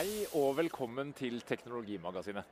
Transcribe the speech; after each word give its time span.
Hei 0.00 0.22
og 0.32 0.54
velkommen 0.56 1.10
til 1.12 1.42
Teknologimagasinet. 1.44 2.46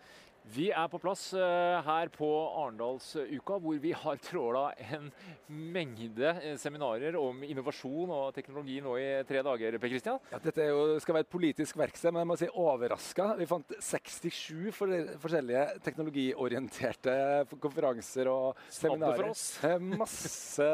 Vi 0.53 0.67
er 0.69 0.89
på 0.93 0.99
plass 1.01 1.23
uh, 1.33 1.79
her 1.87 2.11
på 2.13 2.29
Arendalsuka, 2.61 3.57
hvor 3.65 3.79
vi 3.81 3.95
har 3.97 4.21
tråla 4.21 4.67
en 4.83 5.07
mengde 5.49 6.35
uh, 6.43 6.51
seminarer 6.61 7.17
om 7.17 7.41
innovasjon 7.47 8.13
og 8.13 8.37
teknologi 8.37 8.77
nå 8.85 8.99
i 9.01 9.09
tre 9.31 9.41
dager. 9.47 9.79
Per 9.81 9.95
Christian? 9.95 10.21
Ja, 10.29 10.43
dette 10.45 10.69
jo, 10.69 10.85
skal 11.01 11.21
være 11.21 11.29
et 11.31 11.33
politisk 11.39 11.81
verksted, 11.81 12.13
men 12.13 12.27
jeg 12.27 12.33
må 12.35 12.39
si 12.43 12.53
overraska. 12.67 13.31
Vi 13.41 13.49
fant 13.49 13.77
67 13.89 14.69
for 14.77 15.17
forskjellige 15.25 15.67
teknologiorienterte 15.89 17.19
konferanser 17.57 18.29
og 18.35 18.65
seminarer. 18.69 19.25
For 19.25 19.33
oss. 19.33 19.51
Uh, 19.65 19.81
masse 20.05 20.71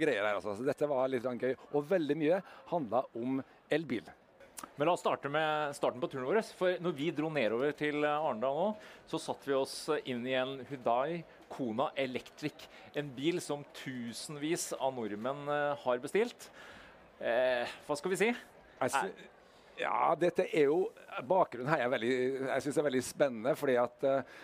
greier 0.00 0.24
her, 0.24 0.40
altså. 0.40 0.56
Så 0.56 0.72
dette 0.72 0.88
var 0.88 1.12
litt 1.12 1.32
gøy. 1.36 1.52
Og 1.74 1.84
veldig 1.92 2.22
mye 2.24 2.44
handla 2.72 3.04
om 3.12 3.42
elbil. 3.68 4.14
Men 4.76 4.88
la 4.88 4.94
oss 4.96 5.02
starte 5.04 5.30
med 5.32 5.74
starten 5.76 6.02
på 6.02 6.10
turen 6.12 6.26
vår. 6.28 6.40
For 6.58 6.80
når 6.82 6.96
vi 6.96 7.10
dro 7.14 7.30
nedover 7.32 7.74
til 7.78 8.04
Arendal 8.06 8.58
nå, 8.58 8.68
så 9.10 9.20
satte 9.22 9.50
vi 9.50 9.56
oss 9.58 9.76
inn 10.04 10.24
i 10.26 10.36
en 10.38 10.56
Hudai 10.68 11.22
Kona 11.52 11.90
Electric. 11.96 12.66
En 12.98 13.10
bil 13.14 13.40
som 13.44 13.62
tusenvis 13.78 14.72
av 14.78 14.94
nordmenn 14.96 15.46
eh, 15.50 15.84
har 15.84 16.02
bestilt. 16.02 16.48
Eh, 17.20 17.76
hva 17.86 17.98
skal 17.98 18.14
vi 18.14 18.20
si? 18.24 18.32
Altså, 18.82 19.06
ja, 19.78 20.14
dette 20.18 20.46
er 20.50 20.68
jo 20.68 20.88
Bakgrunnen 21.26 21.70
her 21.70 21.84
er 21.84 21.92
veldig, 21.92 22.14
jeg 22.48 22.64
synes 22.64 22.78
er 22.78 22.86
veldig 22.88 23.04
spennende. 23.06 23.54
fordi 23.58 23.76
at 23.78 24.06
uh, 24.06 24.42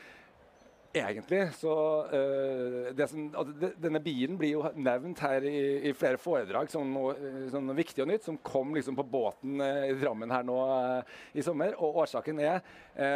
egentlig 0.93 1.43
så 1.55 1.75
uh, 2.11 3.07
som, 3.07 3.27
altså, 3.35 3.71
Denne 3.79 4.01
bilen 4.03 4.39
blir 4.39 4.57
jo 4.57 4.63
nevnt 4.75 5.23
her 5.23 5.45
i, 5.47 5.61
i 5.91 5.93
flere 5.97 6.19
foredrag 6.21 6.71
som 6.73 6.89
noe, 6.91 7.15
som 7.53 7.67
noe, 7.67 7.77
viktig 7.79 8.03
og 8.05 8.11
nytt, 8.11 8.27
som 8.27 8.39
kom 8.43 8.75
liksom 8.75 8.99
på 8.99 9.07
båten 9.07 9.63
uh, 9.63 9.87
i 9.87 9.97
Drammen 10.01 10.33
her 10.35 10.47
nå 10.47 10.57
uh, 10.59 11.19
i 11.33 11.45
sommer. 11.47 11.77
Og 11.79 12.01
årsaken 12.05 12.43
er, 12.43 12.59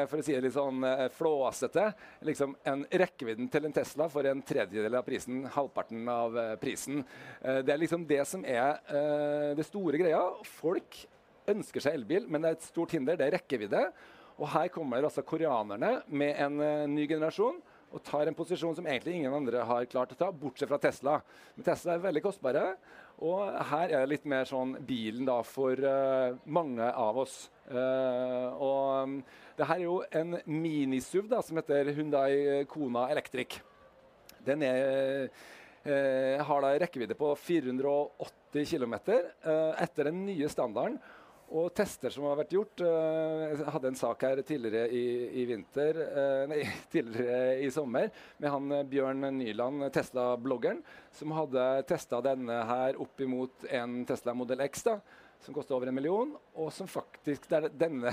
for 0.08 0.20
å 0.20 0.24
si 0.24 0.32
det 0.32 0.44
litt 0.44 0.54
sånn 0.54 0.84
flåsete, 1.12 1.88
liksom 2.24 2.54
en 2.70 2.84
rekkevidden 2.88 3.50
til 3.52 3.66
en 3.66 3.74
Tesla 3.74 4.06
for 4.08 4.24
en 4.28 4.40
tredjedel 4.46 4.96
av 4.96 5.04
prisen, 5.04 5.42
halvparten 5.52 6.06
av 6.08 6.38
prisen. 6.62 7.02
det 7.42 7.74
er 7.74 7.82
liksom 7.82 8.06
det 8.08 8.22
som 8.30 8.46
er 8.48 8.78
det 9.58 9.66
store 9.66 10.00
greia. 10.00 10.22
Folk 10.62 11.02
ønsker 11.50 11.84
seg 11.84 11.98
elbil, 11.98 12.30
men 12.30 12.44
det 12.44 12.52
er 12.52 12.58
et 12.58 12.68
stort 12.70 12.94
hinder. 12.96 13.18
Det 13.18 13.26
er 13.26 13.36
rekkevidde. 13.36 13.82
Og 14.40 14.50
her 14.50 14.70
kommer 14.74 15.04
altså 15.04 15.22
koreanerne 15.26 16.00
med 16.10 16.34
en 16.42 16.58
uh, 16.58 16.90
ny 16.90 17.06
generasjon 17.10 17.60
og 17.94 18.02
tar 18.02 18.26
en 18.26 18.34
posisjon 18.34 18.74
som 18.74 18.86
egentlig 18.90 19.20
ingen 19.20 19.34
andre 19.36 19.62
har 19.62 19.86
klart 19.86 20.10
å 20.16 20.18
ta, 20.18 20.32
bortsett 20.34 20.70
fra 20.70 20.80
Tesla. 20.82 21.20
Men 21.54 21.66
Tesla 21.68 21.94
er 21.94 22.02
veldig 22.02 22.24
kostbare, 22.24 22.64
og 23.22 23.54
her 23.70 23.92
er 23.92 24.02
det 24.02 24.10
litt 24.10 24.24
mer 24.26 24.48
sånn 24.50 24.74
bilen 24.82 25.28
da 25.28 25.36
for 25.46 25.78
uh, 25.78 26.34
mange 26.50 26.88
av 26.90 27.20
oss. 27.22 27.36
Uh, 27.70 28.50
og 28.58 28.80
um, 29.06 29.18
det 29.54 29.68
her 29.70 29.78
er 29.78 29.86
jo 29.86 30.00
en 30.10 30.40
minisuv 30.50 31.30
som 31.38 31.60
heter 31.60 31.92
Hundai 31.94 32.64
Kona 32.70 33.06
Electric. 33.14 33.60
Den 34.44 34.64
er, 34.66 35.30
har 36.44 36.64
da 36.64 36.72
rekkevidde 36.82 37.14
på 37.16 37.30
480 37.38 38.66
km 38.68 38.96
etter 38.98 40.10
den 40.10 40.18
nye 40.26 40.50
standarden. 40.52 40.98
Og 41.52 41.68
tester 41.76 42.12
som 42.12 42.24
har 42.24 42.38
vært 42.38 42.54
gjort 42.54 42.82
uh, 42.84 43.50
Jeg 43.52 43.72
hadde 43.74 43.90
en 43.90 43.98
sak 43.98 44.22
her 44.24 44.40
tidligere 44.46 44.88
i, 44.88 45.02
i 45.42 45.44
vinter 45.48 45.98
uh, 46.00 46.44
Nei, 46.50 46.62
tidligere 46.94 47.58
i 47.60 47.68
sommer 47.74 48.08
med 48.38 48.48
han 48.50 48.72
uh, 48.72 48.84
Bjørn 48.88 49.28
Nyland, 49.36 49.84
Tesla-bloggeren, 49.92 50.80
som 51.14 51.34
hadde 51.36 51.66
testa 51.88 52.22
denne 52.24 52.56
her 52.68 52.98
opp 53.00 53.20
imot 53.20 53.66
en 53.68 54.00
Tesla 54.08 54.34
Model 54.36 54.64
X, 54.64 54.86
da, 54.86 54.96
som 55.44 55.56
koster 55.56 55.76
over 55.76 55.90
en 55.90 55.96
million, 55.96 56.32
og 56.56 56.72
som 56.72 56.88
faktisk, 56.88 57.46
der 57.50 57.68
denne 57.68 58.12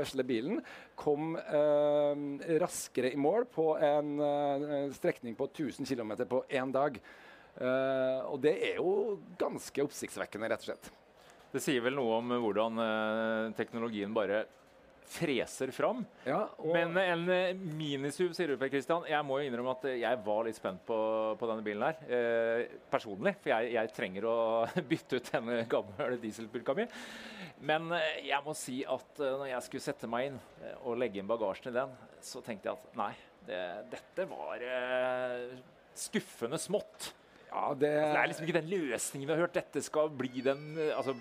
vesle 0.00 0.24
bilen 0.26 0.62
kom 0.98 1.36
raskere 2.62 3.12
i 3.12 3.20
mål 3.20 3.46
på 3.52 3.68
en 3.84 4.16
strekning 4.96 5.36
på 5.38 5.50
1000 5.50 5.88
km 5.88 6.16
på 6.30 6.44
én 6.48 6.72
dag. 6.74 6.98
og 8.30 8.36
det 8.42 8.56
er 8.72 8.80
jo 8.80 9.20
ganske 9.40 9.84
oppsiktsvekkende, 9.84 10.52
rett 10.52 10.64
og 10.64 10.72
slett. 10.72 10.92
Det 11.54 11.62
sier 11.62 11.84
vel 11.84 11.94
noe 11.94 12.16
om 12.18 12.32
hvordan 12.42 12.82
uh, 12.82 13.54
teknologien 13.54 14.10
bare 14.14 14.42
freser 15.14 15.70
fram. 15.70 16.00
Ja, 16.26 16.48
Men 16.58 16.96
en 16.98 17.28
uh, 17.28 17.60
minisuv, 17.78 18.32
sier 18.34 18.50
du, 18.50 18.56
Per 18.58 18.72
Christian. 18.72 19.04
Jeg 19.06 19.22
må 19.22 19.36
jo 19.38 19.46
innrømme 19.46 19.76
at 19.76 19.84
jeg 19.92 20.18
var 20.26 20.40
litt 20.48 20.58
spent 20.58 20.82
på, 20.88 20.96
på 21.38 21.50
denne 21.50 21.62
bilen 21.62 21.84
her. 21.86 22.00
Eh, 22.08 22.72
personlig. 22.90 23.36
For 23.44 23.52
jeg, 23.52 23.68
jeg, 23.76 23.92
trenger 23.94 24.26
å 24.26 24.36
bytte 24.90 25.20
ut 25.20 25.30
denne 25.30 25.60
gamle 25.70 26.16
dieselpulka 26.24 26.74
mi. 26.74 26.88
Men 27.70 27.94
jeg 28.24 28.40
må 28.42 28.56
si 28.58 28.80
at 28.82 29.22
når 29.22 29.46
jeg 29.52 29.66
skulle 29.68 29.84
sette 29.84 30.10
meg 30.10 30.32
inn 30.32 30.40
og 30.82 30.98
legge 30.98 31.22
inn 31.22 31.30
bagasjen 31.30 31.70
i 31.70 31.76
den, 31.76 31.92
så 32.24 32.42
tenkte 32.42 32.72
jeg 32.72 32.80
at 32.80 32.98
nei, 32.98 33.12
det, 33.46 33.60
dette 33.92 34.26
var 34.32 34.66
skuffende 35.94 36.58
smått. 36.58 37.12
Ja, 37.52 37.70
det... 37.78 37.92
Altså, 37.94 38.10
det 38.10 38.18
er 38.24 38.32
liksom 38.32 38.48
ikke 38.48 38.58
den 38.58 38.74
løsningen 38.74 39.28
vi 39.30 39.36
har 39.36 39.44
hørt. 39.46 39.54
Dette 39.54 39.84
skal 39.86 40.10
bli 40.18 40.42
den 40.42 40.66
altså, 40.88 41.14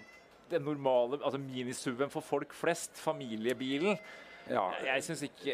den 0.52 0.62
normale 0.66 1.20
altså 1.24 1.40
minisuven 1.42 2.10
for 2.12 2.22
folk 2.26 2.54
flest, 2.54 2.98
familiebilen. 3.00 3.98
Ja. 4.50 4.66
Jeg 4.84 5.04
syns 5.06 5.22
ikke 5.24 5.54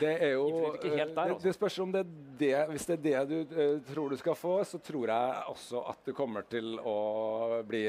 Det 0.00 0.16
er 0.18 0.32
jo 0.32 0.72
ikke 0.74 0.96
helt 0.96 1.14
der, 1.14 1.28
det, 1.30 1.42
det, 1.44 1.54
spørs 1.54 1.78
om 1.78 1.92
det 1.94 2.00
er 2.00 2.08
det 2.40 2.66
Hvis 2.72 2.86
det 2.88 2.94
er 2.96 3.02
det 3.04 3.28
du 3.30 3.36
uh, 3.54 3.78
tror 3.86 4.08
du 4.10 4.16
skal 4.18 4.34
få, 4.34 4.64
så 4.66 4.78
tror 4.82 5.06
jeg 5.12 5.42
også 5.52 5.78
at 5.92 6.00
du 6.06 6.12
kommer 6.12 6.42
til 6.50 6.78
å 6.82 7.62
bli 7.68 7.84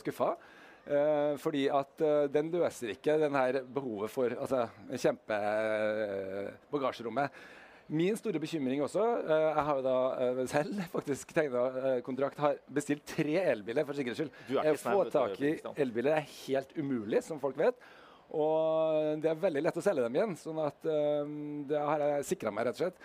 skuffa. 0.00 0.30
Uh, 0.84 1.40
fordi 1.40 1.68
at 1.72 2.00
uh, 2.00 2.28
den 2.32 2.50
løser 2.52 2.88
ikke 2.92 3.18
den 3.20 3.34
her 3.36 3.62
behovet 3.64 4.10
for 4.12 4.28
altså, 4.36 4.68
kjempebagasjerommet. 4.90 7.30
Min 7.92 8.16
store 8.16 8.40
bekymring 8.40 8.80
også 8.80 9.02
uh, 9.02 9.32
Jeg 9.32 9.64
har 9.66 9.78
jo 9.78 9.82
da 9.84 9.96
uh, 10.16 10.38
selv 10.48 10.78
faktisk 10.94 11.34
tegna 11.36 11.64
uh, 11.74 11.98
kontrakt, 12.06 12.40
har 12.40 12.56
bestilt 12.72 13.04
tre 13.08 13.36
elbiler 13.42 13.84
for 13.84 13.96
sikkerhets 13.96 14.22
skyld. 14.22 14.38
Å 14.56 14.72
få 14.80 15.04
tak 15.12 15.36
i 15.44 15.52
elbiler 15.84 16.16
er 16.16 16.30
helt 16.46 16.72
umulig, 16.78 17.20
som 17.26 17.42
folk 17.42 17.58
vet. 17.60 17.76
Og 18.34 19.20
det 19.22 19.30
er 19.30 19.42
veldig 19.42 19.62
lett 19.66 19.76
å 19.78 19.84
selge 19.84 20.06
dem 20.06 20.16
igjen. 20.16 20.32
sånn 20.40 20.58
at 20.64 20.86
det 21.68 21.78
har 21.78 22.02
jeg 22.02 22.24
sikra 22.32 22.50
meg, 22.50 22.66
rett 22.66 22.80
og 22.80 22.80
slett. 22.80 23.04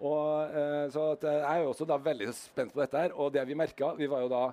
Og, 0.00 0.54
så 0.94 1.02
jeg 1.26 1.42
er 1.44 1.58
jo 1.60 1.72
også 1.74 1.88
da 1.90 1.98
veldig 2.00 2.30
spent 2.32 2.72
på 2.72 2.80
dette 2.80 3.02
her. 3.02 3.12
Og 3.12 3.34
det 3.34 3.42
vi 3.50 3.58
merka 3.58 3.90
Vi 3.98 4.08
var 4.08 4.22
jo 4.24 4.30
da 4.32 4.44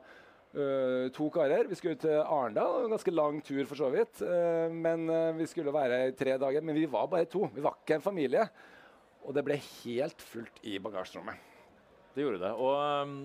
Uh, 0.58 1.12
to 1.14 1.28
karer. 1.30 1.68
Vi 1.68 1.76
skulle 1.76 2.00
til 2.00 2.18
Arendal. 2.18 2.86
En 2.86 2.94
ganske 2.96 3.12
lang 3.14 3.42
tur, 3.46 3.66
for 3.68 3.78
så 3.78 3.92
vidt. 3.94 4.22
Uh, 4.24 4.72
men 4.74 5.10
uh, 5.10 5.36
Vi 5.38 5.46
skulle 5.46 5.74
være 5.74 6.08
i 6.08 6.16
tre 6.18 6.38
dager. 6.40 6.64
Men 6.66 6.76
vi 6.76 6.88
var 6.90 7.08
bare 7.12 7.28
to. 7.30 7.50
Vi 7.54 7.62
var 7.62 7.78
ikke 7.78 8.00
en 8.00 8.06
familie. 8.06 8.48
Og 9.28 9.36
det 9.36 9.44
ble 9.44 9.60
helt 9.60 10.24
fullt 10.24 10.64
i 10.64 10.78
bagasjerommet. 10.80 11.44
Det 12.16 12.24
gjorde 12.24 12.40
det. 12.42 12.52
Og 12.56 13.04
um, 13.04 13.18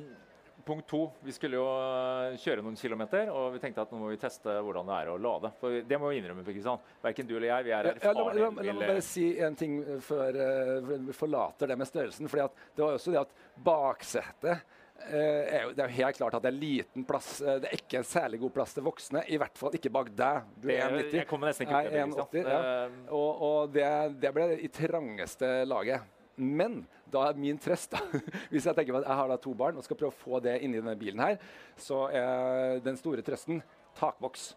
punkt 0.67 0.89
to, 0.91 1.05
vi 1.23 1.33
skulle 1.33 1.61
jo 1.61 1.65
uh, 1.65 2.35
kjøre 2.43 2.65
noen 2.67 2.77
kilometer, 2.77 3.31
og 3.31 3.55
vi 3.55 3.63
tenkte 3.63 3.85
at 3.87 3.95
nå 3.95 4.01
må 4.01 4.11
vi 4.11 4.19
teste 4.21 4.57
hvordan 4.59 4.91
det 4.91 4.99
er 4.99 5.13
å 5.13 5.17
lade. 5.23 5.53
For 5.61 5.79
det 5.87 6.01
må 6.03 6.11
vi 6.11 6.19
innrømme, 6.19 6.45
Kristian. 6.45 6.83
Verken 7.05 7.31
du 7.31 7.37
eller 7.37 7.53
jeg, 7.53 7.69
vi 7.69 7.75
er 7.79 7.91
erfarne. 7.93 8.11
Ja, 8.11 8.19
la, 8.19 8.35
la, 8.35 8.51
la, 8.51 8.67
la, 8.67 8.75
meg 8.75 8.93
bare 8.93 9.07
si 9.07 9.29
en 9.47 9.59
ting 9.59 9.79
før 10.03 10.43
uh, 10.43 10.93
vi 11.07 11.17
forlater 11.17 11.71
det 11.71 11.79
med 11.79 11.89
størrelsen. 11.89 12.31
For 12.33 12.43
det 12.43 12.85
var 12.85 12.99
også 12.99 13.15
det 13.15 13.23
at 13.23 13.37
baksetet 13.71 14.79
Jo, 15.11 15.73
det 15.75 15.83
er 15.83 15.91
jo 15.91 15.97
helt 15.99 16.19
klart 16.19 16.37
at 16.39 16.45
det 16.45 16.51
er 16.53 16.59
liten 16.59 17.05
plass. 17.09 17.35
Eh, 17.43 17.59
det 17.63 17.71
er 17.71 17.77
ikke 17.81 18.01
en 18.01 18.09
særlig 18.09 18.41
god 18.43 18.55
plass 18.57 18.75
til 18.77 18.87
voksne. 18.87 19.25
I 19.29 19.39
hvert 19.41 19.59
fall 19.59 19.77
ikke 19.79 19.93
bak 19.93 20.11
deg. 20.17 20.49
Du 20.63 20.71
er 20.73 20.87
1,90. 20.87 21.19
Jeg 21.21 21.29
kommer 21.31 21.51
nesten 21.51 21.69
ikke 21.69 22.25
opp 22.25 22.35
det. 22.35 22.47
Ja. 22.47 22.89
Og, 23.11 23.45
og 23.49 23.75
det, 23.75 23.87
det, 24.23 24.33
ble 24.37 24.49
i 24.59 24.71
trangeste 24.73 25.53
laget. 25.69 26.09
Men 26.37 26.81
da 27.13 27.27
er 27.29 27.39
min 27.39 27.59
trøst, 27.61 27.93
da, 27.93 28.01
hvis 28.53 28.65
jeg 28.67 28.77
tenker 28.79 29.03
at 29.03 29.07
jeg 29.07 29.19
har 29.21 29.29
da 29.29 29.37
to 29.41 29.53
barn 29.57 29.77
og 29.77 29.85
skal 29.85 29.99
prøve 30.01 30.15
å 30.15 30.23
få 30.23 30.41
det 30.45 30.57
inni 30.65 30.81
denne 30.81 30.97
bilen 30.99 31.21
her, 31.21 31.37
så 31.77 32.07
er 32.09 32.81
den 32.85 32.97
store 33.01 33.25
trøsten 33.27 33.61
takboks. 33.99 34.53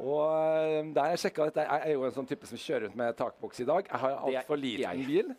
Og 0.00 0.22
eh, 0.32 0.92
der 0.96 1.12
jeg 1.12 1.24
sjekka 1.26 1.50
dette, 1.50 1.66
Jeg 1.68 1.90
er 1.90 1.98
jo 1.98 2.06
en 2.06 2.14
sånn 2.14 2.28
type 2.28 2.48
som 2.48 2.60
kjører 2.60 2.88
rundt 2.88 3.00
med 3.00 3.18
takboks 3.18 3.60
i 3.60 3.68
dag. 3.68 3.90
Jeg 3.90 4.02
har 4.04 4.22
altfor 4.22 4.60
liten 4.60 5.04
bil. 5.08 5.34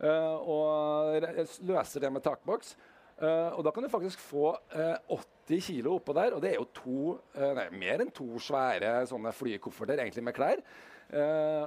Uh, 0.00 0.36
og 0.48 1.26
løser 1.68 2.00
det 2.00 2.08
med 2.08 2.24
takboks. 2.24 2.72
Uh, 3.20 3.52
og 3.58 3.64
da 3.66 3.72
kan 3.76 3.84
du 3.84 3.90
faktisk 3.92 4.20
få 4.24 4.54
uh, 4.72 4.94
eh, 5.12 5.24
80 5.50 5.66
kilo 5.66 5.98
oppå 5.98 6.14
der, 6.16 6.32
og 6.32 6.40
det 6.40 6.54
er 6.54 6.56
jo 6.56 6.68
to, 6.72 7.00
uh, 7.36 7.50
nei, 7.58 7.66
mer 7.76 8.00
enn 8.00 8.12
to 8.16 8.38
svære 8.40 8.94
sånne 9.10 9.32
flykofferter 9.36 10.00
egentlig 10.00 10.24
med 10.24 10.36
klær. 10.36 10.62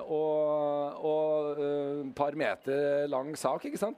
og 0.08 1.60
et 1.60 2.14
par 2.16 2.34
meter 2.40 3.06
lang 3.12 3.34
sak, 3.38 3.66
ikke 3.68 3.78
sant. 3.82 3.98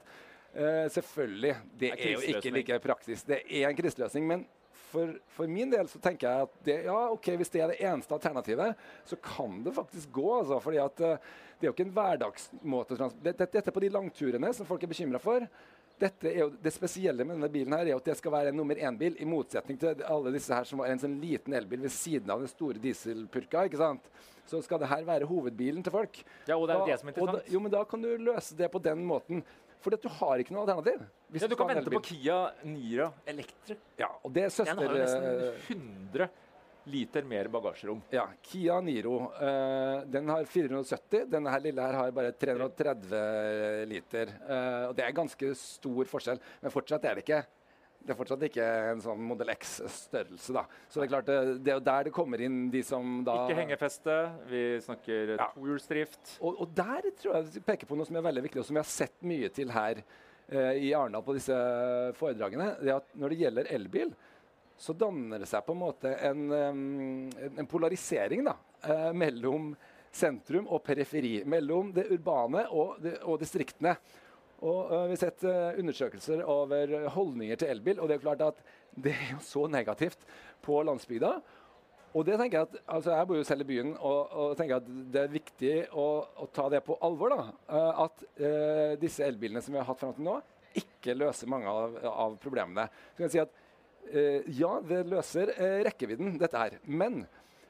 selvfølgelig. 0.90 1.54
Det 1.78 1.92
er, 1.92 2.12
jo 2.12 2.20
ikke 2.20 2.50
like 2.50 2.78
praktisk. 2.82 3.28
Det 3.28 3.38
er 3.46 3.68
en 3.68 3.76
kriseløsning. 3.76 4.26
Men 4.26 4.42
for, 4.90 5.14
for, 5.28 5.46
min 5.46 5.70
del 5.70 5.86
så 5.88 6.00
tenker 6.02 6.26
jeg 6.26 6.48
at 6.48 6.58
det, 6.66 6.76
ja, 6.88 6.98
ok, 7.12 7.30
hvis 7.38 7.52
det 7.54 7.62
er 7.62 7.70
det 7.70 7.78
eneste 7.78 8.14
alternativet, 8.14 8.74
så 9.04 9.16
kan 9.22 9.62
det 9.62 9.74
faktisk 9.76 10.10
gå. 10.18 10.26
Altså, 10.40 10.58
fordi 10.58 10.82
at 10.82 10.98
det 10.98 11.62
er 11.62 11.70
jo 11.70 11.76
ikke 11.76 11.86
en 11.86 11.94
hverdagsmåte 11.94 12.98
Dette, 13.22 13.46
dette 13.46 13.70
på 13.70 13.80
de 13.86 13.94
langturene 13.94 14.50
som 14.52 14.66
folk 14.66 14.82
er 14.82 14.90
bekymra 14.90 15.22
for 15.22 15.46
dette 16.00 16.28
er 16.28 16.42
jo, 16.42 16.48
det 16.62 16.72
spesielle 16.74 17.24
med 17.24 17.38
denne 17.38 17.48
bilen 17.52 17.74
her 17.76 17.88
er 17.88 17.96
at 17.96 18.08
det 18.10 18.16
skal 18.18 18.34
være 18.34 18.52
en 18.52 18.58
nummer 18.60 18.76
én-bil, 18.76 19.16
i 19.22 19.28
motsetning 19.28 19.78
til 19.80 20.02
alle 20.04 20.32
disse 20.34 20.52
her 20.52 20.68
som 20.68 20.82
var 20.82 20.92
en 20.92 21.00
sånn 21.00 21.16
liten 21.22 21.56
elbil 21.56 21.86
ved 21.86 21.94
siden 21.94 22.32
av 22.32 22.42
den 22.42 22.50
store 22.52 22.82
dieselpurka. 22.82 23.64
ikke 23.68 23.80
sant? 23.80 24.10
Så 24.46 24.60
skal 24.62 24.82
det 24.82 24.90
her 24.90 25.06
være 25.06 25.28
hovedbilen 25.28 25.82
til 25.86 25.94
folk. 25.94 26.20
Ja, 26.46 26.58
og 26.58 26.68
det 26.68 26.76
er 26.76 26.82
jo 26.82 26.90
det 26.90 26.98
som 27.00 27.08
er 27.08 27.16
interessant. 27.16 27.46
da, 27.46 27.54
jo, 27.54 27.62
men 27.64 27.72
da 27.72 27.84
kan 27.88 28.04
du 28.04 28.10
løse 28.28 28.58
det 28.58 28.70
på 28.72 28.82
den 28.84 29.06
måten. 29.08 29.42
For 29.84 29.94
du 29.94 30.08
har 30.18 30.40
ikke 30.42 30.54
noe 30.54 30.64
alternativ. 30.64 31.02
Ja, 31.36 31.46
du 31.46 31.54
kan 31.58 31.68
vente 31.70 31.90
på. 31.92 32.00
Kia 32.02 32.38
Nira 32.66 33.10
Electric. 33.28 33.78
Ja, 34.00 34.08
og 34.22 34.32
det 34.34 34.48
er 34.48 34.64
Den 34.64 34.80
har 34.80 34.88
jo 34.88 35.00
nesten 35.00 35.26
eh, 35.30 35.70
100 36.16 36.28
liter 36.86 37.26
mer 37.26 37.48
bagasjerom. 37.50 38.00
Ja, 38.14 38.28
Kia 38.46 38.78
Niro. 38.84 39.16
Uh, 39.40 40.04
den 40.06 40.28
har 40.30 40.46
470. 40.46 41.26
Denne 41.32 41.50
her 41.50 41.64
lille 41.64 41.82
her 41.82 41.98
har 41.98 42.14
bare 42.14 42.32
330 42.32 43.86
liter. 43.90 44.32
Uh, 44.46 44.88
og 44.90 44.96
det 44.98 45.06
er 45.06 45.16
ganske 45.16 45.52
stor 45.58 46.10
forskjell, 46.10 46.42
men 46.62 46.74
fortsatt 46.74 47.06
er 47.10 47.18
det 47.18 47.26
ikke 47.26 47.44
det 48.06 48.12
er 48.14 48.18
fortsatt 48.20 48.42
ikke 48.46 48.66
en 48.92 49.00
sånn 49.02 49.22
Model 49.26 49.48
X-størrelse. 49.56 50.52
da. 50.54 50.62
Så 50.86 51.00
det 51.00 51.06
er 51.06 51.10
klart, 51.10 51.26
det, 51.26 51.56
det 51.66 51.72
er 51.72 51.78
jo 51.80 51.86
der 51.88 52.06
det 52.06 52.12
kommer 52.14 52.42
inn 52.46 52.68
de 52.70 52.82
som 52.86 53.16
da 53.26 53.34
Ikke 53.48 53.58
hengefeste, 53.58 54.14
vi 54.46 54.60
snakker 54.84 55.32
Ja. 55.34 55.48
tohjulsdrift. 55.56 56.36
Og, 56.38 56.60
og 56.62 56.76
der 56.76 57.10
tror 57.18 57.40
jeg 57.40 57.48
vi 57.56 57.64
peker 57.66 57.90
på 57.90 57.98
noe 57.98 58.06
som 58.06 58.20
er 58.20 58.26
veldig 58.28 58.44
viktig, 58.46 58.62
og 58.62 58.68
som 58.68 58.78
vi 58.78 58.82
har 58.84 58.90
sett 58.92 59.16
mye 59.26 59.50
til 59.50 59.74
her 59.74 60.04
eh, 60.04 60.86
i 60.86 60.92
Arendal 60.94 61.26
på 61.26 61.34
disse 61.34 61.58
foredragene. 62.20 62.76
det 62.78 62.92
er 62.94 63.00
at 63.00 63.10
Når 63.18 63.34
det 63.34 63.40
gjelder 63.42 63.72
elbil, 63.74 64.14
så 64.78 64.92
danner 64.92 65.40
det 65.40 65.48
seg 65.48 65.64
på 65.64 65.72
en 65.72 65.80
måte 65.80 66.12
en, 66.28 66.42
en- 66.52 67.68
polarisering 67.70 68.44
da, 68.44 68.56
eh, 68.84 69.10
mellom 69.16 69.70
sentrum 70.12 70.68
og 70.72 70.82
periferi. 70.84 71.40
Mellom 71.48 71.92
det 71.96 72.08
urbane 72.12 72.66
og, 72.72 72.96
det, 73.02 73.16
og 73.24 73.40
distriktene. 73.40 73.96
Og 74.64 74.88
uh, 74.88 75.02
Vi 75.08 75.16
har 75.16 75.20
sett 75.20 75.44
uh, 75.44 75.76
undersøkelser 75.76 76.40
over 76.48 76.94
holdninger 77.12 77.58
til 77.60 77.72
elbil, 77.74 78.00
og 78.00 78.08
det 78.08 78.16
er 78.16 78.24
klart 78.24 78.44
at 78.46 78.62
det 78.96 79.12
er 79.12 79.34
jo 79.34 79.40
så 79.44 79.66
negativt 79.68 80.22
på 80.64 80.78
landsbygda. 80.88 81.34
Og 82.16 82.24
det 82.24 82.38
tenker 82.40 82.62
Jeg 82.62 82.68
at, 82.70 82.78
altså 82.88 83.12
jeg 83.12 83.28
bor 83.28 83.36
jo 83.36 83.44
selv 83.44 83.66
i 83.66 83.68
byen 83.68 83.90
og, 83.98 84.32
og 84.32 84.54
tenker 84.56 84.78
at 84.78 84.88
det 85.12 85.20
er 85.26 85.34
viktig 85.34 85.74
å, 85.92 86.06
å 86.40 86.48
ta 86.48 86.70
det 86.72 86.80
på 86.86 86.96
alvor. 87.04 87.34
da, 87.36 87.48
uh, 87.68 88.06
At 88.06 88.24
disse 89.02 89.24
elbilene 89.28 89.60
som 89.60 89.76
vi 89.76 89.82
har 89.82 89.88
hatt 89.90 90.00
fram 90.00 90.16
til 90.16 90.24
nå, 90.24 90.38
ikke 90.76 91.16
løser 91.16 91.52
mange 91.52 91.68
av, 91.68 92.00
av 92.08 92.40
problemene. 92.40 92.88
Så 93.12 93.20
kan 93.20 93.28
jeg 93.28 93.36
si 93.36 93.44
at 93.44 93.62
Ja, 94.58 94.76
det 94.86 95.02
løser 95.10 95.52
eh, 95.56 95.80
rekkevidden, 95.86 96.36
dette 96.40 96.60
her. 96.60 96.78
Men 96.86 97.24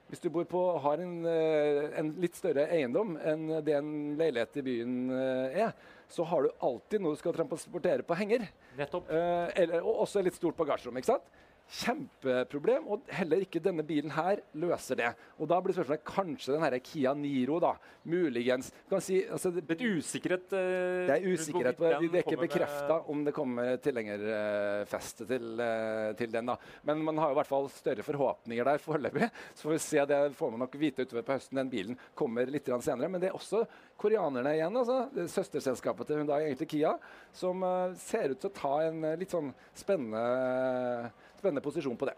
hvis 0.07 0.23
du 0.23 0.29
bor 0.31 0.45
på, 0.47 0.61
har 0.85 1.01
en, 1.03 1.15
eh, 1.27 1.89
en 1.99 2.13
litt 2.23 2.37
større 2.39 2.69
eiendom 2.71 3.17
enn 3.19 3.49
det 3.67 3.75
en 3.75 3.89
leilighet 4.19 4.61
i 4.61 4.63
byen 4.63 4.93
eh, 5.11 5.57
er, 5.67 5.73
så 6.07 6.23
har 6.31 6.47
du 6.47 6.53
alltid 6.63 7.03
noe 7.03 7.17
du 7.17 7.19
skal 7.19 7.35
transportere 7.35 8.07
på 8.07 8.15
henger. 8.15 8.45
Nettopp. 8.79 9.11
Eh, 9.11 9.49
eller, 9.65 9.83
og 9.83 10.05
også 10.05 10.23
litt 10.23 10.39
stort 10.39 10.55
bagasjerom. 10.59 11.01
ikke 11.01 11.11
sant? 11.11 11.27
Kjempeproblem, 11.67 12.85
og 12.87 13.09
heller 13.11 13.41
ikke 13.43 13.59
denne 13.59 13.83
bilen 13.87 14.13
her 14.15 14.39
løser 14.55 15.01
det. 15.01 15.09
Og 15.41 15.49
Da 15.51 15.59
blir 15.61 15.75
spørsmålet 15.75 16.05
kanskje 16.07 16.55
den 16.55 16.63
her 16.63 16.77
Kia 16.79 17.13
Niro, 17.19 17.59
da. 17.59 17.73
Muligens. 18.07 18.71
Kan 18.89 19.03
si, 19.03 19.19
altså, 19.27 19.51
det, 19.51 19.75
er 19.75 19.97
usikkerhet 19.99 20.53
eh, 20.55 21.09
det 21.09 21.17
er 21.17 21.27
usikkerhet 21.27 21.81
og 21.81 22.05
det. 22.07 22.13
er 22.13 22.23
ikke 22.23 22.39
bekrefta 22.39 23.01
om 23.11 23.25
det 23.27 23.35
kommer 23.35 23.81
tilhengerfeste 23.83 25.27
til, 25.27 25.49
eh, 25.59 26.13
til 26.15 26.31
den. 26.31 26.47
da. 26.53 26.57
Men 26.87 27.03
man 27.03 27.19
har 27.19 27.35
i 27.35 27.39
hvert 27.41 27.51
fall 27.51 27.67
større 27.75 28.07
forhåpninger 28.07 28.71
der 28.71 28.79
foreløpig. 28.79 29.31
Så 29.55 29.67
får 29.67 29.75
vi 29.75 29.83
se, 29.83 30.07
det 30.07 30.23
får 30.39 30.55
man 30.55 30.65
nok 30.65 30.79
vite 30.79 31.03
utover 31.03 31.27
på 31.27 31.35
høsten. 31.35 31.59
Den 31.59 31.73
bilen 31.73 31.99
kommer 32.15 32.47
litt 32.47 32.71
senere. 32.71 33.11
Men 33.11 33.21
det 33.21 33.33
er 33.33 33.39
også 33.39 33.65
koreanerne 33.99 34.55
igjen, 34.55 34.77
altså. 34.85 35.11
Det 35.11 35.27
er 35.27 35.35
Søsterselskapet 35.35 36.07
til 36.07 36.23
Hyundai, 36.23 36.45
egentlig 36.47 36.71
Kia, 36.77 36.95
som 37.35 37.67
eh, 37.67 37.99
ser 38.07 38.37
ut 38.37 38.39
til 38.39 38.55
å 38.55 38.59
ta 38.63 38.75
en 38.87 39.03
litt 39.19 39.35
sånn 39.35 39.51
spennende, 39.75 41.11
spennende 41.37 41.56
posisjon 41.65 41.97
på 41.99 42.09
det. 42.09 42.17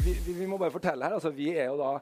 Vi, 0.00 0.12
vi, 0.26 0.32
vi 0.32 0.48
må 0.48 0.58
bare 0.58 0.74
fortelle 0.74 1.06
her, 1.06 1.18
altså 1.18 1.30
vi 1.34 1.52
er 1.54 1.70
jo 1.70 1.78
da 1.80 1.94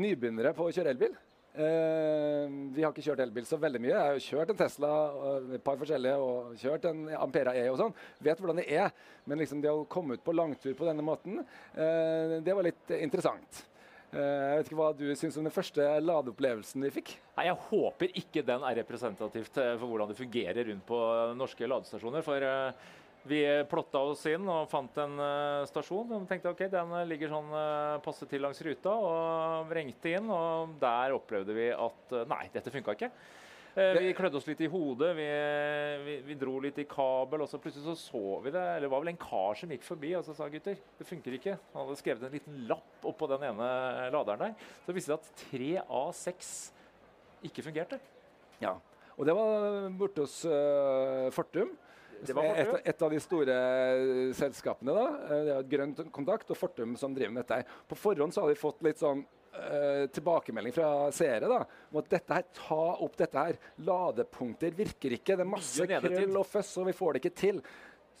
nybegynnere 0.00 0.54
på 0.56 0.68
å 0.68 0.72
kjøre 0.74 0.94
elbil. 0.94 1.16
Uh, 1.50 2.46
vi 2.70 2.84
har 2.84 2.92
ikke 2.92 3.02
kjørt 3.02 3.24
elbil 3.24 3.46
så 3.48 3.58
veldig 3.58 3.80
mye. 3.82 3.90
Jeg 3.90 4.00
har 4.00 4.14
jo 4.14 4.26
kjørt 4.28 4.52
en 4.52 4.60
Tesla, 4.60 4.90
og 5.18 5.48
et 5.56 5.64
par 5.66 5.80
forskjellige, 5.80 6.20
og 6.22 6.52
kjørt 6.60 6.86
en 6.92 7.00
Ampera 7.18 7.56
E 7.58 7.64
og 7.72 7.80
sånn. 7.80 7.96
Vet 8.22 8.38
hvordan 8.38 8.60
det 8.62 8.68
er. 8.70 8.94
Men 9.26 9.42
liksom 9.42 9.62
det 9.64 9.72
å 9.72 9.82
komme 9.90 10.14
ut 10.14 10.22
på 10.24 10.34
langtur 10.36 10.76
på 10.78 10.86
denne 10.86 11.04
måten, 11.04 11.42
uh, 11.42 12.38
det 12.38 12.54
var 12.54 12.68
litt 12.68 12.94
interessant. 13.00 13.64
Eh, 14.10 14.18
jeg 14.18 14.58
vet 14.58 14.70
ikke 14.70 14.78
hva 14.80 14.88
du 14.98 15.04
syns 15.14 15.36
om 15.38 15.44
den 15.46 15.54
første 15.54 15.84
ladeopplevelsen 16.02 16.82
vi 16.88 16.94
fikk? 16.96 17.12
Nei, 17.36 17.44
Jeg 17.46 17.58
håper 17.68 18.16
ikke 18.18 18.42
den 18.46 18.64
er 18.66 18.80
representativt 18.80 19.60
eh, 19.62 19.76
for 19.78 19.86
hvordan 19.86 20.10
det 20.10 20.18
fungerer 20.18 20.66
rundt 20.66 20.86
på 20.88 20.98
norske 21.38 21.68
ladestasjoner. 21.70 22.24
For 22.26 22.42
eh, 22.42 22.88
vi 23.30 23.42
plotta 23.70 24.00
oss 24.10 24.24
inn 24.26 24.48
og 24.48 24.70
fant 24.72 24.96
en 25.02 25.18
stasjon 25.68 26.14
og 26.16 26.22
tenkte 26.26 26.54
ok, 26.54 26.64
den 26.72 26.94
ligger 27.10 27.30
sånn 27.34 27.52
eh, 27.52 27.98
passe 28.02 28.26
til 28.26 28.42
langs 28.42 28.62
ruta. 28.66 28.96
Og 28.96 29.70
vrengte 29.70 30.16
inn, 30.16 30.32
og 30.34 30.74
der 30.82 31.14
opplevde 31.14 31.54
vi 31.54 31.68
at 31.70 32.16
nei, 32.32 32.46
dette 32.54 32.74
funka 32.74 32.96
ikke. 32.98 33.12
Eh, 33.78 33.98
Vi 34.02 34.14
klødde 34.18 34.40
oss 34.40 34.48
litt 34.48 34.60
i 34.64 34.68
hodet, 34.70 35.12
vi, 35.14 35.26
vi, 36.06 36.14
vi 36.26 36.36
dro 36.38 36.56
litt 36.62 36.78
i 36.82 36.86
kabel, 36.90 37.44
og 37.44 37.50
så 37.50 37.60
plutselig 37.62 37.86
så 37.86 37.94
så 37.98 38.22
vi 38.44 38.50
det. 38.54 38.62
Eller 38.62 38.88
det 38.88 38.92
var 38.92 39.04
vel 39.04 39.12
en 39.12 39.20
kar 39.20 39.58
som 39.58 39.70
gikk 39.70 39.86
forbi 39.86 40.14
og 40.18 40.24
så 40.26 40.34
sa 40.34 40.48
gutter, 40.50 40.78
det 40.98 41.06
funker 41.06 41.36
ikke. 41.38 41.54
Han 41.74 41.84
hadde 41.86 42.00
skrevet 42.00 42.26
en 42.26 42.34
liten 42.34 42.64
lapp 42.70 43.06
oppå 43.06 43.28
den 43.30 43.46
ene 43.52 43.68
laderen 44.14 44.42
der. 44.48 44.70
Så 44.86 44.96
viste 44.96 45.14
det 45.14 45.20
at 45.20 45.44
tre 45.46 45.70
av 45.86 46.10
seks 46.18 46.50
ikke 47.46 47.64
fungerte. 47.64 48.00
Ja. 48.60 48.74
Og 49.16 49.28
det 49.28 49.36
var 49.36 49.88
borte 50.00 50.24
hos 50.24 50.40
uh, 50.48 51.30
Fortum. 51.34 51.70
Det 52.20 52.34
var 52.36 52.50
er 52.50 52.66
et, 52.66 52.88
et 52.92 53.02
av 53.02 53.12
de 53.12 53.18
store 53.22 53.54
eh, 53.56 54.32
selskapene. 54.36 54.92
da. 54.92 55.04
Eh, 55.24 55.44
Det 55.46 55.52
er 55.54 55.60
et 55.62 55.70
Grønn 55.72 55.94
Kontakt 56.12 56.50
og 56.52 56.58
Fortum 56.60 56.92
som 57.00 57.14
driver 57.16 57.32
med 57.32 57.46
dette. 57.46 57.64
På 57.88 57.96
forhånd 57.96 58.34
så 58.36 58.44
har 58.44 58.52
de 58.52 58.58
fått 58.60 58.82
litt 58.84 59.00
sånn 59.00 59.22
eh, 59.56 60.04
tilbakemelding 60.14 60.74
fra 60.74 60.88
seere 61.14 61.48
da, 61.50 61.60
om 61.90 62.00
at 62.00 62.10
dette 62.12 62.36
her, 62.36 62.44
ta 62.56 62.80
opp 63.06 63.16
dette 63.20 63.46
her. 63.46 63.58
Ladepunkter 63.86 64.74
virker 64.76 65.16
ikke. 65.16 65.36
Det 65.36 65.46
er 65.46 65.50
masse 65.50 65.86
krøll 65.90 66.38
og 66.42 66.46
føss, 66.46 66.76
og 66.82 66.90
vi 66.90 66.96
får 66.96 67.16
det 67.16 67.22
ikke 67.24 67.36
til. 67.42 67.62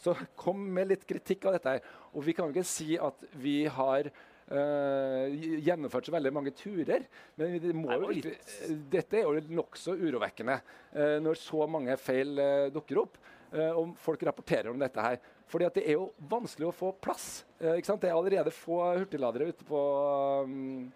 Så 0.00 0.14
kom 0.40 0.62
med 0.74 0.88
litt 0.94 1.06
kritikk 1.08 1.44
av 1.46 1.58
dette 1.58 1.76
her. 1.76 1.94
Og 2.14 2.24
vi 2.24 2.32
kan 2.32 2.48
jo 2.48 2.56
ikke 2.56 2.68
si 2.68 2.96
at 2.98 3.30
vi 3.38 3.62
har 3.70 4.12
Uh, 4.50 5.30
gjennomført 5.62 6.08
så 6.08 6.10
veldig 6.10 6.32
mange 6.34 6.50
turer. 6.58 7.04
Men 7.38 7.52
det 7.62 7.70
må 7.70 7.92
jo 7.94 8.08
virkelig, 8.08 8.32
dette 8.90 9.20
er 9.20 9.28
jo 9.28 9.44
nokså 9.54 9.94
urovekkende 9.94 10.56
uh, 10.58 11.20
når 11.22 11.38
så 11.38 11.68
mange 11.70 11.94
feil 12.02 12.34
uh, 12.34 12.64
dukker 12.74 12.98
opp. 13.04 13.20
eh, 13.52 13.70
og 13.74 13.94
folk 14.00 14.22
rapporterer 14.26 14.70
om 14.70 14.80
dette 14.80 15.04
her. 15.04 15.20
Fordi 15.50 15.66
at 15.66 15.78
det 15.78 15.86
er 15.88 15.96
jo 15.98 16.10
vanskelig 16.30 16.68
å 16.68 16.74
få 16.74 16.92
plass. 17.02 17.44
eh, 17.58 17.78
ikke 17.78 17.90
sant? 17.90 18.02
Det 18.02 18.10
er 18.10 18.16
allerede 18.18 18.54
få 18.54 18.80
hurtigladere 19.00 19.50
ute 19.50 19.66
på, 19.66 19.80
um, 20.46 20.92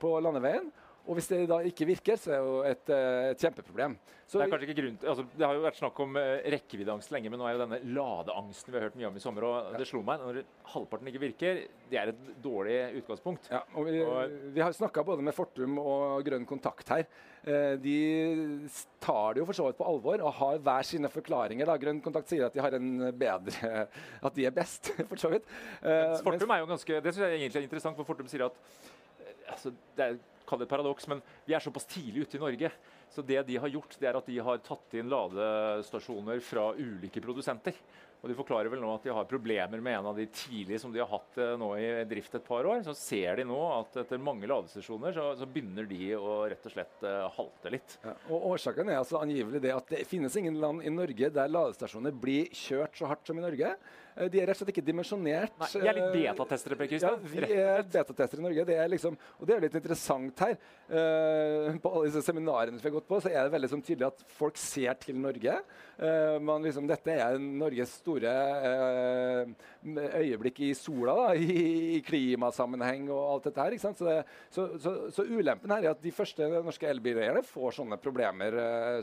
på 0.00 0.14
landeveien. 0.24 0.70
Og 1.08 1.16
hvis 1.16 1.28
det 1.30 1.38
da 1.48 1.56
ikke 1.64 1.86
virker, 1.88 2.18
så 2.20 2.34
er 2.34 2.36
det 2.36 2.44
jo 2.44 2.56
et, 2.68 2.90
eh, 2.92 3.30
et 3.32 3.40
kjempeproblem. 3.40 3.94
Så 4.28 4.36
Det, 4.36 4.44
er 4.44 4.50
kanskje 4.52 4.66
ikke 4.68 4.82
grunn 4.82 4.96
til, 5.00 5.08
altså, 5.08 5.22
det 5.38 5.46
har 5.46 5.54
jo 5.56 5.62
vært 5.64 5.78
snakk 5.78 6.00
om 6.04 6.16
eh, 6.20 6.42
rekkeviddeangst 6.52 7.14
lenge, 7.14 7.30
men 7.32 7.40
nå 7.40 7.46
er 7.48 7.54
jo 7.54 7.60
denne 7.62 7.78
ladeangsten 7.96 8.68
vi 8.74 8.76
har 8.76 8.84
hørt 8.90 8.98
mye 9.00 9.08
om 9.08 9.16
i 9.16 9.22
sommer. 9.24 9.46
og 9.48 9.78
Det 9.80 9.86
slo 9.88 10.02
meg 10.04 10.20
når 10.20 10.42
halvparten 10.74 11.08
ikke 11.08 11.22
virker. 11.22 11.62
Det 11.88 11.96
er 11.96 12.12
et 12.12 12.26
dårlig 12.44 12.76
utgangspunkt. 13.00 13.48
Ja, 13.48 13.62
og 13.72 13.88
vi, 13.88 14.02
Og- 14.04 14.34
vi 14.52 14.60
har 14.60 14.76
snakka 14.76 15.02
både 15.02 15.24
med 15.24 15.32
Fortum 15.32 15.78
og 15.80 16.26
Grønn 16.28 16.44
Kontakt 16.44 16.92
her. 16.92 17.06
Eh, 17.46 17.76
de 17.80 18.68
tar 19.00 19.32
det 19.32 19.40
jo 19.40 19.46
for 19.48 19.56
så 19.56 19.64
vidt 19.70 19.78
på 19.80 19.88
alvor 19.88 20.20
og 20.20 20.34
har 20.42 20.58
hver 20.58 20.84
sine 20.84 21.08
forklaringer. 21.08 21.64
Da. 21.64 21.78
Grønn 21.78 22.02
Kontakt 22.04 22.28
sier 22.28 22.44
at 22.44 22.52
de 22.52 22.60
har 22.60 22.76
en 22.76 23.12
bedre 23.16 23.88
At 24.22 24.34
de 24.34 24.44
er 24.44 24.52
best, 24.52 24.92
for 25.08 25.16
så 25.16 25.32
vidt. 25.32 25.48
Fortum 26.20 26.50
er 26.52 26.60
jo 26.60 26.68
ganske, 26.68 27.00
det 27.00 27.14
synes 27.14 27.24
jeg 27.24 27.40
egentlig 27.40 27.62
er 27.62 27.68
interessant, 27.70 27.96
for 27.96 28.04
Fortum 28.04 28.28
sier 28.28 28.44
at 28.44 28.52
altså, 29.52 29.74
det 29.96 30.06
er 30.06 30.18
kall 30.48 30.62
det 30.62 30.68
et 30.68 30.72
paradoks, 30.72 31.08
men 31.10 31.20
vi 31.44 31.56
er 31.56 31.62
såpass 31.62 31.88
tidlig 31.90 32.24
ute 32.26 32.38
i 32.38 32.42
Norge. 32.42 32.72
Så 33.12 33.24
det 33.24 33.40
de 33.48 33.56
har 33.60 33.72
gjort, 33.72 33.96
det 34.00 34.08
er 34.08 34.18
at 34.18 34.28
de 34.28 34.36
har 34.44 34.60
tatt 34.64 34.98
inn 34.98 35.08
ladestasjoner 35.12 36.40
fra 36.44 36.70
ulike 36.76 37.22
produsenter. 37.24 37.76
Og 38.18 38.26
De 38.32 38.34
forklarer 38.34 38.66
vel 38.72 38.80
nå 38.82 38.88
at 38.90 39.04
de 39.06 39.12
har 39.14 39.26
problemer 39.30 39.78
med 39.78 40.00
en 40.00 40.08
av 40.10 40.16
de 40.18 40.24
tidlige 40.26 40.80
som 40.82 40.90
de 40.90 40.98
har 40.98 41.10
hatt 41.12 41.38
eh, 41.38 41.52
nå 41.60 41.68
i 41.78 41.86
drift 42.10 42.34
et 42.34 42.44
par 42.44 42.66
år. 42.66 42.80
Så 42.82 42.96
ser 42.98 43.38
de 43.38 43.44
nå 43.46 43.58
at 43.76 44.00
etter 44.02 44.18
mange 44.18 44.48
ladestasjoner 44.50 45.14
så, 45.14 45.28
så 45.38 45.46
begynner 45.46 45.86
de 45.86 46.10
å 46.18 46.40
rett 46.50 46.66
og 46.66 46.74
slett 46.74 47.06
eh, 47.06 47.28
halte 47.36 47.72
litt. 47.76 47.94
Ja, 48.02 48.16
og 48.26 48.48
Årsaken 48.56 48.90
er 48.90 48.98
altså 48.98 49.20
angivelig 49.22 49.62
det 49.62 49.70
at 49.76 49.94
det 49.94 50.02
finnes 50.10 50.34
ingen 50.40 50.58
land 50.58 50.82
i 50.82 50.90
Norge 50.90 51.30
der 51.30 51.54
ladestasjoner 51.54 52.18
blir 52.26 52.50
kjørt 52.50 52.98
så 52.98 53.06
hardt 53.12 53.30
som 53.30 53.38
i 53.38 53.46
Norge. 53.46 53.76
Eh, 54.18 54.28
De 54.32 54.40
er 54.40 54.50
rett 54.50 54.58
og 54.58 54.62
slett 54.62 54.74
ikke 54.74 54.84
dimensjonert. 54.84 55.54
Nei, 55.60 55.68
vi 55.74 55.90
er 55.90 55.98
litt 55.98 56.08
eh, 56.08 56.32
betatestere, 56.34 56.78
Per 56.78 56.94
Ja, 56.94 57.14
vi 57.22 57.42
er 57.44 57.84
betatester 57.86 58.40
i 58.40 58.44
Norge. 58.44 58.66
Det 58.68 58.78
er 58.78 58.90
liksom, 58.90 59.18
og 59.38 59.48
det 59.48 59.56
er 59.56 59.66
litt 59.66 59.78
interessant 59.78 60.44
her. 60.44 60.56
Eh, 60.88 61.78
på 61.82 61.92
alle 61.92 62.08
disse 62.08 62.24
seminarene 62.26 62.78
vi 62.78 62.88
har 62.88 62.96
gått 62.96 63.08
på, 63.08 63.20
så 63.22 63.30
er 63.30 63.44
det 63.44 63.54
veldig 63.54 63.70
sånn 63.74 63.84
tydelig 63.84 64.08
at 64.10 64.24
folk 64.38 64.58
ser 64.60 64.98
til 65.02 65.18
Norge. 65.20 65.60
Man 65.98 66.62
liksom, 66.62 66.84
dette 66.86 67.10
er 67.10 67.40
Norges 67.42 67.96
store 67.98 68.30
øyeblikk 69.82 70.60
i 70.62 70.68
sola 70.78 71.16
da, 71.18 71.24
i, 71.34 71.56
i, 71.96 72.00
klimasammenheng 72.06 73.08
og 73.10 73.18
alt 73.32 73.48
dette 73.48 73.64
her. 73.64 73.74
ikke 73.74 73.82
sant? 73.82 73.98
Så, 73.98 74.06
det, 74.06 74.20
så, 74.54 74.68
så, 74.78 74.92
så, 75.16 75.26
ulempen 75.26 75.74
her 75.74 75.88
er 75.88 75.96
at 75.96 76.04
de 76.04 76.12
første 76.14 76.46
norske 76.54 76.86
elbileierne 76.86 77.42
får 77.42 77.80
sånne 77.80 77.98
problemer 77.98 78.54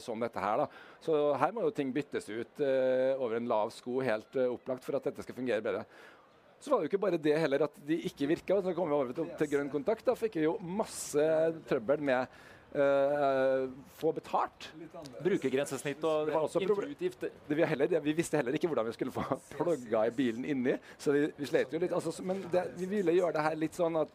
som 0.03 0.23
dette 0.23 0.39
her. 0.39 0.63
da. 0.63 0.69
Så 1.05 1.21
her 1.37 1.53
må 1.53 1.65
jo 1.67 1.73
ting 1.75 1.91
byttes 1.93 2.27
ut 2.31 2.61
eh, 2.65 3.13
over 3.19 3.37
en 3.37 3.49
lav 3.49 3.71
sko 3.75 3.99
helt 4.05 4.37
eh, 4.39 4.49
opplagt 4.49 4.85
for 4.85 4.97
at 4.97 5.05
dette 5.09 5.25
skal 5.25 5.37
fungere 5.37 5.63
bedre. 5.65 5.85
Så 6.59 6.71
var 6.71 6.81
det 6.81 6.87
jo 6.87 6.93
ikke 6.93 7.03
bare 7.03 7.21
det 7.21 7.35
heller 7.37 7.67
at 7.67 7.77
de 7.85 7.99
ikke 8.09 8.29
virka. 8.31 8.57
Så 8.63 8.73
kom 8.73 8.89
vi 8.89 8.97
over 8.97 9.13
til, 9.13 9.29
til 9.37 9.51
grønn 9.51 9.69
kontakt. 9.69 10.05
Da 10.07 10.17
fikk 10.17 10.39
vi 10.39 10.47
jo 10.47 10.57
masse 10.81 11.29
trøbbel 11.69 12.05
med 12.11 12.43
Uh, 12.75 13.69
få 13.95 14.09
betalt. 14.11 14.65
Brukergrensesnitt 15.23 16.01
og 16.03 16.27
intuitivt. 16.59 17.21
Det, 17.23 17.55
vi, 17.55 17.63
heller, 17.63 17.87
det, 17.87 18.01
vi, 18.03 18.11
visste 18.17 18.35
heller 18.35 18.57
ikke 18.57 18.67
hvordan 18.67 18.89
vi 18.89 18.95
skulle 18.97 19.13
få 19.15 19.37
plugga 19.53 20.01
i 20.09 20.11
bilen 20.11 20.43
inni, 20.43 20.73
så 20.99 21.13
vi, 21.15 21.21
vi 21.37 21.47
slet 21.47 21.71
jo 21.71 21.79
litt. 21.79 21.93
Altså, 21.95 22.11
men 22.27 22.41
det, 22.51 22.65
vi 22.75 22.89
ville 22.97 23.15
gjøre 23.15 23.37
det 23.37 23.45
her 23.45 23.55
litt 23.61 23.79
sånn 23.79 23.95
at 24.01 24.11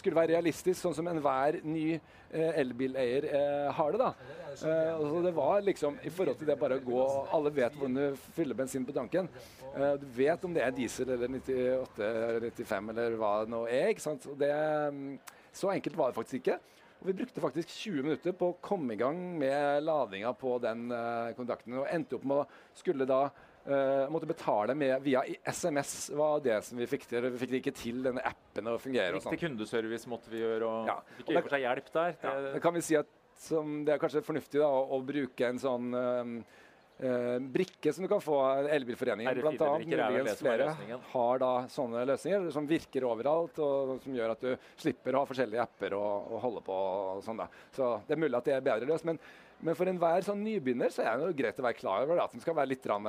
skulle 0.00 0.16
være 0.16 0.32
realistisk, 0.36 0.78
sånn 0.80 0.94
som 0.96 1.08
enhver 1.10 1.58
ny 1.66 1.86
eh, 1.94 2.60
elbileier 2.62 3.26
eh, 3.28 3.68
har 3.76 3.92
det. 3.92 4.00
da. 4.00 4.38
Eh, 4.52 4.90
altså 4.94 5.22
det 5.24 5.34
var 5.36 5.64
liksom, 5.64 5.98
I 6.04 6.12
forhold 6.12 6.40
til 6.40 6.50
det 6.50 6.58
bare 6.60 6.76
å 6.80 6.84
gå 6.84 7.04
Alle 7.32 7.52
vet 7.54 7.76
hvordan 7.76 7.98
du 7.98 8.24
fyller 8.36 8.58
bensin 8.58 8.86
på 8.88 8.96
tanken. 8.96 9.30
Eh, 9.72 9.94
du 10.00 10.06
vet 10.16 10.44
om 10.44 10.54
det 10.54 10.64
er 10.64 10.74
diesel 10.76 11.14
eller 11.16 11.32
98 11.36 12.08
eller 12.08 12.50
95 12.50 12.92
eller 12.94 13.16
hva 13.20 13.32
det 13.42 13.54
nå 13.54 13.64
er. 13.68 13.92
ikke 13.92 14.06
sant? 14.08 14.28
Det, 14.38 14.52
mm, 14.96 15.16
så 15.52 15.72
enkelt 15.74 15.98
var 15.98 16.12
det 16.12 16.20
faktisk 16.20 16.40
ikke. 16.42 16.58
Og 17.02 17.08
vi 17.08 17.16
brukte 17.18 17.42
faktisk 17.42 17.72
20 17.74 18.04
minutter 18.06 18.34
på 18.38 18.52
å 18.52 18.58
komme 18.62 18.94
i 18.94 19.00
gang 19.00 19.16
med 19.38 19.82
ladinga 19.82 20.30
på 20.38 20.52
den 20.62 20.84
uh, 20.94 21.32
kontakten. 21.34 21.74
Og 21.80 21.88
endte 21.90 22.14
opp 22.14 22.26
med 22.30 22.44
å 22.44 22.78
skulle 22.78 23.08
da 23.10 23.24
uh, 23.66 24.08
måtte 24.12 24.28
betale 24.30 24.76
med 24.78 24.94
via 25.04 25.24
SMS. 25.44 26.10
var 26.16 26.40
det 26.44 26.60
som 26.66 26.78
Vi 26.78 26.88
fikk 26.90 27.06
til. 27.10 27.28
Vi 27.30 27.42
fikk 27.42 27.54
det 27.54 27.62
ikke 27.62 27.76
til 27.78 28.02
denne 28.04 28.24
appen 28.32 28.72
å 28.72 28.78
fungere. 28.82 29.16
Riktig 29.16 29.28
sånn. 29.28 29.42
kundeservice 29.44 30.10
måtte 30.10 30.32
vi 30.32 30.42
gjøre, 30.42 30.68
og 30.68 30.90
ja. 30.90 30.98
fikk 31.20 31.32
i 31.32 31.36
og 31.36 31.46
for 31.46 31.56
seg 31.56 31.66
hjelp 31.66 31.92
der. 31.98 32.18
Ja, 32.22 32.34
det 32.54 32.64
kan 32.64 32.76
vi 32.76 32.84
si 32.84 32.98
at 32.98 33.18
som, 33.42 33.80
det 33.86 33.94
er 33.94 34.02
kanskje 34.02 34.22
fornuftig 34.22 34.60
da, 34.62 34.68
å, 34.70 34.84
å 34.94 35.00
bruke 35.06 35.48
en 35.48 35.58
sånn 35.62 35.94
uh, 35.96 36.60
Uh, 37.02 37.38
brikke 37.38 37.92
som 37.92 38.04
du 38.04 38.08
kan 38.08 38.20
få 38.22 38.36
av 38.38 38.68
Elbilforeningen 38.70 39.38
blant 39.40 39.62
annet, 39.64 39.88
muligens 39.88 40.38
flere, 40.38 40.68
har 41.10 41.40
da 41.42 41.48
sånne 41.72 42.04
løsninger 42.06 42.44
som 42.54 42.68
virker 42.68 43.06
overalt, 43.08 43.58
og 43.58 43.96
som 44.04 44.14
gjør 44.14 44.34
at 44.36 44.44
du 44.44 44.52
slipper 44.78 45.16
å 45.16 45.24
ha 45.24 45.26
forskjellige 45.26 45.64
apper 45.64 45.96
og, 45.98 46.28
og 46.30 46.44
holde 46.44 46.62
på. 46.62 46.76
og 47.16 47.24
sånn 47.26 47.40
da. 47.42 47.48
Så 47.74 47.88
Det 48.06 48.14
er 48.14 48.22
mulig 48.22 48.38
at 48.38 48.46
det 48.46 48.54
er 48.54 48.68
bedre 48.68 48.90
løst. 48.92 49.08
Men, 49.08 49.18
men 49.62 49.78
for 49.78 49.90
enhver 49.90 50.26
sånn 50.26 50.42
nybegynner 50.42 50.92
så 50.92 51.04
er 51.06 51.20
det 51.20 51.32
greit 51.38 51.58
å 51.62 51.66
være 51.66 51.78
klar 51.78 52.04
over 52.04 52.20
at 52.24 52.34
den 52.34 52.42
skal 52.42 52.56
være 52.58 52.72
litt, 52.74 52.86
rann, 52.90 53.08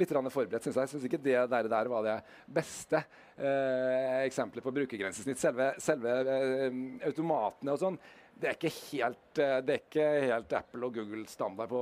litt 0.00 0.14
rann 0.14 0.30
forberedt. 0.32 0.68
Synes 0.68 0.80
jeg 0.82 0.92
syns 0.92 1.06
ikke 1.08 1.22
det 1.24 1.36
der, 1.50 1.68
der, 1.72 1.90
var 1.92 2.06
det 2.06 2.16
beste 2.60 3.00
eh, 3.00 4.20
eksempelet 4.26 4.66
på 4.66 4.74
brukergrensesnitt. 4.76 5.40
Selve, 5.40 5.72
selve 5.80 6.16
eh, 6.20 6.80
automatene 7.10 7.76
og 7.76 7.84
sånn 7.84 8.00
det 8.40 8.48
er 8.48 8.56
ikke 8.56 8.72
helt, 8.72 9.36
det 9.36 9.72
er 9.74 9.80
ikke 9.82 10.04
helt 10.30 10.52
Apple 10.56 10.86
og 10.86 10.94
Google 10.96 11.26
standard 11.28 11.68
på 11.68 11.80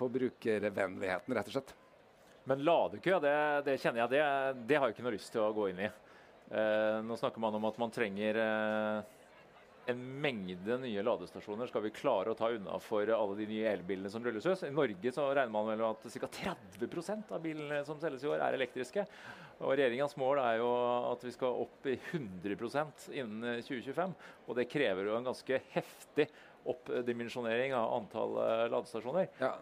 på 0.00 0.08
brukervennligheten, 0.08 1.34
rett 1.36 1.48
og 1.50 1.56
slett. 1.56 1.74
Men 2.48 2.64
ladekø, 2.64 3.18
det, 3.22 3.34
det 3.66 3.76
kjenner 3.82 4.04
jeg, 4.04 4.12
det, 4.14 4.22
det, 4.70 4.78
har 4.78 4.88
jeg 4.88 4.96
ikke 4.96 5.06
noe 5.06 5.16
lyst 5.16 5.32
til 5.34 5.44
å 5.44 5.52
gå 5.54 5.68
inn 5.70 5.82
i. 5.84 5.90
Eh, 6.50 6.98
nå 7.04 7.18
snakker 7.20 7.42
man 7.42 7.58
om 7.58 7.66
at 7.68 7.76
man 7.78 7.92
trenger 7.94 8.38
eh, 8.40 9.18
en 9.88 10.00
mengde 10.22 10.76
nye 10.82 11.02
ladestasjoner 11.02 11.70
skal 11.70 11.84
vi 11.84 11.92
klare 11.94 12.32
å 12.32 12.36
ta 12.38 12.50
unna 12.52 12.76
for 12.82 13.08
alle 13.14 13.36
de 13.38 13.46
nye 13.50 13.70
elbilene 13.72 14.10
som 14.12 14.24
rulles 14.24 14.46
ut. 14.46 14.64
I 14.66 14.72
Norge 14.74 15.12
så 15.14 15.28
regner 15.30 15.54
man 15.54 15.70
vel 15.70 15.84
at 15.88 16.04
ca. 16.04 16.30
30% 16.36 17.32
av 17.34 17.42
bilene 17.44 17.80
som 17.88 18.00
selges 18.02 18.24
i 18.24 18.30
år, 18.30 18.42
er 18.44 18.58
elektriske. 18.58 19.06
Og 19.60 19.74
Regjeringas 19.74 20.16
mål 20.20 20.42
er 20.42 20.60
jo 20.60 20.68
at 21.10 21.24
vi 21.26 21.32
skal 21.34 21.64
opp 21.64 21.88
i 21.90 21.96
100% 22.12 23.08
innen 23.12 23.64
2025. 23.64 24.14
Og 24.46 24.60
det 24.60 24.68
krever 24.72 25.10
jo 25.10 25.16
en 25.18 25.28
ganske 25.30 25.62
heftig 25.74 26.28
oppdimensjonering 26.70 27.74
av 27.76 27.96
antall 27.96 28.36
uh, 28.36 28.68
ladestasjoner. 28.72 29.30
Ja. 29.40 29.54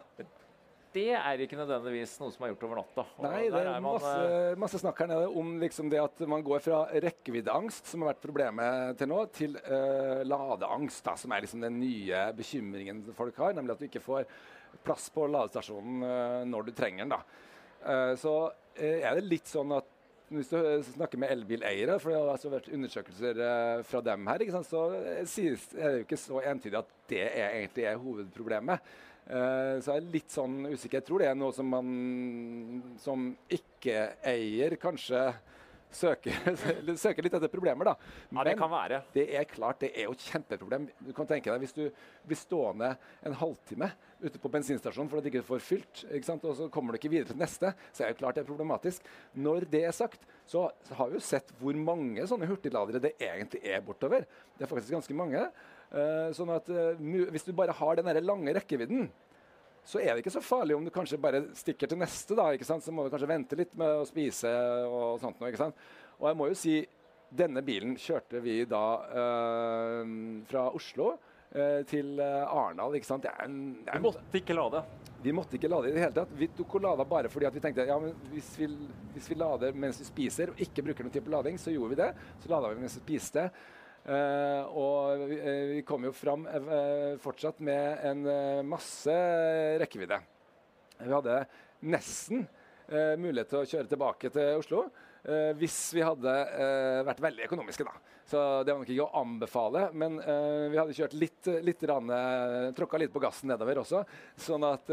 Det 0.95 1.11
er 1.13 1.43
ikke 1.45 1.59
nødvendigvis 1.59 2.15
noe 2.23 2.33
som 2.33 2.45
er 2.45 2.53
gjort 2.53 2.63
over 2.65 2.79
natta. 2.81 3.05
Nei, 3.21 3.43
det 3.53 3.59
er, 3.61 3.69
er 3.75 3.83
man, 3.85 3.99
masse, 3.99 4.13
eh, 4.25 4.55
masse, 4.61 4.81
snakk 4.81 5.03
her 5.03 5.11
nede 5.11 5.27
om 5.41 5.51
liksom 5.61 5.91
det 5.93 6.01
at 6.01 6.23
man 6.31 6.45
går 6.47 6.63
fra 6.65 6.79
rekkeviddeangst, 7.07 7.91
som 7.91 8.05
har 8.05 8.15
vært 8.15 8.23
problemet 8.25 8.97
til 9.01 9.11
nå, 9.11 9.19
til 9.37 9.59
uh, 9.67 10.25
ladeangst, 10.25 11.03
da, 11.05 11.15
som 11.21 11.35
er 11.35 11.45
liksom 11.45 11.67
den 11.67 11.77
nye 11.83 12.23
bekymringen 12.39 13.05
folk 13.19 13.37
har. 13.43 13.53
Nemlig 13.59 13.77
at 13.77 13.85
du 13.85 13.89
ikke 13.91 14.05
får 14.05 14.25
plass 14.87 15.11
på 15.13 15.29
ladestasjonen 15.29 16.09
uh, 16.09 16.41
når 16.49 16.71
du 16.71 16.75
trenger 16.79 17.05
den. 17.05 17.15
da. 17.19 18.17
så 18.19 18.35
er 18.75 19.15
det 19.17 19.29
litt 19.29 19.49
sånn 19.49 19.71
at 19.77 19.98
hvis 20.29 20.51
du 20.53 20.59
snakker 20.93 21.21
med 21.21 21.33
elbileiere, 21.33 21.99
for 22.01 22.13
det 22.13 22.19
har 22.21 22.31
altså 22.33 22.53
vært 22.53 22.71
undersøkelser 22.75 23.43
uh, 23.43 23.83
fra 23.89 24.03
dem 24.05 24.29
her, 24.29 24.47
så 24.67 24.85
sies, 25.29 25.69
er 25.75 25.93
det 25.93 26.01
jo 26.01 26.07
ikke 26.07 26.21
så 26.21 26.43
entydig 26.53 26.81
at 26.81 26.97
det 27.09 27.23
er, 27.27 27.55
egentlig 27.61 27.87
er 27.89 28.03
hovedproblemet. 28.03 28.97
Så 29.29 29.93
jeg 29.93 30.01
er 30.01 30.07
litt 30.09 30.33
sånn 30.33 30.55
usikker. 30.71 31.03
Jeg 31.03 31.05
tror 31.05 31.21
det 31.21 31.27
er 31.29 31.35
noe 31.37 31.53
som 31.53 31.67
man 31.69 31.89
som 32.97 33.27
ikke-eier 33.53 34.79
kanskje 34.81 35.21
søker, 35.95 36.35
søker, 37.05 37.25
litt 37.25 37.37
etter 37.39 37.51
problemer, 37.53 37.91
da. 37.91 37.95
Men 38.31 38.43
ja, 38.43 38.47
det 38.51 38.57
kan 38.61 38.71
være. 38.73 39.01
det 39.15 39.27
er 39.39 39.47
klart, 39.49 39.81
det 39.83 39.93
er 39.95 40.09
jo 40.09 40.17
et 40.17 40.27
kjempeproblem. 40.29 40.89
Du 41.07 41.13
kan 41.17 41.29
tenke 41.29 41.53
deg 41.53 41.65
Hvis 41.65 41.77
du 41.77 41.85
blir 42.29 42.39
stående 42.39 42.93
en 43.27 43.37
halvtime 43.39 43.91
ute 44.19 44.41
på 44.43 44.51
bensinstasjonen 44.51 45.11
fordi 45.11 45.29
du 45.29 45.31
ikke 45.33 45.47
får 45.47 45.63
fylt, 45.63 46.03
ikke 46.11 46.39
og 46.43 46.57
så 46.59 46.69
kommer 46.73 46.93
du 46.93 47.01
ikke 47.01 47.13
videre 47.13 47.31
til 47.31 47.39
neste, 47.41 47.73
så 47.93 48.05
er 48.05 48.13
det 48.13 48.21
klart 48.21 48.39
det 48.39 48.45
er 48.45 48.51
problematisk. 48.51 49.07
Når 49.39 49.69
det 49.71 49.85
er 49.87 49.97
sagt, 49.97 50.27
så 50.49 50.69
har 50.99 51.11
vi 51.11 51.19
jo 51.19 51.25
sett 51.25 51.53
hvor 51.61 51.77
mange 51.79 52.27
sånne 52.29 52.49
hurtigladere 52.51 53.03
det 53.03 53.15
egentlig 53.17 53.63
er 53.65 53.85
bortover. 53.85 54.27
Det 54.57 54.67
er 54.67 54.71
faktisk 54.71 54.97
ganske 54.97 55.17
mange. 55.17 55.47
Uh, 55.89 56.29
sånn 56.37 56.51
at 56.53 56.67
uh, 56.69 57.01
Hvis 57.33 57.47
du 57.47 57.55
bare 57.57 57.73
har 57.73 57.97
den 57.97 58.25
lange 58.27 58.53
rekkevidden, 58.59 59.07
så 59.89 60.03
er 60.03 60.13
det 60.13 60.21
ikke 60.21 60.35
så 60.35 60.45
farlig 60.45 60.77
om 60.77 60.85
du 60.85 60.93
kanskje 60.93 61.21
bare 61.21 61.47
stikker 61.57 61.89
til 61.89 62.01
neste. 62.01 62.37
da, 62.37 62.51
ikke 62.53 62.69
sant? 62.69 62.85
Så 62.85 62.93
må 62.93 63.07
du 63.07 63.13
kanskje 63.13 63.31
vente 63.31 63.57
litt 63.57 63.73
med 63.79 64.03
å 64.03 64.07
spise 64.09 64.51
og 64.85 65.17
sånt 65.23 65.41
noe. 65.41 65.49
ikke 65.49 65.63
sant? 65.63 65.87
Og 66.19 66.29
jeg 66.29 66.37
må 66.37 66.49
jo 66.51 66.59
si, 66.59 66.77
denne 67.29 67.63
bilen 67.65 67.97
kjørte 68.01 68.43
vi 68.45 68.61
da 68.69 68.85
øh, 69.23 70.13
fra 70.49 70.67
Oslo 70.77 71.15
øh, 71.15 71.81
til 71.89 72.21
Arendal. 72.21 72.99
ikke 72.99 73.09
sant? 73.09 73.25
Det 73.25 73.33
er 73.33 73.49
en, 73.49 73.59
det 73.81 73.89
er 73.89 73.97
en, 73.97 74.05
vi 74.05 74.09
måtte 74.11 74.43
ikke 74.43 74.59
lade? 74.59 74.85
Vi 75.25 75.35
måtte 75.35 75.57
ikke 75.57 75.73
lade 75.73 75.89
i 75.89 75.97
det 75.97 76.05
hele 76.05 76.17
tatt. 76.21 76.37
Vi 76.37 76.51
tok 76.61 76.77
og 76.79 76.85
lada 76.85 77.09
bare 77.09 77.33
fordi 77.33 77.49
at 77.49 77.57
vi 77.57 77.65
tenkte 77.65 77.89
ja, 77.89 77.97
men 78.03 78.13
hvis 78.35 78.53
vi, 78.61 78.69
hvis 79.17 79.33
vi 79.33 79.41
lader 79.41 79.73
mens 79.73 80.03
vi 80.05 80.11
spiser 80.11 80.53
og 80.53 80.61
ikke 80.63 80.85
bruker 80.91 81.09
noe 81.09 81.17
tid 81.17 81.25
på 81.25 81.33
lading, 81.33 81.57
så 81.59 81.73
gjorde 81.73 81.95
vi 81.97 82.03
det. 82.05 82.13
Så 82.45 82.53
lada 82.53 82.71
vi 82.75 82.85
mens 82.85 83.01
vi 83.01 83.07
spiste. 83.07 83.49
Uh, 84.09 84.63
og 84.73 85.25
vi, 85.29 85.37
uh, 85.37 85.65
vi 85.75 85.83
kom 85.85 86.07
jo 86.07 86.15
fram 86.17 86.47
uh, 86.49 87.19
fortsatt 87.21 87.59
med 87.65 88.05
en 88.09 88.23
masse 88.69 89.17
rekkevidde. 89.83 90.21
Vi 90.99 91.13
hadde 91.13 91.43
nesten 91.87 92.47
mulighet 92.89 93.51
til 93.53 93.59
å 93.61 93.67
kjøre 93.69 93.91
tilbake 93.91 94.31
til 94.33 94.59
Oslo 94.59 94.87
hvis 95.61 95.75
vi 95.93 96.01
hadde 96.01 96.33
vært 97.05 97.19
veldig 97.21 97.45
økonomiske. 97.45 97.85
da. 97.85 97.93
Så 98.25 98.41
det 98.65 98.73
var 98.73 98.81
nok 98.81 98.93
ikke 98.95 99.05
å 99.05 99.21
anbefale, 99.21 99.83
men 99.93 100.17
vi 100.17 100.79
hadde 100.79 100.97
kjørt 100.97 101.17
litt, 101.21 101.51
litt 101.67 101.85
rann, 101.91 102.09
tråkka 102.79 103.03
litt 103.03 103.13
på 103.13 103.21
gassen 103.21 103.53
nedover 103.53 103.83
også. 103.83 104.01
Sånn 104.41 104.65
at 104.71 104.89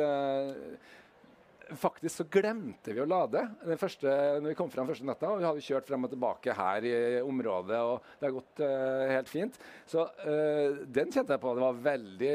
Faktisk 1.73 2.19
så 2.19 2.23
glemte 2.29 2.93
vi 2.93 3.01
å 3.01 3.07
lade 3.09 3.41
den 3.65 3.79
første, 3.81 4.09
når 4.37 4.51
vi 4.51 4.57
kom 4.57 4.69
fram 4.69 4.87
første 4.89 5.05
natta. 5.07 5.31
og 5.31 5.39
Vi 5.41 5.47
hadde 5.47 5.63
kjørt 5.65 5.87
frem 5.89 6.05
og 6.05 6.11
tilbake 6.11 6.53
her 6.53 6.85
i 6.85 6.95
området, 7.25 7.79
og 7.81 8.09
det 8.19 8.27
har 8.27 8.33
gått 8.35 8.61
uh, 8.61 9.05
helt 9.09 9.29
fint. 9.31 9.57
Så 9.89 10.03
uh, 10.05 10.83
den 10.85 11.13
kjente 11.13 11.33
jeg 11.33 11.41
på. 11.41 11.53
Det 11.57 11.63
var 11.63 11.79
veldig 11.87 12.33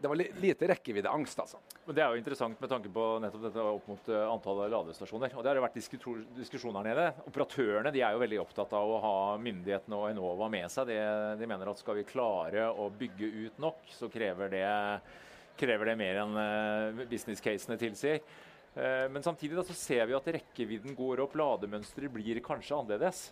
Det 0.00 0.10
var 0.10 0.18
li 0.18 0.26
lite 0.42 0.70
rekkeviddeangst, 0.72 1.42
altså. 1.44 1.60
Men 1.86 1.98
Det 1.98 2.02
er 2.02 2.10
jo 2.10 2.22
interessant 2.22 2.64
med 2.64 2.72
tanke 2.72 2.90
på 2.94 3.04
nettopp 3.22 3.44
dette 3.46 3.66
opp 3.74 3.90
mot 3.92 4.10
uh, 4.10 4.22
antallet 4.32 4.72
ladestasjoner. 4.74 5.36
Og 5.36 5.44
Det 5.44 5.52
har 5.52 5.60
jo 5.60 5.66
vært 5.66 5.78
diskusjon 6.40 6.80
her 6.80 6.88
nede. 6.88 7.04
Operatørene 7.30 7.92
de 7.94 8.02
er 8.02 8.16
jo 8.16 8.24
veldig 8.24 8.40
opptatt 8.42 8.74
av 8.74 8.94
å 8.96 9.02
ha 9.04 9.18
myndighetene 9.42 10.00
og 10.00 10.08
Enova 10.10 10.48
med 10.50 10.72
seg. 10.72 10.90
De, 10.90 10.98
de 11.38 11.50
mener 11.50 11.70
at 11.70 11.82
skal 11.82 12.00
vi 12.00 12.08
klare 12.08 12.66
å 12.72 12.88
bygge 12.90 13.30
ut 13.44 13.62
nok, 13.62 13.86
så 13.94 14.10
krever 14.10 14.50
det, 14.50 14.66
krever 15.60 15.92
det 15.92 16.00
mer 16.00 16.24
enn 16.24 17.06
business-casene 17.06 17.78
tilsier. 17.78 18.24
Eh, 18.74 19.04
men 19.10 19.22
samtidig 19.22 19.56
da, 19.58 19.64
så 19.66 19.76
ser 19.78 20.06
vi 20.10 20.16
at 20.16 20.32
rekkevidden 20.38 20.96
går 20.98 21.22
opp, 21.24 21.36
lademønsteret 21.38 22.12
blir 22.14 22.40
kanskje 22.44 22.78
annerledes. 22.78 23.28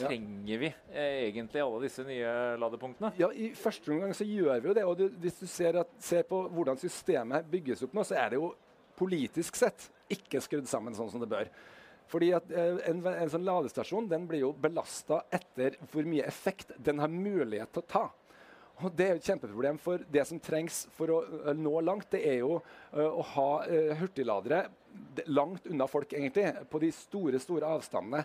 Trenger 0.00 0.62
vi 0.62 0.70
eh, 0.92 1.26
egentlig 1.28 1.62
alle 1.62 1.82
disse 1.84 2.04
nye 2.06 2.32
ladepunktene? 2.60 3.12
Ja, 3.18 3.30
I 3.32 3.52
første 3.58 3.92
omgang 3.94 4.14
så 4.16 4.26
gjør 4.26 4.62
vi 4.62 4.70
jo 4.70 4.76
det. 4.76 4.86
og 4.86 4.96
du, 4.98 5.06
Hvis 5.22 5.40
du 5.42 5.46
ser, 5.50 5.80
at, 5.82 5.92
ser, 6.02 6.24
på 6.28 6.42
hvordan 6.50 6.78
systemet 6.80 7.48
bygges 7.50 7.84
opp 7.86 7.94
nå, 7.96 8.06
så 8.06 8.18
er 8.18 8.32
det 8.32 8.40
jo 8.40 8.52
politisk 8.98 9.58
sett 9.58 9.88
ikke 10.10 10.42
skrudd 10.42 10.68
sammen 10.68 10.96
sånn 10.96 11.10
som 11.12 11.22
det 11.22 11.30
bør. 11.30 11.50
Fordi 12.10 12.32
at 12.34 12.50
eh, 12.50 12.80
en, 12.90 13.04
en 13.06 13.30
sånn 13.30 13.46
ladestasjon 13.46 14.10
den 14.10 14.26
blir 14.30 14.42
jo 14.42 14.54
belasta 14.58 15.22
etter 15.30 15.78
hvor 15.92 16.06
mye 16.08 16.26
effekt 16.26 16.74
den 16.82 17.02
har 17.02 17.12
mulighet 17.12 17.70
til 17.74 17.84
å 17.84 17.90
ta. 17.94 18.04
Og 18.80 18.92
Det 18.96 19.06
er 19.06 19.14
jo 19.14 19.20
et 19.20 19.30
kjempeproblem. 19.30 19.78
for 19.78 19.98
Det 19.98 20.26
som 20.26 20.40
trengs 20.40 20.86
for 20.96 21.10
å 21.10 21.18
uh, 21.24 21.52
nå 21.56 21.80
langt, 21.80 22.10
det 22.10 22.22
er 22.26 22.38
jo 22.40 22.60
uh, 22.60 23.10
å 23.10 23.22
ha 23.34 23.50
uh, 23.66 23.96
hurtigladere 24.00 24.66
langt 25.26 25.66
unna 25.66 25.86
folk, 25.86 26.12
egentlig, 26.12 26.48
på 26.70 26.80
de 26.82 26.90
store, 26.94 27.38
store 27.38 27.68
avstandene. 27.76 28.24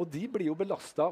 Og 0.00 0.08
de 0.08 0.22
blir 0.32 0.46
jo 0.46 0.54
belasta 0.56 1.10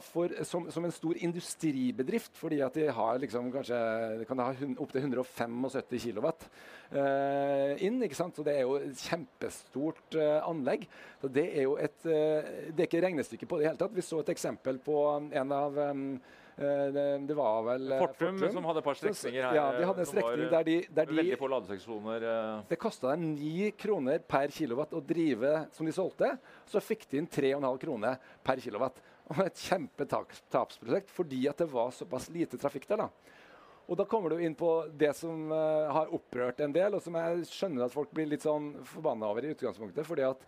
som, 0.48 0.64
som, 0.72 0.84
en 0.86 0.94
stor 0.94 1.18
industribedrift, 1.20 2.32
fordi 2.40 2.62
at 2.64 2.78
de 2.78 2.86
har 2.96 3.18
liksom 3.20 3.50
kanskje 3.52 3.80
kan 4.28 4.40
ha 4.40 4.46
opptil 4.80 5.02
175 5.02 5.58
kW 6.00 6.30
eh, 6.30 7.74
inn. 7.84 8.00
ikke 8.06 8.16
sant? 8.16 8.40
Så 8.40 8.46
det 8.46 8.56
er 8.56 8.64
jo 8.64 8.78
et 8.80 9.04
kjempestort 9.04 10.16
eh, 10.16 10.38
anlegg. 10.48 10.88
Så 11.20 11.28
det 11.28 11.46
er 11.50 11.68
jo 11.68 11.76
et 11.76 12.08
eh, 12.08 12.70
Det 12.70 12.86
er 12.86 12.88
ikke 12.88 13.04
regnestykke 13.04 13.50
på 13.50 13.60
det 13.60 13.68
i 13.68 13.70
hele 13.70 13.82
tatt. 13.84 13.96
Vi 13.96 14.06
så 14.06 14.24
et 14.24 14.32
eksempel 14.32 14.80
på 14.80 14.96
en 15.28 15.58
av 15.60 15.76
um, 15.92 16.14
Eh, 16.16 16.38
det, 16.60 17.04
det, 17.30 17.36
var 17.38 17.62
vel 17.66 17.92
eh, 17.94 18.02
Fortum, 18.02 18.38
Fortum, 18.38 18.52
som 18.56 18.68
hadde 18.68 18.82
et 18.82 18.88
par 18.88 18.98
strekninger 18.98 19.46
her. 19.46 19.58
Ja, 19.58 19.66
de 19.76 19.86
hadde 19.88 20.04
en 20.04 20.10
strekning 20.10 20.50
der 20.52 20.66
de, 20.68 20.76
der 20.98 21.10
de 21.10 21.20
Veldig 21.20 21.38
få 21.40 21.50
ladeseksjoner. 21.54 22.26
Det 22.70 22.80
kosta 22.80 23.14
dem 23.14 23.30
9 23.34 23.70
kroner 23.80 24.24
per 24.34 24.52
kilowatt 24.54 24.96
å 24.96 25.02
drive 25.04 25.54
som 25.76 25.88
de 25.88 25.94
solgte. 25.96 26.34
Så 26.68 26.82
fikk 26.84 27.08
de 27.10 27.22
inn 27.22 27.30
3,5 27.30 27.80
kroner 27.84 28.20
per 28.46 28.62
kilowatt. 28.62 29.00
Og 29.30 29.44
et 29.44 29.62
kjempetapsprosjekt 29.68 31.12
fordi 31.14 31.44
at 31.50 31.62
det 31.62 31.70
var 31.70 31.92
såpass 31.94 32.28
lite 32.34 32.58
trafikk 32.58 32.88
der. 32.90 33.06
da. 33.06 33.36
Og 33.90 33.98
da 33.98 34.06
kommer 34.06 34.30
du 34.30 34.42
inn 34.44 34.54
på 34.54 34.70
det 34.94 35.10
som 35.18 35.48
uh, 35.50 35.90
har 35.90 36.12
opprørt 36.14 36.60
en 36.62 36.74
del, 36.74 36.94
og 36.94 37.02
som 37.02 37.16
jeg 37.18 37.46
skjønner 37.50 37.88
at 37.88 37.94
folk 37.94 38.12
blir 38.14 38.28
litt 38.30 38.44
sånn 38.46 38.72
forbanna 38.86 39.30
over 39.32 39.46
i 39.46 39.50
utgangspunktet. 39.54 40.06
fordi 40.06 40.28
at 40.28 40.44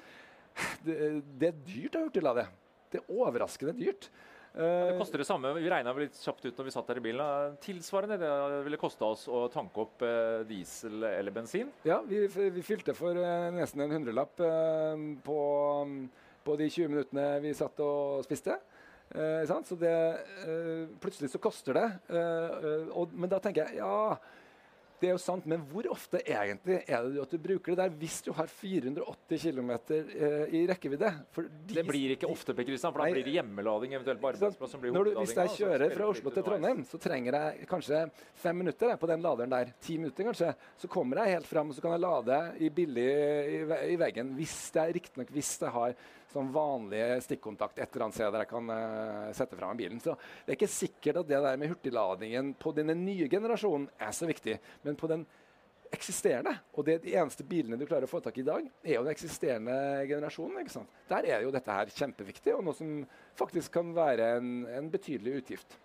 det, 0.87 0.99
det 1.41 1.49
er 1.49 1.65
dyrt 1.67 1.99
å 1.99 2.05
hurtiglade. 2.05 2.47
Det 2.93 3.01
er 3.01 3.17
overraskende 3.17 3.75
dyrt. 3.79 4.11
Det 4.55 4.89
eh, 4.89 4.99
koster 4.99 5.19
det 5.19 5.25
samme. 5.25 5.53
Vi 5.57 5.71
regna 5.71 5.93
litt 5.97 6.19
kjapt 6.21 6.45
ut 6.45 6.59
når 6.59 6.67
vi 6.67 6.75
satt 6.75 6.91
der 6.91 7.01
i 7.01 7.05
bilen. 7.05 7.55
Tilsvarende 7.65 8.19
det 8.21 8.33
ville 8.67 8.81
kosta 8.81 9.09
oss 9.15 9.25
å 9.33 9.47
tanke 9.53 9.87
opp 9.87 10.05
eh, 10.05 10.43
diesel 10.49 11.07
eller 11.09 11.33
bensin? 11.33 11.71
Ja, 11.89 12.03
vi, 12.05 12.27
vi 12.29 12.65
fylte 12.67 12.95
for 12.97 13.17
eh, 13.17 13.49
nesten 13.57 13.85
en 13.87 13.97
hundrelapp 13.97 14.37
på, 15.25 15.39
på, 16.45 16.59
de 16.61 16.69
20 16.69 16.93
minuttene 16.93 17.27
vi 17.45 17.55
satt 17.57 17.81
og 17.85 18.27
spiste. 18.27 18.59
så 19.13 19.77
det, 19.77 19.97
plutselig 21.01 21.29
så 21.33 21.41
koster 21.41 21.77
det. 21.77 21.89
Og, 22.93 23.13
men 23.13 23.29
da 23.29 23.41
tenker 23.45 23.69
jeg 23.69 23.81
ja 23.81 24.17
det 25.03 25.11
er 25.11 25.17
jo 25.17 25.21
sant, 25.21 25.47
Men 25.51 25.65
hvor 25.67 25.87
ofte 25.91 26.21
egentlig 26.23 26.79
er 26.87 27.09
det 27.09 27.23
at 27.25 27.35
du 27.35 27.41
bruker 27.43 27.75
det 27.75 27.79
der 27.83 27.97
hvis 27.99 28.21
du 28.23 28.31
har 28.37 28.47
480 28.51 29.43
km 29.43 29.73
eh, 29.99 30.55
i 30.55 30.63
rekkevidde? 30.71 31.11
De, 31.35 31.75
det 31.75 31.85
blir 31.89 32.15
ikke 32.15 32.31
ofte, 32.31 32.55
Per 32.55 32.67
Kristian, 32.69 32.95
for 32.95 33.03
da 33.03 33.11
blir 33.11 33.27
det 33.27 33.35
hjemmelading 33.35 33.97
eventuelt 33.99 34.23
på 34.23 34.31
arbeidsplass. 34.31 34.75
som 34.77 34.83
blir 34.83 34.95
du, 34.95 35.13
Hvis 35.19 35.35
jeg 35.35 35.55
kjører 35.59 35.97
fra 35.97 36.09
Oslo 36.13 36.35
til 36.35 36.47
Trondheim, 36.47 36.85
så 36.87 37.01
trenger 37.03 37.39
jeg 37.39 37.69
kanskje 37.71 38.05
fem 38.45 38.63
minutter 38.63 38.95
på 39.01 39.11
den 39.11 39.27
laderen 39.27 39.55
der. 39.57 39.75
Ti 39.83 39.99
minutter 39.99 40.31
kanskje. 40.31 40.55
Så 40.79 40.91
kommer 40.93 41.23
jeg 41.23 41.39
helt 41.39 41.51
fram, 41.51 41.73
og 41.73 41.77
så 41.77 41.85
kan 41.85 41.97
jeg 41.97 42.05
lade 42.07 42.41
i 42.63 42.73
billig 42.73 43.09
i, 43.11 43.61
i 43.95 44.01
veggen. 44.01 44.35
Hvis 44.39 44.57
det 44.75 44.85
er 44.85 44.99
riktignok 45.01 45.35
hvis 45.35 45.57
jeg 45.61 45.75
har 45.75 45.97
sånn 46.33 46.51
vanlige 46.55 47.21
stikkontakt 47.27 47.79
et 47.79 47.89
eller 47.93 48.07
annet 48.07 48.19
sted 48.19 48.33
der 48.33 48.45
jeg 48.45 48.51
kan 48.53 48.73
uh, 48.73 49.29
sette 49.37 49.59
fra 49.59 49.71
meg 49.71 49.83
bilen. 49.83 50.01
Så 50.03 50.17
det 50.17 50.55
er 50.55 50.59
ikke 50.59 50.73
sikkert 50.73 51.23
at 51.23 51.31
det 51.31 51.43
der 51.45 51.61
med 51.61 51.73
hurtigladingen 51.73 52.55
på 52.61 52.75
denne 52.77 52.97
nye 52.99 53.29
generasjonen 53.31 53.89
er 54.01 54.17
så 54.17 54.29
viktig. 54.31 54.59
Men 54.87 54.99
på 54.99 55.11
den 55.13 55.27
eksisterende, 55.93 56.55
og 56.73 56.87
det 56.89 57.03
de 57.05 57.15
eneste 57.21 57.45
bilene 57.45 57.77
du 57.77 57.85
klarer 57.85 58.09
å 58.09 58.11
få 58.11 58.23
tak 58.25 58.39
i 58.41 58.43
i 58.43 58.49
dag, 58.49 58.69
er 58.83 58.97
jo 58.97 59.05
den 59.05 59.13
eksisterende 59.13 59.77
generasjonen. 60.09 60.63
ikke 60.63 60.77
sant? 60.79 61.01
Der 61.11 61.29
er 61.29 61.45
jo 61.45 61.53
dette 61.53 61.77
her 61.77 61.93
kjempeviktig, 61.93 62.55
og 62.57 62.65
noe 62.65 62.77
som 62.77 63.03
faktisk 63.39 63.77
kan 63.77 63.93
være 63.97 64.37
en, 64.39 64.53
en 64.73 64.89
betydelig 64.93 65.43
utgift. 65.43 65.77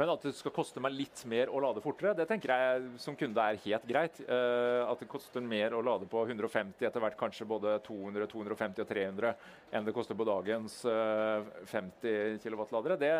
Men 0.00 0.08
at 0.14 0.22
det 0.24 0.30
skal 0.32 0.52
koste 0.56 0.80
meg 0.80 0.94
litt 0.96 1.20
mer 1.28 1.50
å 1.52 1.60
lade 1.60 1.82
fortere, 1.84 2.14
det 2.16 2.24
tenker 2.28 2.54
jeg 2.54 2.84
som 3.02 3.16
kunde 3.20 3.42
er 3.44 3.58
helt 3.66 3.82
greit. 3.84 4.20
Uh, 4.24 4.86
at 4.88 5.02
det 5.02 5.08
koster 5.12 5.44
mer 5.44 5.74
å 5.76 5.82
lade 5.84 6.08
på 6.08 6.22
150, 6.24 6.86
etter 6.88 7.04
hvert 7.04 7.18
kanskje 7.20 7.44
både 7.48 7.74
200, 7.84 8.24
250 8.32 8.80
og 8.86 8.88
300 8.88 9.32
enn 9.76 9.84
det 9.84 9.94
koster 9.94 10.16
på 10.16 10.24
dagens 10.24 10.78
uh, 10.88 11.44
50 11.68 12.40
kW-ladere, 12.40 12.96
det, 13.02 13.12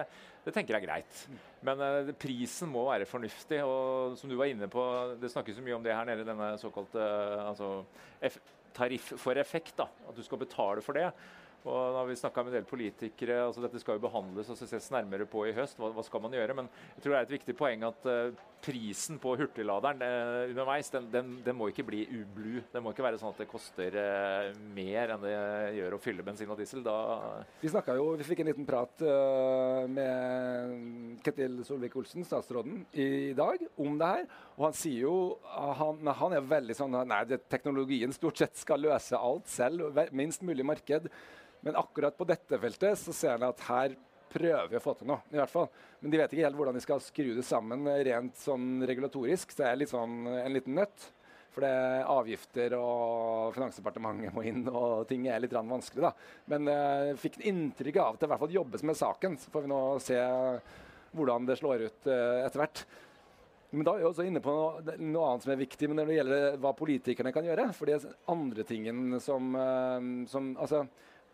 det, 0.47 0.55
tenker 0.57 0.79
jeg 0.79 0.81
er 0.81 0.87
greit. 0.87 1.21
Men 1.69 1.85
uh, 1.85 2.15
prisen 2.17 2.73
må 2.73 2.87
være 2.89 3.09
fornuftig. 3.11 3.61
Og 3.61 4.17
som 4.17 4.33
du 4.33 4.39
var 4.41 4.49
inne 4.49 4.71
på, 4.73 4.87
det 5.21 5.33
snakkes 5.35 5.61
så 5.61 5.67
mye 5.67 5.77
om 5.77 5.85
det 5.85 5.93
her 5.93 6.09
nede, 6.09 6.25
denne 6.25 6.55
såkalte 6.63 7.05
altså, 7.45 7.75
tariff 8.73 9.13
for 9.21 9.37
effekt. 9.37 9.77
da, 9.83 9.91
At 10.09 10.17
du 10.17 10.25
skal 10.25 10.41
betale 10.47 10.81
for 10.87 10.97
det. 10.97 11.11
Og 11.69 11.77
da 11.77 11.99
har 11.99 12.07
vi 12.09 12.17
snakka 12.17 12.43
med 12.45 12.55
en 12.55 12.61
del 12.61 12.69
politikere. 12.69 13.43
altså 13.45 13.61
Dette 13.61 13.81
skal 13.83 13.99
jo 13.99 14.05
behandles 14.07 14.49
og 14.49 14.57
ses 14.57 14.93
nærmere 14.95 15.27
på 15.29 15.45
i 15.45 15.53
høst. 15.57 15.77
Hva, 15.77 15.91
hva, 15.93 16.05
skal 16.07 16.23
man 16.25 16.33
gjøre? 16.33 16.57
Men 16.57 16.71
jeg 16.95 17.03
tror 17.03 17.13
det 17.13 17.19
er 17.19 17.27
et 17.27 17.35
viktig 17.35 17.55
poeng 17.59 17.85
at 17.85 18.07
uh, 18.09 18.47
prisen 18.65 19.19
på 19.21 19.35
hurtigladeren 19.37 20.01
uh, 20.01 20.49
underveis 20.49 20.89
den, 20.95 21.11
den, 21.13 21.35
den, 21.45 21.59
må 21.59 21.69
ikke 21.69 21.85
bli 21.85 22.07
ublu. 22.09 22.63
Det 22.73 22.81
må 22.81 22.95
ikke 22.95 23.05
være 23.05 23.21
sånn 23.21 23.35
at 23.35 23.43
det 23.43 23.49
koster 23.51 23.99
uh, 24.01 24.63
mer 24.73 25.13
enn 25.13 25.27
det 25.27 25.35
gjør 25.77 25.99
å 25.99 26.01
fylle 26.01 26.25
bensin 26.25 26.55
og 26.55 26.63
diesel. 26.63 26.81
Da 26.87 26.97
vi 27.61 27.69
jo, 27.69 28.07
vi 28.17 28.29
fikk 28.31 28.41
en 28.41 28.51
liten 28.53 28.69
prat 28.69 29.05
med 29.91 31.21
Ketil 31.25 31.61
Solvik-Olsen, 31.67 32.25
statsråden, 32.25 32.81
i 32.97 33.35
dag 33.37 33.61
om 33.81 34.01
det 34.01 34.11
her. 34.15 34.25
Og 34.57 34.67
han 34.69 34.77
sier 34.77 35.05
jo 35.05 35.15
han, 35.45 36.09
han 36.17 36.37
er 36.37 36.49
veldig 36.49 36.77
sånn 36.77 36.97
Nei, 37.11 37.21
det, 37.29 37.43
teknologien 37.53 38.13
stort 38.13 38.41
sett 38.41 38.59
skal 38.61 38.83
løse 38.85 39.19
alt 39.19 39.49
selv. 39.51 40.01
Minst 40.17 40.45
mulig 40.47 40.67
marked. 40.67 41.09
Men 41.67 41.79
akkurat 41.81 42.17
på 42.17 42.27
dette 42.29 42.59
feltet 42.61 42.99
så 43.01 43.15
ser 43.17 43.37
han 43.37 43.49
at 43.51 43.67
her 43.69 43.97
prøver 44.31 44.69
vi 44.71 44.79
å 44.79 44.83
få 44.83 44.95
til 44.99 45.11
noe. 45.11 45.25
i 45.33 45.39
hvert 45.39 45.53
fall. 45.53 45.69
Men 46.01 46.13
de 46.13 46.21
vet 46.21 46.35
ikke 46.35 46.47
helt 46.47 46.59
hvordan 46.59 46.77
de 46.79 46.85
skal 46.85 47.03
skru 47.03 47.33
det 47.37 47.47
sammen 47.47 47.89
rent 48.07 48.39
sånn 48.39 48.85
regulatorisk. 48.87 49.51
Så 49.51 49.63
det 49.63 49.71
er 49.71 49.81
litt 49.81 49.93
sånn 49.93 50.23
en 50.31 50.55
liten 50.55 50.79
nøtt. 50.79 51.11
For 51.51 51.67
det 51.67 51.71
er 51.75 52.07
avgifter 52.07 52.77
og 52.79 53.51
Finansdepartementet 53.57 54.35
må 54.35 54.45
inn, 54.47 54.63
og 54.71 55.09
ting 55.11 55.27
er 55.27 55.43
litt 55.43 55.55
vanskelig. 55.55 56.05
da. 56.05 56.13
Men 56.53 56.71
jeg 56.71 57.17
uh, 57.17 57.21
fikk 57.25 57.41
inntrykk 57.51 57.99
av 57.99 58.15
at 58.15 58.23
det 58.23 58.29
i 58.29 58.33
hvert 58.33 58.45
fall 58.45 58.59
jobbes 58.61 58.87
med 58.87 58.99
saken. 58.99 59.39
Så 59.41 59.51
får 59.51 59.67
vi 59.67 59.73
nå 59.73 59.83
se 60.05 60.21
hvordan 61.19 61.49
det 61.49 61.59
slår 61.59 61.87
ut 61.89 62.07
uh, 62.07 62.45
etter 62.45 62.63
hvert. 62.63 62.85
Men 63.71 63.87
da 63.87 63.95
er 63.95 64.03
vi 64.03 64.07
også 64.09 64.27
inne 64.27 64.43
på 64.43 64.55
noe, 64.55 64.95
noe, 64.99 65.27
annet 65.27 65.45
som 65.45 65.53
er 65.55 65.61
viktig 65.61 65.89
men 65.91 66.01
når 66.01 66.09
det 66.11 66.15
gjelder 66.17 66.57
hva 66.63 66.73
politikerne 66.79 67.35
kan 67.35 67.51
gjøre. 67.51 67.67
For 67.75 67.91
det 67.91 67.99
er 67.99 68.17
andre 68.31 68.67
tingen 68.71 69.19
som, 69.23 69.51
uh, 69.59 69.99
som 70.31 70.53
altså, 70.55 70.85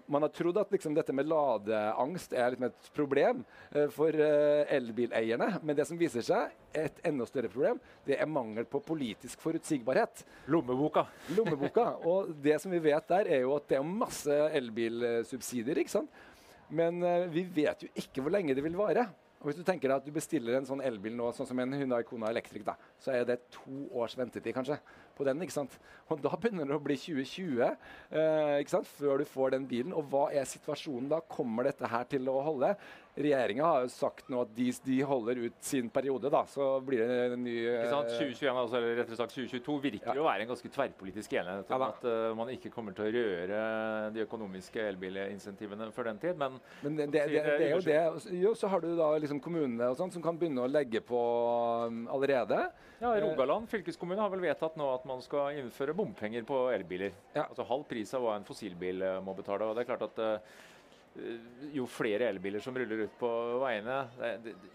man 0.06 0.22
har 0.22 0.32
trodd 0.34 0.58
at 0.60 0.70
liksom, 0.72 0.94
dette 0.96 1.14
med 1.16 1.28
ladeangst 1.30 2.34
er 2.36 2.52
liksom 2.52 2.68
et 2.68 2.88
problem 2.96 3.42
uh, 3.74 3.86
for 3.94 4.14
uh, 4.14 4.62
elbileierne. 4.72 5.50
Men 5.62 5.78
det 5.78 5.86
som 5.88 5.98
viser 6.00 6.24
seg, 6.26 6.54
et 6.76 7.02
enda 7.06 7.26
større 7.28 7.50
problem, 7.52 7.80
det 8.06 8.18
er 8.20 8.30
mangel 8.30 8.68
på 8.70 8.82
politisk 8.84 9.42
forutsigbarhet. 9.44 10.24
Lommeboka. 10.52 11.06
Lommeboka. 11.36 11.88
Og 12.06 12.32
det 12.42 12.58
som 12.62 12.74
vi 12.74 12.82
vet 12.88 13.12
der, 13.12 13.30
er 13.38 13.44
jo 13.44 13.56
at 13.58 13.68
det 13.70 13.80
er 13.80 13.92
masse 14.06 14.40
elbilsubsidier. 14.60 15.82
ikke 15.82 15.96
sant? 15.98 16.24
Men 16.70 17.02
uh, 17.04 17.28
vi 17.32 17.46
vet 17.62 17.86
jo 17.86 17.92
ikke 17.94 18.24
hvor 18.24 18.34
lenge 18.34 18.56
det 18.56 18.64
vil 18.66 18.78
vare. 18.78 19.08
Og 19.42 19.50
hvis 19.50 19.58
du 19.60 19.66
tenker 19.66 19.90
deg 19.90 20.00
at 20.00 20.06
du 20.06 20.14
bestiller 20.14 20.56
en 20.56 20.66
sånn 20.66 20.80
elbil 20.82 21.12
nå, 21.14 21.28
sånn 21.36 21.48
som 21.48 21.58
en 21.62 21.74
Hyundai 21.76 22.00
Kona 22.08 22.32
Electric, 22.32 22.64
da, 22.66 22.72
så 22.98 23.12
er 23.14 23.26
det 23.28 23.36
to 23.54 23.84
års 23.94 24.16
ventetid 24.18 24.54
kanskje 24.56 24.78
på 25.16 25.26
den. 25.28 25.42
ikke 25.42 25.56
sant? 25.56 25.78
Og 26.12 26.20
Da 26.22 26.36
begynner 26.38 26.68
det 26.68 26.76
å 26.76 26.82
bli 26.82 26.94
2020 27.00 27.64
eh, 27.66 28.60
ikke 28.62 28.76
sant? 28.76 28.92
før 28.98 29.22
du 29.22 29.26
får 29.28 29.56
den 29.56 29.66
bilen. 29.66 29.94
Og 29.96 30.06
hva 30.12 30.28
er 30.30 30.46
situasjonen 30.46 31.10
da? 31.10 31.22
Kommer 31.26 31.66
dette 31.66 31.90
her 31.90 32.06
til 32.10 32.28
å 32.30 32.38
holde? 32.46 32.76
Regjeringa 33.16 33.64
har 33.64 33.84
jo 33.86 33.90
sagt 33.90 34.26
nå 34.28 34.42
at 34.44 34.50
de, 34.52 34.66
de, 34.84 34.96
holder 35.08 35.38
ut 35.46 35.54
sin 35.64 35.88
periode, 35.90 36.28
da. 36.32 36.42
Så 36.52 36.66
blir 36.84 37.00
det 37.00 37.16
en 37.32 37.42
ny 37.42 37.54
Ikke 37.64 37.88
sant? 37.94 38.12
2021, 38.12 38.44
eh, 38.44 38.60
altså, 38.60 38.78
eller 38.78 39.00
rettere 39.00 39.18
sagt 39.22 39.34
2022 39.34 39.76
virker 39.86 40.12
ja. 40.12 40.20
å 40.20 40.26
være 40.28 40.44
en 40.44 40.50
ganske 40.52 40.72
tverrpolitisk 40.76 41.36
enighet 41.40 41.72
om 41.72 41.84
ja, 41.86 41.90
at 41.94 42.04
uh, 42.04 42.34
man 42.36 42.52
ikke 42.52 42.70
kommer 42.74 42.96
til 42.96 43.08
å 43.08 43.14
røre 43.16 43.62
de 44.12 44.24
økonomiske 44.26 44.84
elbilinsentivene 44.92 45.88
for 45.96 46.10
den 46.10 46.20
tid. 46.22 46.36
Men, 46.38 46.60
men 46.84 47.00
det, 47.00 47.08
det, 47.14 47.24
det, 47.32 47.44
det, 47.46 47.70
er 47.70 47.74
jo 47.74 47.82
det. 47.88 48.36
Jo, 48.42 48.52
så 48.58 48.70
har 48.70 48.84
du 48.84 48.92
da 48.98 49.08
liksom 49.22 49.40
kommunene 49.42 49.88
og 49.90 49.98
sånt, 49.98 50.14
som 50.14 50.24
kan 50.24 50.36
begynne 50.38 50.66
å 50.66 50.70
legge 50.70 51.00
på 51.06 51.22
um, 51.88 52.04
allerede. 52.12 52.66
Ja, 52.98 53.10
Rogaland 53.20 53.68
fylkeskommune 53.68 54.22
har 54.24 54.30
vel 54.32 54.40
vedtatt 54.40 54.78
nå 54.80 54.86
at 54.94 55.04
man 55.08 55.20
skal 55.24 55.58
innføre 55.60 55.92
bompenger 55.96 56.46
på 56.48 56.62
elbiler. 56.72 57.12
Ja. 57.34 57.44
Altså 57.44 57.66
Halv 57.68 57.84
pris 57.90 58.14
av 58.16 58.24
hva 58.24 58.38
en 58.38 58.46
fossilbil 58.48 59.04
eh, 59.04 59.18
må 59.24 59.34
betale. 59.36 59.68
og 59.68 59.76
det 59.76 59.84
er 59.84 59.90
klart 59.90 60.06
at 60.06 60.22
uh, 60.22 60.64
jo 61.76 61.84
flere 61.88 62.30
elbiler 62.30 62.64
som 62.64 62.76
ruller 62.76 63.06
ut 63.06 63.14
på 63.16 63.28
veiene 63.62 63.94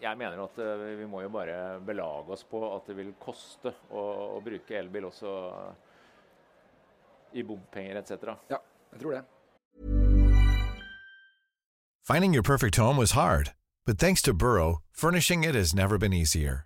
Jeg 0.01 0.17
mener 0.17 0.39
at 0.41 0.55
vi 0.97 1.05
må 1.05 1.21
jo 1.21 1.29
bare 1.29 1.77
belage 1.85 2.33
oss 2.33 2.41
på 2.49 2.61
at 2.71 2.89
det 2.89 2.95
vil 2.97 3.11
koste 3.21 3.73
å, 3.93 4.05
å 4.37 4.39
bruke 4.41 4.79
elbil 4.79 5.05
også 5.11 5.35
i 7.37 7.43
bompenger 7.45 8.01
etc. 8.01 8.33
Ja, 8.49 8.57
jeg 8.93 9.03
tror 9.03 9.19
det. 9.19 9.23
Finding 12.01 12.33
your 12.33 12.43
perfect 12.43 12.75
home 12.75 12.97
was 12.97 13.11
hard, 13.11 13.53
but 13.85 13.99
thanks 13.99 14.21
to 14.23 14.33
Burrow, 14.33 14.81
furnishing 14.91 15.43
it 15.43 15.55
has 15.55 15.73
never 15.73 15.97
been 15.97 16.13
easier. 16.13 16.65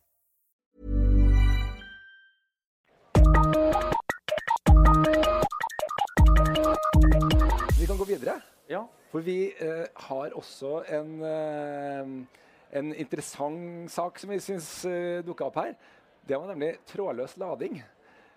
kan 7.91 7.99
gå 7.99 8.07
videre. 8.07 8.39
Ja. 8.71 8.85
For 9.11 9.23
vi 9.25 9.51
eh, 9.51 9.87
har 10.07 10.35
også 10.39 10.81
en, 10.95 11.15
eh, 11.27 12.11
en 12.79 12.93
interessant 12.95 13.91
sak 13.91 14.21
som 14.21 14.31
vi 14.31 14.39
syns 14.39 14.69
uh, 14.87 15.19
dukka 15.27 15.49
opp 15.49 15.57
her. 15.59 15.73
Det 16.23 16.37
var 16.37 16.53
nemlig 16.53 16.77
trådløs 16.87 17.35
lading. 17.41 17.81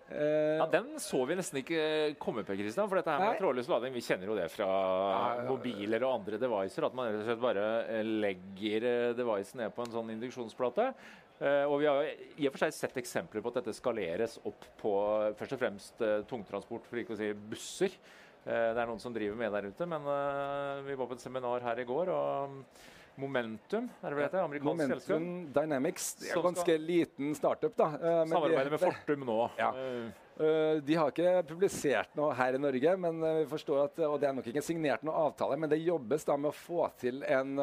Eh, 0.09 0.57
Ja, 0.59 0.67
Den 0.67 0.99
så 0.99 1.21
vi 1.25 1.37
nesten 1.37 1.61
ikke 1.61 2.15
komme 2.19 2.43
på, 2.43 2.57
Kristian. 2.59 2.89
For 2.89 2.99
dette 2.99 3.13
her 3.13 3.21
med 3.21 3.31
Nei. 3.31 3.39
trådløs 3.39 3.69
lading, 3.71 3.93
vi 3.95 4.03
kjenner 4.03 4.27
jo 4.27 4.35
det 4.35 4.49
fra 4.51 4.67
ja. 4.67 5.45
mobiler 5.47 6.03
og 6.03 6.19
andre 6.19 6.41
devicer. 6.41 6.89
At 6.89 6.97
man 6.97 7.07
rett 7.09 7.23
og 7.23 7.29
slett 7.29 7.45
bare 7.45 7.67
eh, 7.85 8.03
legger 8.25 8.89
eh, 8.91 9.13
devicen 9.15 9.63
ned 9.63 9.73
på 9.77 9.85
en 9.85 9.95
sånn 9.95 10.11
induksjonsplate. 10.17 10.91
Uh, 11.35 11.67
og 11.67 11.81
vi 11.81 11.87
har 11.89 12.05
i 12.39 12.45
og 12.47 12.53
for 12.53 12.63
seg 12.63 12.71
sett 12.71 12.99
eksempler 13.01 13.43
på 13.43 13.51
at 13.51 13.57
dette 13.57 13.73
skaleres 13.75 14.37
opp 14.47 14.69
på 14.79 14.91
først 15.35 15.55
og 15.57 15.59
fremst 15.59 15.99
uh, 15.99 16.21
tungtransport, 16.29 16.85
for 16.87 17.01
ikke 17.01 17.11
å 17.11 17.19
si 17.19 17.27
busser. 17.35 17.97
Eh, 18.45 18.67
det 18.75 18.81
er 18.83 18.89
noen 18.89 18.99
som 19.01 19.13
driver 19.15 19.37
med 19.39 19.55
der 19.55 19.69
ute, 19.71 19.87
men 19.89 20.03
eh, 20.11 20.83
vi 20.85 20.97
var 20.99 21.07
på 21.09 21.15
et 21.17 21.23
seminar 21.23 21.63
her 21.65 21.79
i 21.81 21.85
går. 21.89 22.11
og 22.13 22.51
mm, 22.51 22.59
Momentum, 23.23 23.85
er 24.03 24.11
det 24.11 24.17
vel 24.19 24.27
det? 24.33 24.39
Amerikansk 24.43 24.81
selskap. 24.91 25.13
Momentum 25.21 25.53
Dynamics. 25.55 26.07
Det 26.19 26.29
er 26.33 26.37
en 26.41 26.45
ganske 26.49 26.75
liten 26.83 27.35
startup, 27.37 27.75
da. 27.79 27.87
eh, 27.95 28.01
men 28.03 28.27
de- 28.27 28.35
Samarbeider 28.35 28.71
med 28.75 28.83
Fortum 28.83 29.25
nå. 29.29 29.39
Ja. 29.57 29.71
De 30.83 30.95
har 30.99 31.13
ikke 31.13 31.31
publisert 31.47 32.11
noe 32.19 32.33
her 32.35 32.57
i 32.57 32.59
Norge, 32.59 32.97
men 32.99 33.21
vi 33.23 33.45
forstår 33.47 33.85
at, 33.85 34.01
og 34.03 34.17
det 34.19 34.27
er 34.27 34.33
nok 34.35 34.49
ikke 34.51 34.63
signert 34.67 35.05
noe 35.07 35.15
avtale, 35.29 35.55
men 35.55 35.71
det 35.71 35.77
jobbes 35.79 36.25
da 36.27 36.35
med 36.35 36.49
å 36.51 36.57
få 36.59 36.89
til 36.99 37.23
en, 37.23 37.53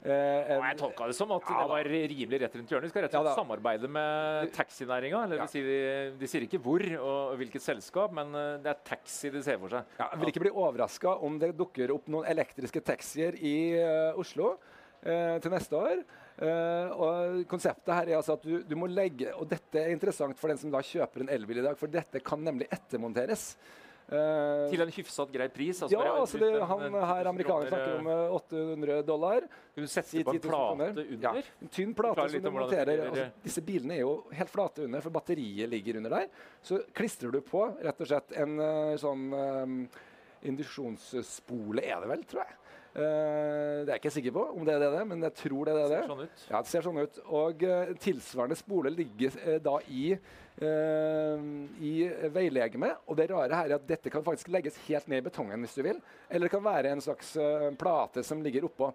um, 0.00 0.10
eh, 0.10 0.52
jeg 0.54 0.78
tolka 0.80 1.08
det 1.10 1.16
som 1.16 1.32
at 1.34 1.44
Ja, 1.50 1.60
det 1.60 1.70
var 1.72 1.88
rimelig 1.92 2.40
rett 2.42 2.56
rundt 2.56 2.72
hjørnet. 2.72 2.88
Vi 2.88 2.92
skal 2.92 3.04
rett 3.04 3.14
og 3.14 3.24
slett 3.24 3.30
ja, 3.30 3.42
samarbeide 3.42 3.90
med 3.92 4.52
taxinæringa. 4.56 5.22
Ja. 5.36 5.48
si 5.50 5.62
de, 5.64 5.78
de 6.20 6.30
sier 6.30 6.46
ikke 6.46 6.60
hvor 6.64 6.84
og 6.98 7.34
hvilket 7.40 7.64
selskap, 7.64 8.14
men 8.16 8.32
eh, 8.36 8.54
det 8.64 8.72
er 8.72 8.80
taxi 8.92 9.32
de 9.34 9.42
ser 9.44 9.60
for 9.60 9.76
seg. 9.76 9.92
Ja, 10.00 10.08
jeg 10.12 10.22
vil 10.22 10.32
ikke 10.32 10.44
bli 10.46 10.54
overraska 10.54 11.16
om 11.26 11.36
det 11.42 11.52
dukker 11.58 11.92
opp 11.94 12.08
noen 12.12 12.28
elektriske 12.30 12.82
taxier 12.84 13.36
i 13.36 13.56
uh, 13.76 14.18
Oslo 14.20 14.54
uh, 14.54 15.36
til 15.42 15.52
neste 15.52 15.76
år. 15.76 16.02
Uh, 16.40 16.88
og 16.96 17.44
Konseptet 17.50 17.92
her 17.92 18.08
er 18.08 18.16
altså 18.16 18.38
at 18.38 18.46
du, 18.46 18.62
du 18.64 18.72
må 18.78 18.86
legge 18.88 19.28
Og 19.36 19.44
dette 19.50 19.76
er 19.76 19.90
interessant 19.92 20.38
for 20.40 20.48
den 20.48 20.56
som 20.56 20.70
da 20.72 20.80
kjøper 20.80 21.26
en 21.26 21.32
elbil 21.34 21.60
i 21.60 21.66
dag, 21.66 21.76
for 21.76 21.92
dette 21.92 22.22
kan 22.24 22.40
nemlig 22.40 22.70
ettermonteres. 22.72 23.50
Eh, 24.10 24.64
Til 24.72 24.82
en 24.82 24.90
hyfsat 24.90 25.30
grei 25.30 25.46
pris. 25.54 25.80
ja, 25.92 26.00
altså 26.18 26.38
det, 26.42 26.48
han 26.66 26.80
en 26.82 26.96
her 26.98 27.20
1000 27.22 27.28
amerikaneren 27.30 27.68
snakker 27.70 27.98
om 28.00 28.08
eh, 28.10 28.34
800 28.34 29.02
dollar. 29.06 29.46
Kunne 29.74 29.86
du 29.86 29.92
sette 29.92 30.24
på 30.26 30.34
en 30.34 30.42
plate 30.42 30.88
under? 30.90 31.12
Ja, 31.22 31.32
en 31.62 31.70
tynn 31.70 31.94
plate 31.94 32.26
som 32.32 32.42
du 32.42 32.48
om 32.50 32.58
monterer. 32.58 33.04
Altså, 33.06 33.28
disse 33.44 33.62
bilene 33.62 34.00
er 34.00 34.02
jo 34.02 34.16
helt 34.34 34.50
flate 34.50 34.86
under, 34.88 35.04
for 35.04 35.14
batteriet 35.14 35.70
ligger 35.70 36.00
under 36.02 36.16
der. 36.16 36.26
Så 36.62 36.80
klistrer 36.96 37.30
du 37.30 37.38
på 37.46 37.68
rett 37.78 38.02
og 38.02 38.10
slett 38.10 38.34
en 38.42 38.58
eh, 38.66 38.96
sånn 38.98 39.28
um, 39.30 39.76
indusjonsspole, 40.50 41.84
er 41.84 42.02
det 42.02 42.10
vel, 42.10 42.26
tror 42.26 42.42
jeg. 42.48 42.56
Eh, 42.90 43.84
det 43.86 43.86
er 43.86 43.92
jeg 43.94 44.00
ikke 44.00 44.12
sikker 44.16 44.34
på 44.34 44.42
om 44.50 44.64
det 44.66 44.74
er 44.74 44.82
det, 44.82 45.02
men 45.06 45.22
jeg 45.28 45.36
tror 45.38 45.68
det 45.68 45.74
er 45.76 45.92
det. 45.92 46.00
Ser 46.00 46.10
sånn 46.10 46.24
ut. 46.24 46.44
Ja, 46.50 46.60
det 46.60 46.70
ser 46.72 46.86
sånn 46.86 46.98
ut. 47.04 47.20
Og 47.40 47.62
eh, 47.68 47.92
tilsvarende 48.02 48.58
spole 48.58 48.90
ligger 48.94 49.36
eh, 49.44 49.60
da 49.62 49.76
i, 49.86 50.04
i 50.60 51.94
veilegemet. 52.34 53.06
Og 53.08 53.16
det 53.16 53.30
rare 53.30 53.62
her 53.62 53.70
er 53.70 53.78
at 53.78 53.86
dette 53.88 54.12
kan 54.12 54.26
faktisk 54.26 54.50
legges 54.52 54.76
helt 54.88 55.06
ned 55.08 55.22
i 55.22 55.28
betongen 55.30 55.62
hvis 55.64 55.78
du 55.78 55.84
vil. 55.86 56.02
Eller 56.28 56.48
det 56.50 56.52
kan 56.52 56.66
være 56.66 56.92
en 56.92 57.00
slags 57.04 57.32
plate 57.80 58.26
som 58.26 58.42
ligger 58.44 58.66
oppå. 58.68 58.90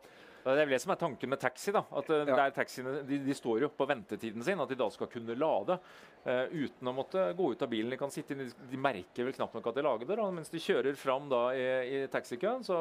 Det 0.45 0.53
er 0.53 0.67
vel 0.67 0.75
det 0.75 0.81
som 0.83 0.91
er 0.93 0.99
tanken 1.01 1.31
med 1.31 1.39
taxi. 1.41 1.71
da, 1.73 1.81
at 1.89 2.09
Ja. 2.09 2.23
der 2.37 2.51
taxiene, 2.53 2.99
de, 3.01 3.17
de 3.17 3.33
står 3.33 3.61
jo 3.63 3.69
på 3.73 3.87
ventetiden 3.89 4.43
sin, 4.45 4.59
at 4.61 4.69
de 4.69 4.75
da 4.77 4.89
skal 4.93 5.07
kunne 5.09 5.33
lade 5.33 5.79
uh, 6.27 6.45
uten 6.53 6.85
å 6.85 6.93
måtte 6.93 7.33
gå 7.33 7.47
ut 7.55 7.63
av 7.65 7.71
bilen. 7.71 7.89
De 7.89 7.97
kan 7.97 8.13
sitte 8.13 8.37
de, 8.37 8.51
de 8.53 8.77
merker 8.77 9.25
vel 9.25 9.33
knapt 9.33 9.57
nok 9.57 9.71
at 9.71 9.79
de 9.79 9.81
lager 9.87 10.05
det. 10.05 10.19
Da, 10.21 10.29
mens 10.37 10.53
de 10.53 10.61
kjører 10.61 10.93
fram 11.01 11.25
da 11.33 11.47
i, 11.57 11.65
i 11.95 12.03
taxikøen, 12.13 12.61
så, 12.61 12.77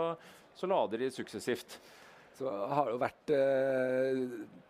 så 0.59 0.71
lader 0.71 1.03
de 1.03 1.11
suksessivt. 1.13 1.79
Så 2.35 2.51
har 2.51 2.89
det 2.89 2.95
jo 2.97 3.03
vært 3.03 3.33
eh, 3.35 4.23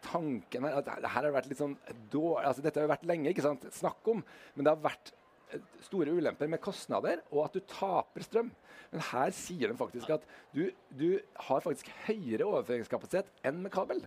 tanken 0.05 0.66
her 0.66 0.81
at 0.81 0.88
det 0.88 1.12
her 1.14 1.29
har 1.29 1.33
vært 1.33 1.49
litt 1.49 1.61
sånn 1.61 1.79
dårlig 2.12 2.51
altså 2.51 2.64
Dette 2.64 2.81
har 2.81 2.85
jo 2.85 2.92
vært 2.92 3.07
lenge 3.09 3.31
ikke 3.31 3.44
sant, 3.47 3.64
snakk 3.73 4.11
om, 4.12 4.20
men 4.53 4.66
det 4.66 4.75
har 4.75 4.83
vært 4.85 5.14
eh, 5.55 5.62
store 5.87 6.12
ulemper 6.12 6.51
med 6.53 6.61
kostnader 6.64 7.23
og 7.31 7.47
at 7.47 7.57
du 7.57 7.64
taper 7.70 8.27
strøm. 8.27 8.53
Men 8.92 9.07
her 9.09 9.33
sier 9.35 9.73
de 9.73 9.79
faktisk 9.79 10.12
at 10.14 10.29
du, 10.53 10.68
du 10.92 11.09
har 11.49 11.64
faktisk 11.64 11.88
høyere 12.05 12.47
overføringskapasitet 12.51 13.33
enn 13.49 13.64
med 13.64 13.73
kabel. 13.75 14.05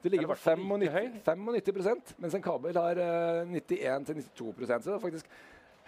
Du 0.00 0.08
ligger 0.08 0.30
Er 0.30 0.32
på 0.32 0.78
det 0.78 0.86
i 0.86 0.92
hvert 0.92 1.24
95, 1.26 1.74
95 1.76 2.14
mens 2.22 2.36
en 2.38 2.44
kabel 2.44 2.78
har 2.78 3.00
eh, 3.02 3.50
91-92% 3.58 4.80
Så 4.80 4.86
det 4.86 4.94
er 4.94 5.02
faktisk, 5.02 5.26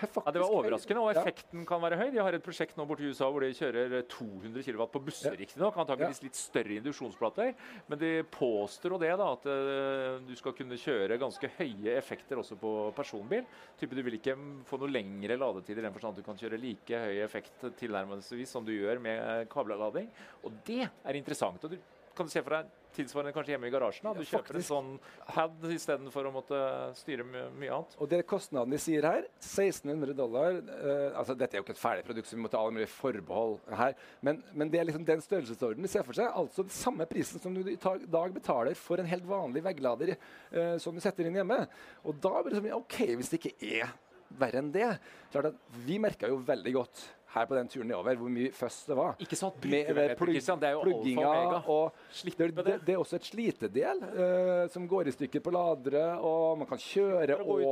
faktisk 0.08 0.26
Ja, 0.26 0.32
Det 0.32 0.40
var 0.42 0.50
overraskende, 0.50 1.00
og 1.02 1.14
Ja. 1.14 1.20
effekten 1.22 1.66
kan 1.66 1.80
være 1.80 1.96
høy. 1.98 2.10
De 2.12 2.18
har 2.18 2.32
et 2.34 2.42
prosjekt 2.42 2.76
nå 2.76 2.86
borti 2.86 3.08
USA 3.08 3.30
hvor 3.30 3.40
de 3.40 3.52
kjører 3.52 3.92
eh, 3.98 4.02
200 4.08 4.62
kW 4.62 4.86
på 4.90 5.04
busser, 5.04 5.30
Ja. 5.32 5.36
riktignok. 5.38 5.74
Antakeligvis 5.76 6.22
litt 6.22 6.34
større 6.34 6.76
induksjonsplater. 6.80 7.54
Men 7.88 7.98
de 7.98 8.22
påstår 8.24 8.98
det, 9.00 9.16
da, 9.18 9.32
at 9.32 9.46
eh, 9.46 10.18
du 10.26 10.34
skal 10.36 10.52
kunne 10.52 10.76
kjøre 10.76 11.18
ganske 11.18 11.48
høye 11.58 11.96
effekter 11.96 12.36
også 12.36 12.58
på 12.58 12.92
personbil. 12.94 13.44
Type 13.78 13.94
Du 13.94 14.02
vil 14.02 14.14
ikke 14.18 14.36
få 14.64 14.78
noe 14.78 14.88
lengre 14.90 15.36
ladetid 15.38 15.78
i 15.78 15.82
den 15.82 15.92
forstand 15.92 16.16
at 16.16 16.24
du 16.24 16.26
kan 16.26 16.36
kjøre 16.36 16.58
like 16.60 16.88
høy 16.96 17.22
effekt 17.22 17.52
tilnærmelsesvis 17.78 18.48
som 18.48 18.64
du 18.64 18.72
gjør 18.72 19.00
med 19.00 19.48
kablelading. 19.48 20.08
Og 20.44 20.52
det 20.64 20.88
er 21.04 21.12
interessant. 21.14 21.62
og 21.64 21.70
du 21.70 21.78
kan 22.16 22.26
du 22.26 22.30
se 22.30 22.42
for 22.42 22.50
deg 22.50 22.66
tilsvarende 22.96 23.32
kanskje 23.34 23.54
hjemme 23.54 23.68
i 23.68 23.72
garasjen. 23.74 24.06
da. 24.08 24.12
Du 24.16 24.22
Ja, 24.22 24.28
kjøper 24.38 24.58
en 24.58 24.66
sånn 24.66 24.90
pad 25.26 25.64
istedenfor 25.74 26.28
å 26.28 26.32
måtte 26.34 26.60
styre 26.98 27.24
my 27.26 27.44
mye 27.58 27.72
annet. 27.76 27.96
Og 27.98 28.10
det 28.12 28.22
kostnaden 28.30 28.70
de 28.74 28.80
sier 28.82 29.06
her, 29.08 29.26
1600 29.40 30.14
dollar 30.18 30.60
eh, 30.60 31.18
altså 31.18 31.34
Dette 31.38 31.56
er 31.56 31.62
jo 31.62 31.66
ikke 31.66 31.76
et 31.76 31.82
ferdig 31.82 32.04
produkt, 32.06 32.28
så 32.30 32.36
vi 32.36 32.42
må 32.44 32.50
ta 32.52 32.60
alle 32.60 32.76
mulige 32.76 32.92
forbehold 32.92 33.58
her. 33.82 33.96
Men, 34.20 34.42
men 34.52 34.70
det 34.72 34.80
er 34.80 34.88
liksom 34.90 35.06
den 35.08 35.24
størrelsesordenen 35.24 35.88
de 35.88 35.92
ser 35.92 36.06
for 36.06 36.18
seg. 36.18 36.30
Altså 36.30 36.66
den 36.66 36.76
samme 36.76 37.08
prisen 37.10 37.42
som 37.42 37.54
du 37.56 37.62
i 37.64 37.76
dag 37.80 38.32
betaler 38.36 38.78
for 38.78 39.00
en 39.02 39.10
helt 39.10 39.26
vanlig 39.28 39.64
vegglader 39.64 40.14
eh, 40.16 40.76
som 40.82 40.94
du 40.94 41.02
setter 41.04 41.28
inn 41.28 41.40
hjemme. 41.40 41.64
Og 42.06 42.16
da 42.22 42.38
blir 42.42 42.54
det 42.54 42.62
sånn 42.62 42.78
OK, 42.78 42.98
hvis 43.18 43.32
det 43.32 43.40
ikke 43.42 43.56
er 43.82 43.92
verre 44.38 44.62
enn 44.62 44.70
det. 44.72 44.86
Klart 45.32 45.50
at 45.50 45.74
Vi 45.86 45.98
merka 46.00 46.28
jo 46.30 46.38
veldig 46.44 46.72
godt 46.78 47.02
her 47.32 47.46
på 47.48 47.54
den 47.56 47.68
turen 47.72 47.88
nedover 47.88 48.16
hvor 48.20 48.28
mye 48.32 48.50
føss 48.52 48.82
det 48.90 48.96
var. 48.98 49.14
Ikke 49.24 49.36
sant? 49.40 49.56
Med- 49.64 49.88
med 49.96 50.16
plugg- 50.18 50.60
det 50.60 50.68
er 50.68 50.72
jo 50.76 50.82
plugginga 50.84 51.62
og 51.66 51.92
det, 52.26 52.64
det, 52.66 52.74
det. 52.86 52.94
er 52.94 52.98
også 53.00 53.16
et 53.16 53.24
slitedel 53.30 54.02
uh, 54.04 54.68
som 54.68 54.86
går 54.88 55.08
i 55.08 55.14
stykker 55.16 55.40
på 55.40 55.50
ladere, 55.54 56.18
og 56.20 56.58
man 56.58 56.66
kan 56.68 56.78
kjøre 56.78 57.38
over 57.40 57.62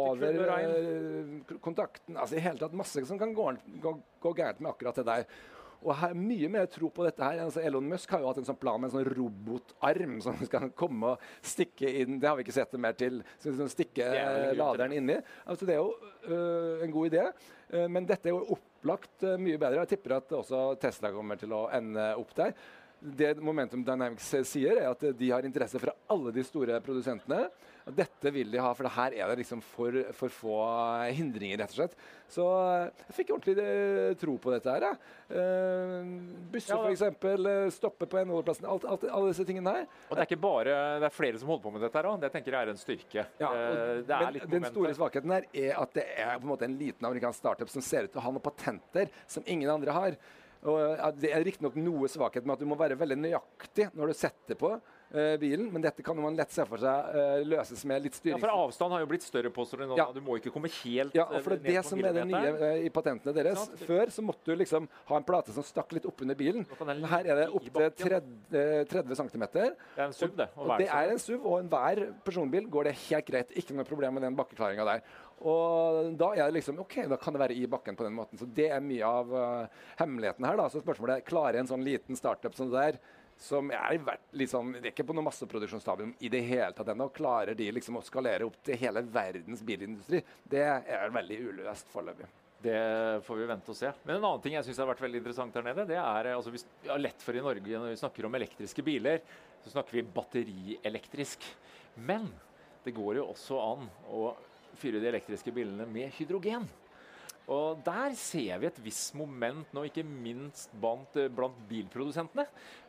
k- 1.48 1.58
kontakten. 1.60 2.16
Altså 2.16 2.36
i 2.36 2.40
hele 2.40 2.58
tatt 2.58 2.72
Masse 2.80 3.04
som 3.06 3.18
kan 3.20 3.34
gå, 3.34 3.50
gå, 3.82 3.94
gå 4.20 4.32
gærent 4.34 4.60
med 4.60 4.70
akkurat 4.72 4.96
det 4.96 5.06
der. 5.06 5.24
Og 5.80 5.94
her, 5.96 6.14
Mye 6.16 6.48
mer 6.52 6.66
tro 6.70 6.90
på 6.92 7.04
dette 7.06 7.24
her. 7.24 7.40
Altså 7.46 7.62
Elon 7.64 7.86
Musk 7.88 8.10
har 8.12 8.22
jo 8.22 8.30
hatt 8.30 8.40
en 8.42 8.48
sånn 8.48 8.58
plan 8.60 8.80
med 8.80 8.90
en 8.90 8.98
sånn 8.98 9.12
robotarm 9.16 10.18
som 10.24 10.36
skal 10.48 10.68
komme 10.76 11.14
og 11.14 11.24
stikke 11.46 11.88
inn 12.02 12.18
Det 12.20 12.28
har 12.28 12.36
vi 12.38 12.44
ikke 12.46 12.56
sett 12.56 12.74
det 12.74 12.82
mer 12.82 12.98
til. 12.98 13.22
Skal 13.40 13.72
stikke 13.72 14.10
til 14.12 14.60
laderen 14.60 14.96
inni. 14.96 15.16
Altså 15.46 15.68
Det 15.68 15.76
er 15.76 15.80
jo 15.80 15.94
øh, 16.28 16.84
en 16.84 16.94
god 16.96 17.12
idé. 17.12 17.24
uh, 17.74 17.86
men 17.88 18.06
dette 18.08 18.28
er 18.28 18.36
jo 18.36 18.58
opplagt 18.58 19.24
uh, 19.24 19.38
mye 19.40 19.58
bedre. 19.60 19.80
Jeg 19.84 19.94
tipper 19.96 20.18
at 20.18 20.36
også 20.36 20.74
Tesla 20.82 21.12
kommer 21.14 21.40
til 21.40 21.54
å 21.56 21.66
ende 21.72 22.12
opp 22.20 22.36
der. 22.36 22.54
Det 23.00 23.32
Momentum 23.40 23.80
Dynamics 23.84 24.26
eh, 24.36 24.44
sier, 24.44 24.76
er 24.76 24.90
at 24.90 25.04
de 25.16 25.30
har 25.32 25.46
interesse 25.48 25.80
fra 25.80 25.94
alle 26.12 26.34
de 26.36 26.42
store 26.44 26.76
produsentene. 26.84 27.46
Og 27.90 27.96
dette 27.98 28.30
vil 28.34 28.50
de 28.52 28.60
ha, 28.62 28.70
for 28.78 28.86
her 28.94 29.14
er 29.18 29.30
det 29.32 29.40
liksom 29.42 29.60
for, 29.66 29.96
for 30.14 30.30
få 30.30 30.56
hindringer, 31.16 31.58
rett 31.58 31.72
og 31.74 31.78
slett. 31.80 31.96
Så 32.30 32.44
eh, 32.46 33.04
jeg 33.08 33.16
fikk 33.16 33.32
ordentlig 33.34 33.56
eh, 33.64 34.12
tro 34.20 34.36
på 34.38 34.52
dette 34.54 34.74
her. 34.76 34.86
Eh, 35.26 36.12
busser, 36.52 36.76
Ja, 36.76 36.84
f.eks. 36.86 37.74
Stoppe 37.80 38.06
på 38.10 38.22
NHO-plassen. 38.22 38.68
Alle 38.70 39.32
disse 39.32 39.46
tingene 39.48 39.74
her. 39.74 39.88
Og 40.06 40.14
det 40.14 40.22
er 40.22 40.28
ikke 40.30 40.40
bare, 40.44 40.76
det 41.02 41.08
er 41.10 41.16
flere 41.16 41.40
som 41.42 41.50
holder 41.50 41.64
på 41.66 41.74
med 41.74 41.84
dette 41.86 41.98
her 41.98 42.10
òg. 42.12 42.20
Det 42.22 42.30
tenker 42.36 42.54
jeg 42.56 42.68
er 42.68 42.72
en 42.74 42.80
styrke. 42.80 43.26
Ja, 43.42 43.50
Eh, 43.50 44.02
det 44.06 44.14
er 44.14 44.22
men 44.24 44.36
litt 44.36 44.50
den 44.52 44.66
store 44.70 44.92
svakheten 44.96 45.32
her 45.34 45.46
er 45.50 45.80
at 45.80 45.96
det 45.96 46.04
er 46.22 46.36
på 46.38 46.46
en 46.46 46.52
måte 46.52 46.66
en 46.68 46.76
liten 46.78 47.06
amerikansk 47.06 47.42
startup 47.42 47.72
som 47.72 47.82
ser 47.84 48.06
ut 48.06 48.14
til 48.14 48.20
å 48.22 48.24
ha 48.24 48.32
noen 48.32 48.44
patenter 48.44 49.10
som 49.30 49.44
ingen 49.50 49.70
andre 49.72 49.94
har. 49.96 50.16
Og 50.70 51.18
Det 51.20 51.32
er 51.32 51.44
riktignok 51.44 51.76
noe 51.80 52.08
svakhet 52.12 52.44
med 52.46 52.54
at 52.54 52.62
du 52.62 52.68
må 52.68 52.76
være 52.78 52.98
veldig 53.00 53.16
nøyaktig 53.16 53.90
når 53.96 54.12
du 54.12 54.18
setter 54.18 54.58
på 54.60 54.74
eh, 55.14 55.36
bilen, 55.40 55.68
men 55.72 55.82
dette 55.84 56.02
kan 56.04 56.18
man 56.18 56.36
lett 56.38 56.52
se 56.54 56.64
for 56.68 56.80
seg 56.82 57.14
uh, 57.14 57.40
løses 57.46 57.82
med 57.88 58.04
litt 58.04 58.18
Ja, 58.30 58.38
for 58.40 58.52
avstand 58.52 58.94
har 58.94 59.02
jo 59.04 59.08
blitt 59.10 59.24
større, 59.26 59.50
du 59.50 59.84
nå. 59.86 59.98
Ja. 59.98 60.08
Du 60.14 60.20
må 60.24 60.36
ikke 60.40 60.52
komme 60.54 60.70
helt 60.80 61.16
Ja, 61.16 61.26
og 61.28 61.44
for 61.44 61.54
det 61.54 61.60
eh, 61.60 61.64
ned 61.64 61.80
det 61.80 61.84
på 61.84 61.88
som 61.90 62.04
er 62.04 62.18
det 62.18 62.26
nye 62.30 62.52
eh, 62.68 62.84
i 62.86 62.92
patentene 62.94 63.34
deres. 63.36 63.62
Sant. 63.62 63.84
Før 63.88 64.12
så 64.14 64.24
måtte 64.26 64.50
du 64.50 64.60
liksom 64.60 64.88
ha 65.10 65.20
en 65.20 65.26
plate 65.26 65.54
som 65.56 65.66
stakk 65.66 65.94
litt 65.96 66.06
oppunder 66.08 66.38
bilen. 66.38 66.66
Her 66.80 67.32
er 67.32 67.42
det 67.42 67.48
opptil 67.48 67.88
30, 68.04 68.84
30 68.90 69.20
cm. 69.22 69.46
Det 69.54 69.66
er 69.66 70.06
en 70.06 70.14
SUV, 70.16 70.36
det. 70.38 70.50
Og 70.56 70.76
det 70.80 70.90
er 71.00 71.14
en 71.14 71.22
SUV, 71.22 71.40
og 71.40 71.56
enhver 71.64 72.04
personbil 72.26 72.70
går 72.70 72.90
det 72.90 72.96
helt 73.06 73.28
greit. 73.30 73.58
Ikke 73.58 73.76
noe 73.76 73.88
problem 73.88 74.18
med 74.18 74.26
den 74.28 74.38
bakkeklaringa 74.38 74.86
der. 74.94 75.04
Og 75.40 76.10
da 76.20 76.34
er 76.36 76.50
det 76.50 76.58
liksom 76.58 76.82
OK, 76.82 76.98
da 77.08 77.16
kan 77.20 77.32
det 77.32 77.40
være 77.40 77.56
i 77.56 77.64
bakken 77.70 77.96
på 77.96 78.04
den 78.04 78.16
måten. 78.16 78.36
Så 78.40 78.48
det 78.56 78.68
er 78.74 78.82
mye 78.84 79.08
av 79.08 79.32
uh, 79.32 79.86
hemmeligheten 80.00 80.44
her. 80.44 80.58
da. 80.60 80.68
Så 80.68 80.82
spørsmålet 80.82 81.20
er 81.20 81.28
klarer 81.28 81.60
en 81.62 81.70
sånn 81.70 81.84
liten 81.84 82.18
startup 82.18 82.56
som 82.56 82.68
det 82.68 82.82
der, 82.84 82.98
som 83.40 83.70
er 83.72 83.96
sånn, 84.46 84.74
Det 84.76 84.90
er 84.90 84.92
ikke 84.92 85.06
på 85.08 85.14
noe 85.16 85.24
masseproduksjonsstadium 85.24 86.12
i 86.20 86.28
det 86.28 86.42
hele 86.44 86.74
tatt 86.76 86.90
ennå. 86.92 87.08
Klarer 87.14 87.56
de 87.56 87.70
liksom 87.72 87.96
å 87.96 88.04
skalere 88.04 88.44
opp 88.44 88.58
til 88.66 88.76
hele 88.76 89.02
verdens 89.02 89.62
bilindustri? 89.64 90.20
Det 90.44 90.60
er 90.60 91.14
veldig 91.14 91.38
uløst 91.48 91.88
foreløpig. 91.92 92.28
Det 92.60 92.76
får 93.24 93.38
vi 93.40 93.46
vente 93.48 93.72
og 93.72 93.78
se. 93.78 93.88
Men 94.04 94.18
en 94.18 94.26
annen 94.28 94.42
ting 94.44 94.58
jeg 94.58 94.66
synes 94.66 94.82
har 94.82 94.90
vært 94.90 95.00
veldig 95.00 95.22
interessant 95.22 95.54
her 95.56 95.64
nede, 95.64 95.86
det 95.88 95.96
er 95.96 96.28
eh, 96.28 96.36
altså, 96.36 96.52
vi 96.52 96.90
har 96.90 97.00
lett 97.00 97.24
for 97.24 97.36
i 97.36 97.44
Norge 97.44 97.80
når 97.80 97.94
vi 97.94 98.02
snakker 98.02 98.28
om 98.28 98.36
elektriske 98.36 98.84
biler, 98.84 99.24
så 99.64 99.72
snakker 99.72 99.96
vi 99.96 100.04
batterielektrisk. 100.18 101.48
Men 102.04 102.28
det 102.84 102.92
går 102.96 103.22
jo 103.22 103.30
også 103.32 103.56
an 103.64 103.88
å 104.12 104.34
fyre 104.80 105.00
de 105.00 105.08
elektriske 105.08 105.52
bilene 105.56 105.88
med 105.88 106.12
hydrogen. 106.18 106.68
Og 107.50 107.80
der 107.82 108.12
ser 108.18 108.60
vi 108.62 108.68
et 108.68 108.82
visst 108.84 109.16
moment 109.18 109.72
nå, 109.74 109.82
ikke 109.88 110.04
minst 110.06 110.70
blant, 110.78 111.16
eh, 111.18 111.32
blant 111.32 111.56
bilprodusentene. 111.70 112.44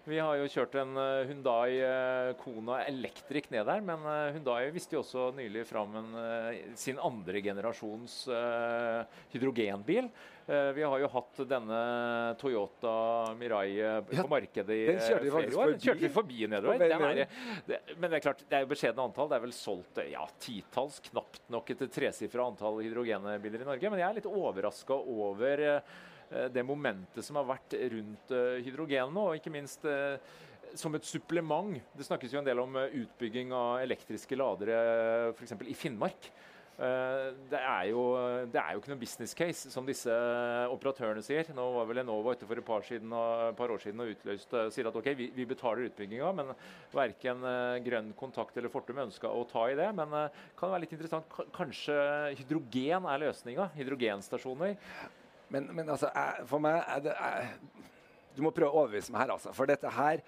Vi 0.10 0.18
har 0.18 0.34
jo 0.40 0.48
kjørt 0.50 0.74
en 0.82 0.96
Hundai 0.98 1.30
Hyundai 1.30 1.76
eh, 1.86 2.32
Kona 2.42 2.80
Electric 2.90 3.52
ned 3.54 3.68
der, 3.70 3.84
men 3.86 4.02
Hundai 4.02 4.34
Hyundai 4.34 4.72
viste 4.74 4.96
jo 4.98 5.04
også 5.04 5.28
nylig 5.38 5.62
fram 5.70 5.94
en, 6.00 6.12
eh, 6.18 6.62
sin 6.80 6.98
andre 6.98 7.42
generasjons 7.46 8.16
eh, 8.34 9.20
hydrogenbil. 9.36 10.10
Eh, 10.50 10.72
vi 10.74 10.82
har 10.82 11.04
jo 11.04 11.10
hatt 11.14 11.44
denne 11.48 11.82
Toyota 12.42 12.96
Mirai 13.38 13.78
eh, 13.78 14.02
Ja, 14.10 14.24
på 14.26 14.32
markedet 14.34 14.74
i 14.74 14.90
eh, 14.96 15.02
flere 15.30 15.54
år. 15.54 15.76
Den 15.76 15.84
Kjørte 15.86 16.08
vi 16.08 16.14
forbi 16.18 16.50
nedover. 16.50 16.82
Er, 16.82 17.26
det, 17.70 17.82
men 17.98 18.10
det 18.10 18.18
er 18.18 18.26
klart, 18.26 18.42
det 18.50 18.58
er 18.58 18.66
jo 18.66 18.72
beskjedne 18.74 19.06
antall. 19.06 19.30
Det 19.30 19.38
er 19.38 19.46
vel 19.46 19.54
solgt 19.56 20.02
eh, 20.02 20.14
ja, 20.16 20.26
titalls, 20.42 20.98
knapt 21.12 21.44
nok 21.54 21.76
et 21.76 21.86
tresifra 21.94 22.50
antall 22.50 22.82
hydrogenbiler 22.82 23.62
i 23.62 23.70
Norge. 23.70 23.94
Men 23.94 24.02
jeg 24.02 24.10
er 24.10 24.18
litt 24.18 24.32
overraska 24.34 24.98
over 24.98 25.68
eh, 25.76 26.00
det 26.54 26.64
momentet 26.66 27.26
som 27.28 27.40
har 27.40 27.50
vært 27.50 27.76
rundt 27.96 28.32
eh, 28.36 28.62
hydrogen 28.66 29.12
nå, 29.16 29.28
og 29.32 29.40
ikke 29.40 29.54
minst 29.54 29.84
eh, 29.90 30.16
som 30.78 30.96
et 30.96 31.04
supplement. 31.04 31.76
Det 31.98 32.08
snakkes 32.08 32.32
jo 32.32 32.40
en 32.40 32.48
del 32.48 32.62
om 32.64 32.78
eh, 32.80 32.94
utbygging 33.04 33.52
av 33.56 33.82
elektriske 33.84 34.38
ladere 34.40 34.80
f.eks. 35.36 35.58
i 35.68 35.76
Finnmark. 35.76 36.32
Eh, 36.82 37.28
Det 37.52 37.60
er, 37.60 37.84
jo, 37.92 38.04
det 38.50 38.58
er 38.58 38.74
jo 38.74 38.80
ikke 38.82 38.90
noen 38.94 39.02
business 39.02 39.36
case, 39.38 39.70
som 39.70 39.86
disse 39.86 40.14
operatørene 40.72 41.22
sier. 41.26 41.52
Nå 41.54 41.66
var 41.76 41.86
vel 41.90 42.02
Enova 42.02 42.34
ute 42.34 42.48
for 42.48 42.58
et 42.58 42.66
par, 42.66 42.82
siden, 42.88 43.12
et 43.12 43.58
par 43.60 43.74
år 43.76 43.84
siden 43.84 44.02
og 44.02 44.14
utløste 44.16 44.64
sier 44.74 44.90
at 44.90 44.98
ok, 44.98 45.12
vi, 45.20 45.28
vi 45.36 45.46
betaler 45.50 45.92
utbygginga, 45.92 46.32
men 46.40 46.54
verken 46.96 47.44
eh, 47.46 47.78
Grønn 47.86 48.14
Kontakt 48.18 48.58
eller 48.58 48.72
Fortum 48.74 49.04
ønska 49.04 49.30
å 49.30 49.44
ta 49.52 49.68
i 49.70 49.78
det. 49.78 49.92
Men 50.00 50.16
eh, 50.24 50.44
kan 50.56 50.72
det 50.72 50.78
være 50.78 50.86
litt 50.88 50.96
interessant. 50.98 51.42
Kanskje 51.54 51.98
hydrogen 52.40 53.10
er 53.12 53.26
løsninga? 53.28 53.70
Hydrogenstasjoner. 53.78 54.80
Men, 55.52 55.68
men 55.76 55.90
altså, 55.92 56.10
jeg, 56.16 56.46
for 56.48 56.64
meg 56.64 56.80
er 56.88 57.04
det 57.10 57.14
jeg, 57.18 57.50
Du 58.38 58.42
må 58.46 58.54
prøve 58.56 58.72
å 58.72 58.84
overbevise 58.86 59.12
meg 59.12 59.26
her, 59.26 59.34
altså. 59.36 59.52
For 59.56 59.68
dette 59.68 59.90
her 59.92 60.22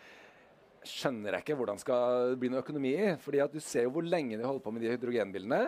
skjønner 0.84 1.38
jeg 1.38 1.46
ikke 1.46 1.56
hvordan 1.56 1.80
skal 1.80 2.34
bli 2.40 2.50
noe 2.52 2.60
økonomi 2.60 2.92
i. 3.00 3.12
fordi 3.24 3.40
at 3.40 3.54
du 3.56 3.62
ser 3.64 3.86
jo 3.88 3.94
hvor 3.96 4.04
lenge 4.04 4.36
de 4.36 4.44
holder 4.44 4.64
på 4.66 4.74
med 4.76 4.84
de 4.84 4.92
hydrogenbilene. 4.92 5.62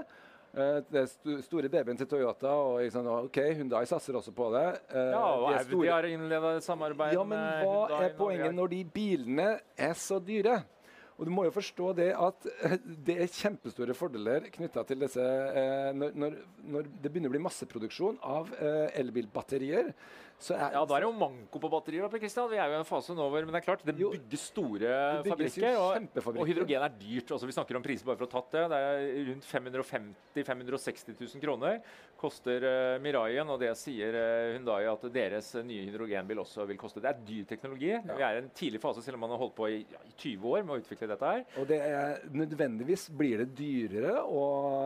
Uh, 0.56 0.80
det 0.92 1.02
er 1.02 1.08
sto- 1.12 1.38
store 1.44 1.68
babyen 1.72 1.98
til 2.00 2.08
Toyota, 2.08 2.48
og 2.52 2.78
liksom, 2.84 3.08
ok, 3.28 3.40
Hyundai 3.58 3.82
satser 3.88 4.16
også 4.16 4.32
på 4.36 4.50
det. 4.54 4.66
Uh, 4.92 5.00
Ja, 5.12 5.24
og 5.24 5.50
de 5.52 5.76
Audi 5.80 5.90
har 5.92 6.08
innleda 6.08 6.54
samarbeid 6.64 7.16
ja, 7.18 7.24
men 7.28 7.40
hva 7.64 7.74
Hyundai 7.88 8.06
er 8.10 8.14
poenget 8.20 8.56
når 8.56 8.72
de 8.76 8.84
bilene 8.96 9.48
er 9.76 9.94
så 10.00 10.20
dyre? 10.24 10.62
Og 11.16 11.28
du 11.28 11.32
må 11.32 11.46
jo 11.48 11.54
forstå 11.56 11.94
det 11.96 12.10
at 12.20 12.48
eh, 12.68 12.76
det 13.08 13.16
er 13.24 13.32
kjempestore 13.32 13.96
fordeler 13.96 14.50
knytta 14.52 14.84
til 14.88 15.00
disse 15.06 15.24
eh, 15.24 15.92
når, 15.96 16.36
når, 16.68 16.90
det 16.92 17.12
begynner 17.12 17.32
å 17.32 17.36
bli 17.36 17.44
masseproduksjon 17.46 18.20
av 18.20 18.52
eh, 18.60 18.90
elbilbatterier, 19.00 19.94
er 20.56 20.76
Ja, 20.76 20.82
da 20.84 20.98
er 20.98 21.06
det 21.06 21.08
jo 21.08 21.16
manko 21.16 21.62
på 21.62 21.70
batterier. 21.72 22.08
Per 22.12 22.22
Christian. 22.22 22.50
Vi 22.52 22.60
er 22.60 22.70
jo 22.70 22.76
i 22.76 22.80
en 22.82 22.88
fase 22.88 23.16
nå 23.16 23.28
hvor 23.32 23.46
Men 23.46 23.54
det 23.56 23.62
er 23.62 23.66
klart, 23.66 23.86
det 23.88 23.96
bygges 23.98 24.50
store 24.52 24.96
det 25.24 25.32
fabrikker. 25.32 25.78
Og, 25.80 26.36
og 26.36 26.50
hydrogen 26.50 26.84
er 26.86 26.98
dyrt. 27.00 27.32
altså 27.32 27.48
Vi 27.48 27.56
snakker 27.56 27.80
om 27.80 27.86
priser 27.86 28.08
bare 28.08 28.20
for 28.20 28.28
å 28.28 28.30
ha 28.30 28.36
tatt 28.36 28.58
det. 28.58 28.66
Det 28.74 28.82
er 28.90 29.32
rundt 29.32 29.50
550 29.50 30.46
560 30.46 31.16
000 31.16 31.44
kroner 31.44 31.80
koster 32.20 32.64
uh, 32.66 33.02
Miraien. 33.04 33.48
Og 33.52 33.60
det 33.62 33.72
sier 33.80 34.16
uh, 34.16 34.54
Hyundai 34.56 34.84
at 34.90 35.08
deres 35.14 35.52
eh, 35.56 35.66
nye 35.68 35.86
hydrogenbil 35.88 36.42
også 36.44 36.66
vil 36.70 36.80
koste. 36.80 37.02
Det 37.04 37.12
er 37.12 37.24
dyr 37.28 37.48
teknologi. 37.50 37.92
Vi 37.96 38.20
er 38.20 38.40
i 38.40 38.44
en 38.44 38.52
tidlig 38.56 38.82
fase, 38.84 39.04
selv 39.06 39.20
om 39.20 39.26
man 39.26 39.36
har 39.36 39.42
holdt 39.42 39.56
på 39.58 39.70
i, 39.72 39.82
ja, 39.92 40.02
i 40.06 40.14
20 40.14 40.48
år 40.52 40.66
med 40.66 40.76
å 40.76 40.80
utvikle 40.84 41.10
dette 41.12 41.32
her. 41.32 41.44
Og 41.62 41.68
det 41.70 41.80
er, 41.84 42.24
nødvendigvis 42.36 43.08
blir 43.16 43.44
det 43.44 43.52
dyrere 43.58 44.22
å, 44.24 44.46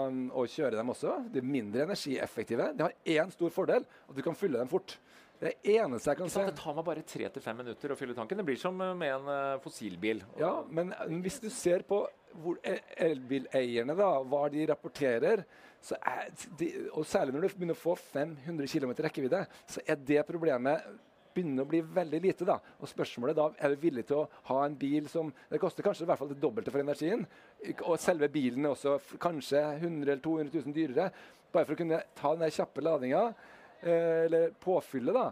å 0.10 0.48
kjøre 0.50 0.78
dem 0.80 0.94
også. 0.94 1.20
Det 1.34 1.44
er 1.44 1.54
mindre 1.58 1.88
energieffektive. 1.88 2.72
Det 2.78 2.88
har 2.88 3.20
én 3.20 3.34
stor 3.34 3.54
fordel, 3.54 3.88
at 4.08 4.18
du 4.18 4.26
kan 4.26 4.38
fylle 4.38 4.62
dem 4.62 4.72
fort. 4.72 4.98
Det 5.39 5.54
eneste 5.71 6.12
jeg 6.12 6.19
kan 6.19 6.32
se. 6.32 6.43
det 6.49 6.58
tar 6.60 6.75
meg 6.75 6.86
bare 6.88 7.04
tre 7.08 7.30
til 7.32 7.43
fem 7.43 7.62
minutter 7.62 7.93
å 7.93 7.97
fylle 7.99 8.15
tanken. 8.17 8.41
Det 8.41 8.47
blir 8.49 8.60
som 8.60 8.75
eh, 8.84 8.95
med 8.99 9.13
en 9.15 9.30
eh, 9.32 9.60
fossilbil. 9.63 10.23
Ja, 10.39 10.58
men 10.67 10.91
hvis 11.23 11.39
du 11.39 11.47
ser 11.54 11.86
på 11.88 12.04
hvor 12.39 12.60
elbileierne, 12.62 13.95
da, 13.97 14.10
hva 14.21 14.43
de 14.52 14.67
rapporterer, 14.69 15.45
så 15.82 15.95
er 16.06 16.28
de, 16.60 16.67
og 16.91 17.08
særlig 17.08 17.34
når 17.34 17.45
du 17.45 17.54
begynner 17.56 17.78
å 17.78 17.80
få 17.80 17.95
500 17.97 18.67
km 18.69 18.91
rekkevidde, 18.99 19.45
så 19.71 19.82
er 19.88 20.02
det 20.06 20.25
problemet 20.28 20.84
begynner 21.34 21.63
å 21.63 21.69
bli 21.69 21.80
veldig 21.82 22.19
lite. 22.23 22.45
da. 22.45 22.60
Og 22.80 22.89
spørsmålet 22.89 23.38
da, 23.38 23.49
Er 23.60 23.69
du 23.69 23.82
villig 23.82 24.06
til 24.08 24.17
å 24.21 24.30
ha 24.49 24.65
en 24.65 24.75
bil 24.75 25.08
som 25.08 25.32
Det 25.49 25.60
koster 25.60 25.84
kanskje 25.84 26.04
i 26.04 26.10
hvert 26.10 26.19
fall 26.19 26.30
det 26.34 26.41
dobbelte 26.41 26.71
for 26.71 26.80
energien. 26.84 27.25
Og 27.86 27.99
selve 27.99 28.30
bilen 28.30 28.65
er 28.65 28.75
også 28.75 28.99
kanskje 29.19 29.62
100 29.80 30.04
eller 30.04 30.23
200 30.23 30.52
000 30.54 30.73
dyrere. 30.73 31.12
Bare 31.52 31.65
for 31.65 31.73
å 31.73 31.78
kunne 31.80 32.04
ta 32.15 32.36
den 32.36 32.52
kjappe 32.52 32.82
ladinga, 32.82 33.21
eh, 33.30 33.59
eller 33.84 34.52
påfyllet, 34.60 35.15
da. 35.15 35.30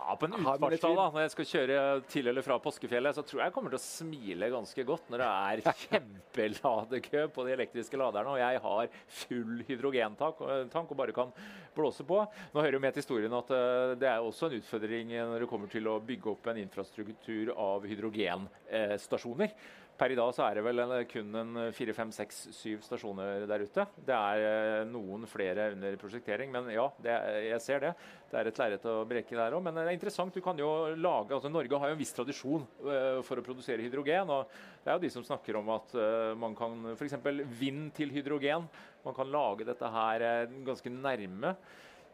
Ja, 0.00 0.16
På 0.16 0.26
en 0.26 0.34
utfartsdag, 0.34 0.94
da, 0.96 1.04
når 1.12 1.24
jeg 1.26 1.32
skal 1.34 1.46
kjøre 1.50 1.80
til 2.08 2.30
eller 2.30 2.44
fra 2.44 2.56
påskefjellet, 2.62 3.16
så 3.16 3.24
tror 3.26 3.42
jeg 3.42 3.50
jeg 3.50 3.54
kommer 3.54 3.72
til 3.74 3.78
å 3.80 3.84
smile 3.84 4.48
ganske 4.52 4.84
godt 4.88 5.10
når 5.12 5.22
det 5.22 5.28
er 5.28 5.74
kjempeladekø 5.82 7.24
på 7.34 7.44
de 7.44 7.52
elektriske 7.52 8.00
laderne, 8.00 8.32
og 8.32 8.40
jeg 8.40 8.62
har 8.64 8.94
full 9.20 9.60
hydrogentank 9.68 10.40
og 10.46 10.70
tank 10.72 10.94
og 10.94 11.00
bare 11.02 11.16
kan 11.16 11.34
blåse 11.76 12.06
på. 12.08 12.22
Nå 12.54 12.64
hører 12.64 12.78
jo 12.78 12.82
med 12.86 12.96
til 12.96 13.04
historien 13.04 13.36
at 13.36 13.52
eh, 13.56 13.92
det 14.00 14.08
er 14.08 14.24
også 14.24 14.48
en 14.48 14.56
utfordring 14.60 15.12
når 15.18 15.44
det 15.44 15.50
kommer 15.52 15.72
til 15.72 15.92
å 15.92 15.98
bygge 16.00 16.32
opp 16.32 16.48
en 16.48 16.62
infrastruktur 16.64 17.52
av 17.58 17.84
hydrogenstasjoner 17.90 19.52
Per 20.00 20.14
i 20.14 20.16
dag 20.16 20.30
så 20.32 20.46
er 20.46 20.56
det 20.56 20.62
vel 20.64 20.80
en, 20.80 20.92
kun 21.04 21.34
en 21.36 21.58
fire, 21.76 21.92
fem, 21.92 22.08
seks, 22.14 22.38
syv 22.56 22.80
stasjoner 22.86 23.42
der 23.44 23.64
ute. 23.68 23.84
Det 24.06 24.14
er 24.16 24.44
eh, 24.46 24.84
noen 24.88 25.26
flere 25.28 25.66
under 25.74 25.98
prosjektering, 26.00 26.48
men 26.54 26.70
ja, 26.72 26.86
det, 27.04 27.16
jeg 27.44 27.60
ser 27.60 27.82
det. 27.84 27.90
Det 28.30 28.38
er 28.40 28.48
et 28.48 28.60
lerret 28.62 28.86
å 28.88 28.94
breke 29.10 29.36
der 29.36 29.58
òg. 29.58 29.60
Men 29.66 29.76
det 29.76 29.84
er 29.84 29.98
interessant. 29.98 30.32
Du 30.32 30.40
kan 30.44 30.56
jo 30.56 30.70
lage, 30.96 31.36
altså 31.36 31.50
Norge 31.52 31.82
har 31.82 31.92
jo 31.92 31.98
en 31.98 32.00
viss 32.00 32.14
tradisjon 32.16 32.64
uh, 32.86 33.20
for 33.26 33.42
å 33.42 33.44
produsere 33.44 33.84
hydrogen. 33.84 34.32
og 34.32 34.48
Det 34.80 34.88
er 34.88 34.96
jo 34.96 35.04
de 35.04 35.12
som 35.12 35.26
snakker 35.26 35.60
om 35.60 35.68
at 35.76 35.92
uh, 35.98 36.32
man 36.46 36.56
kan 36.56 36.94
f.eks. 36.94 37.18
vind 37.60 37.92
til 38.00 38.16
hydrogen. 38.16 38.64
Man 39.04 39.20
kan 39.20 39.28
lage 39.28 39.68
dette 39.68 39.92
her 39.98 40.24
ganske 40.64 40.94
nærme. 40.96 41.52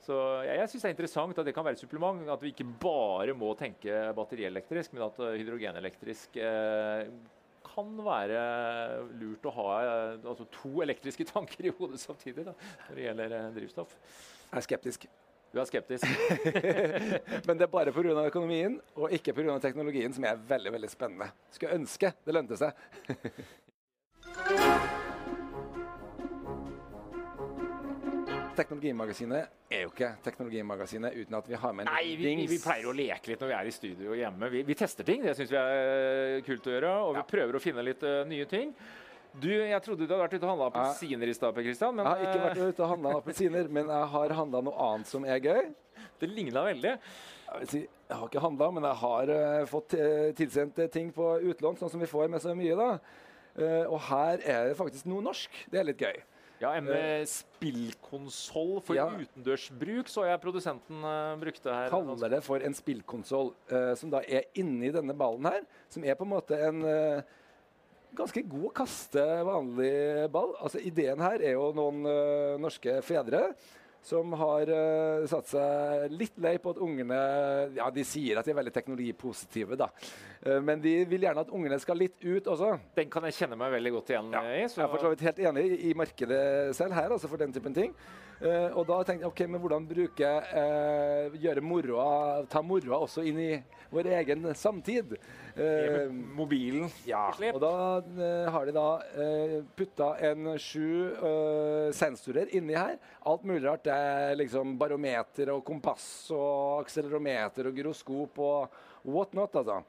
Så 0.02 0.18
jeg, 0.42 0.58
jeg 0.58 0.72
synes 0.72 0.82
det 0.82 0.90
er 0.90 0.96
interessant 0.96 1.38
at 1.38 1.46
det 1.46 1.54
kan 1.54 1.70
være 1.70 1.78
et 1.78 1.86
supplement. 1.86 2.26
At 2.34 2.42
vi 2.42 2.50
ikke 2.50 2.66
bare 2.82 3.38
må 3.38 3.54
tenke 3.58 4.10
batterielektrisk, 4.18 4.98
men 4.98 5.06
at 5.06 5.22
hydrogenelektrisk 5.38 6.42
eh, 6.42 7.06
kan 7.76 7.92
være 8.06 8.40
lurt 9.20 9.46
å 9.46 9.54
ha 9.58 9.68
eh, 9.82 10.24
altså 10.24 10.48
to 10.54 10.80
elektriske 10.84 11.28
tanker 11.34 11.68
i 11.68 11.74
hodet 11.76 12.00
samtidig 12.02 12.46
da, 12.48 12.56
når 12.88 12.98
det 12.98 13.06
gjelder 13.06 13.38
eh, 13.38 13.54
drivstoff. 13.60 13.94
Jeg 14.46 14.58
er 14.62 14.68
skeptisk. 14.70 15.08
Du 15.54 15.60
er 15.62 15.68
skeptisk? 15.68 16.04
Men 17.46 17.56
det 17.56 17.68
er 17.68 17.72
bare 17.72 17.94
pga. 17.94 18.26
økonomien 18.26 18.80
og 18.96 19.14
ikke 19.14 19.36
pga. 19.36 19.58
teknologien 19.62 20.12
som 20.12 20.26
er 20.28 20.42
veldig 20.48 20.74
veldig 20.78 20.92
spennende. 20.92 21.30
Skulle 21.54 21.78
ønske 21.80 22.12
det 22.26 22.36
lønte 22.36 22.60
seg. 22.60 22.72
Teknologimagasinet 28.56 29.72
er 29.72 29.82
jo 29.84 29.90
ikke 29.92 30.10
Teknologimagasinet 30.24 31.16
uten 31.16 31.36
at 31.38 31.48
vi 31.50 31.58
har 31.60 31.74
med 31.76 31.86
en 31.86 31.90
Nei, 31.92 32.14
vi, 32.18 32.34
vi, 32.40 32.46
vi, 32.50 32.58
pleier 32.62 32.88
å 32.88 32.94
leke 32.96 33.32
litt 33.32 33.42
når 33.42 33.50
vi 33.50 33.56
er 33.58 33.68
i 33.68 33.74
studio 33.74 34.16
hjemme. 34.16 34.50
Vi, 34.52 34.62
vi 34.68 34.76
tester 34.78 35.06
ting, 35.06 35.24
det 35.24 35.34
syns 35.38 35.52
vi 35.52 35.58
er 35.60 36.44
kult 36.46 36.68
å 36.68 36.74
gjøre. 36.74 36.92
Og 37.08 37.18
vi 37.18 37.24
prøver 37.32 37.58
å 37.58 37.62
finne 37.62 37.84
litt 37.86 38.04
uh, 38.06 38.22
nye 38.28 38.48
ting. 38.50 38.72
Du, 39.36 39.50
Jeg 39.50 39.80
trodde 39.84 40.06
du 40.06 40.08
hadde 40.08 40.22
vært 40.22 40.36
ute 40.38 40.46
og 40.46 40.52
handla 40.54 40.68
appelsiner 40.70 41.28
i 41.28 41.36
stad. 41.36 41.58
Kristian, 41.60 41.96
men, 41.96 42.08
Jeg 42.08 42.12
har 42.12 42.30
ikke 42.30 42.44
vært 42.46 42.62
ute 42.62 42.84
og 42.86 42.92
handla 42.94 43.16
appelsiner, 43.20 43.72
men 43.78 43.90
jeg 43.92 44.12
har 44.14 44.36
handla 44.40 44.62
noe 44.68 44.86
annet 44.90 45.10
som 45.10 45.26
er 45.28 45.42
gøy. 45.44 45.66
Det 46.20 46.30
ligna 46.30 46.64
veldig. 46.64 46.94
Jeg, 46.96 47.68
si, 47.72 47.82
jeg, 47.84 48.14
har 48.16 48.30
ikke 48.30 48.44
handla, 48.46 48.70
men 48.78 48.88
jeg 48.88 49.00
har 49.02 49.34
uh, 49.34 49.66
fått 49.68 49.98
uh, 50.00 50.30
tilsendt 50.38 50.80
ting 50.94 51.12
på 51.16 51.34
utlån, 51.52 51.76
sånn 51.82 51.92
som 51.92 52.02
vi 52.02 52.08
får 52.10 52.32
med 52.32 52.44
så 52.44 52.56
mye. 52.56 52.78
da. 52.78 52.90
og 53.88 54.00
her 54.10 54.40
er 54.44 54.66
det 54.68 54.80
faktisk 54.80 55.06
noe 55.08 55.24
norsk. 55.24 55.60
Det 55.72 55.80
er 55.80 55.86
litt 55.88 56.00
gøy. 56.00 56.18
Ja, 56.60 56.72
en 56.72 56.88
uh, 56.88 57.22
spillkonsoll 57.28 58.78
for 58.84 58.96
ja. 58.96 59.06
utendørsbruk, 59.12 60.08
så 60.08 60.24
jeg 60.24 60.40
produsenten 60.40 61.04
uh, 61.04 61.34
brukte 61.40 61.72
her. 61.72 61.90
Kaller 61.92 62.32
det 62.32 62.42
for 62.46 62.64
en 62.64 62.76
spillkonsoll, 62.76 63.52
uh, 63.72 63.92
som 63.98 64.12
da 64.12 64.22
er 64.24 64.48
inni 64.56 64.92
denne 64.94 65.16
ballen 65.16 65.50
her. 65.50 65.66
Som 65.92 66.06
er 66.06 66.16
på 66.16 66.24
en 66.24 66.32
måte 66.32 66.60
en 66.68 66.80
ganske 68.16 68.40
god 68.48 68.68
å 68.70 68.74
kaste 68.76 69.24
vanlig 69.44 69.92
ball. 70.32 70.54
Altså 70.64 70.80
Ideen 70.80 71.20
her 71.20 71.42
er 71.44 71.58
jo 71.58 71.68
noen 71.76 72.06
norske 72.62 73.02
fedre 73.04 73.50
som 74.06 74.34
har 74.38 74.70
uh, 74.70 75.24
satt 75.30 75.50
seg 75.50 76.12
litt 76.14 76.36
lei 76.42 76.56
på 76.62 76.74
at 76.74 76.82
ungene 76.82 77.18
Ja, 77.76 77.88
de 77.94 78.04
sier 78.06 78.38
at 78.38 78.46
de 78.46 78.52
er 78.54 78.60
veldig 78.60 78.74
teknologipositive, 78.74 79.78
da. 79.78 79.88
Uh, 80.44 80.60
men 80.64 80.82
de 80.84 80.98
vil 81.10 81.26
gjerne 81.26 81.42
at 81.46 81.50
ungene 81.54 81.78
skal 81.82 81.98
litt 82.00 82.22
ut 82.22 82.50
også. 82.52 82.76
Den 82.96 83.10
kan 83.12 83.26
jeg 83.26 83.38
kjenne 83.40 83.58
meg 83.58 83.74
veldig 83.74 83.94
godt 83.98 84.14
igjen 84.14 84.30
ja. 84.36 84.44
i. 84.46 84.62
Så. 84.70 84.80
Jeg 84.80 84.86
er 84.86 84.94
for 84.94 85.06
så 85.06 85.12
vidt 85.14 85.26
helt 85.26 85.42
enig 85.50 85.66
i, 85.76 85.94
markedet 85.98 86.44
selv 86.78 86.96
her, 86.96 87.10
altså 87.16 87.30
for 87.32 87.42
den 87.42 87.54
typen 87.56 87.74
ting. 87.76 87.96
Uh, 88.36 88.68
og 88.76 88.84
da 88.88 88.98
tenkte 89.06 89.24
jeg 89.24 89.30
ok, 89.30 89.42
men 89.48 89.62
hvordan 89.62 89.86
bruke 89.88 90.30
gjøre 91.40 91.62
moroa, 91.64 92.44
ta 92.52 92.60
moroa 92.60 92.98
også 93.06 93.24
inn 93.26 93.38
i 93.40 93.50
vår 93.92 94.10
egen 94.18 94.50
samtid. 94.54 95.14
mobilen. 96.36 96.90
Ja, 97.08 97.30
og 97.52 97.60
da 97.62 97.70
har 98.52 98.66
de 98.68 98.74
da 98.76 98.88
uh, 99.00 99.54
putta 99.78 100.10
en 100.28 100.50
sju 100.60 101.14
sensorer 101.96 102.52
inni 102.56 102.76
her. 102.76 102.98
Alt 103.24 103.46
mulig 103.48 103.64
rart. 103.64 103.86
Det 103.86 103.94
er 103.94 104.36
liksom 104.36 104.76
barometer 104.80 105.54
og 105.54 105.64
kompass 105.64 106.28
og 106.34 106.82
akselerometer 106.82 107.70
og 107.70 107.80
gyroskop 107.80 108.42
og 108.44 108.76
what 109.06 109.32
not, 109.34 109.54
altså. 109.56 109.80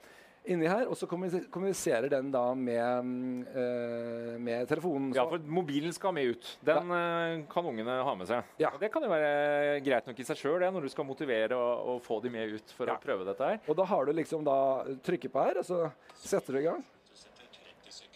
Inni 0.47 0.67
her, 0.69 0.85
Og 0.87 0.95
så 0.95 1.07
kommuniserer 1.07 2.07
den 2.11 2.29
da 2.31 2.43
med, 2.55 3.09
uh, 3.51 4.35
med 4.39 4.67
telefonen. 4.69 5.09
Ja, 5.15 5.25
for 5.27 5.43
mobilen 5.43 5.91
skal 5.95 6.13
med 6.15 6.33
ut. 6.33 6.49
Den 6.65 6.93
ja. 6.93 6.99
uh, 7.35 7.45
kan 7.51 7.67
ungene 7.67 7.97
ha 8.07 8.13
med 8.15 8.29
seg. 8.29 8.53
Ja. 8.61 8.71
Det 8.79 8.89
kan 8.93 9.03
jo 9.03 9.11
være 9.11 9.79
greit 9.83 10.07
nok 10.07 10.21
i 10.23 10.27
seg 10.27 10.39
sjøl 10.39 10.63
når 10.71 10.87
du 10.87 10.91
skal 10.93 11.07
motivere 11.07 11.57
og, 11.57 11.89
og, 11.93 11.99
få 12.05 12.21
dem 12.23 12.37
med 12.37 12.55
ut 12.57 12.75
for 12.77 12.87
ja. 12.87 12.95
å 12.95 13.03
prøve 13.03 13.27
dette 13.27 13.49
her. 13.51 13.59
Og 13.67 13.75
da 13.79 13.87
har 13.91 14.07
du 14.07 14.13
liksom 14.15 14.45
da 14.47 14.59
trykket 15.03 15.33
på 15.33 15.43
her, 15.49 15.59
og 15.59 15.67
så 15.67 15.81
setter 16.23 16.55
du 16.55 16.61
i 16.61 16.67
gang. 16.69 16.85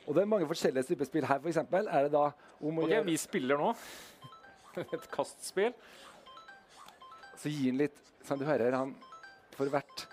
Og 0.07 0.15
det 0.15 0.23
er 0.23 0.31
mange 0.31 0.47
forskjellige 0.49 0.87
typer 0.89 1.07
spill. 1.09 1.27
Her 1.27 1.51
eksempel, 1.51 1.87
er 1.91 2.07
det 2.07 2.15
da 2.15 2.29
om 2.61 2.79
å 2.79 2.87
Ok, 2.87 2.95
gjøre... 2.95 3.07
vi 3.09 3.17
spiller 3.21 3.59
nå. 3.59 3.73
et 4.95 5.11
kastspill. 5.11 5.75
Så 7.41 7.51
gi 7.51 7.67
han 7.69 7.79
litt 7.81 7.97
Som 8.23 8.37
du 8.37 8.45
hører, 8.45 8.75
han 8.77 8.93
for 9.55 9.71
hvert 9.73 10.03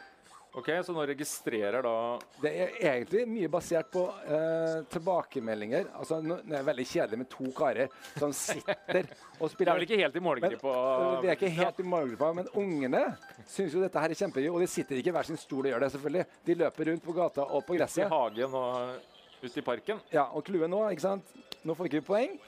Ok, 0.56 0.70
Så 0.82 0.92
nå 0.96 1.04
registrerer 1.06 1.82
da 1.84 2.18
Det 2.40 2.50
er 2.50 2.76
egentlig 2.94 3.24
mye 3.28 3.50
basert 3.52 3.90
på 3.92 4.04
uh, 4.08 4.80
tilbakemeldinger. 4.90 5.90
Altså, 6.00 6.20
Det 6.22 6.56
er 6.56 6.64
veldig 6.66 6.86
kjedelig 6.88 7.18
med 7.20 7.30
to 7.30 7.50
karer 7.56 7.92
som 8.16 8.32
sitter 8.32 9.10
og 9.38 9.50
spiller. 9.52 9.58
Det 9.58 9.74
er 9.74 9.80
vel 9.80 9.86
ikke 9.86 10.00
helt 10.00 10.16
i 10.16 10.24
målgruppa? 10.24 10.74
Det 11.22 11.30
er 11.30 11.36
ikke 11.36 11.52
helt 11.60 11.82
i 11.82 11.86
målgruppa, 11.92 12.32
men 12.40 12.50
ungene 12.58 13.04
syns 13.44 13.76
jo 13.76 13.84
dette 13.84 14.02
her 14.02 14.14
er 14.14 14.22
kjempegøy. 14.22 14.50
Og 14.54 14.64
de 14.64 14.70
sitter 14.72 15.02
ikke 15.02 15.12
i 15.12 15.16
hver 15.18 15.28
sin 15.28 15.40
stol 15.40 15.66
og 15.66 15.72
gjør 15.72 15.84
det, 15.84 15.92
selvfølgelig. 15.94 16.26
De 16.48 16.58
løper 16.64 16.92
rundt 16.92 17.04
på 17.04 17.16
gata 17.20 17.46
og 17.46 17.66
på 17.68 17.78
gresset. 17.78 18.06
I 18.06 18.12
hagen 18.12 18.56
og 18.58 19.44
ute 19.44 19.60
i 19.60 19.66
parken. 19.66 20.00
Ja, 20.14 20.30
og 20.32 20.46
clouet 20.48 20.70
nå, 20.70 20.82
ikke 20.90 21.06
sant. 21.06 21.36
Nå 21.62 21.76
får 21.76 21.86
vi 21.86 21.96
ikke 21.96 22.08
poeng. 22.08 22.38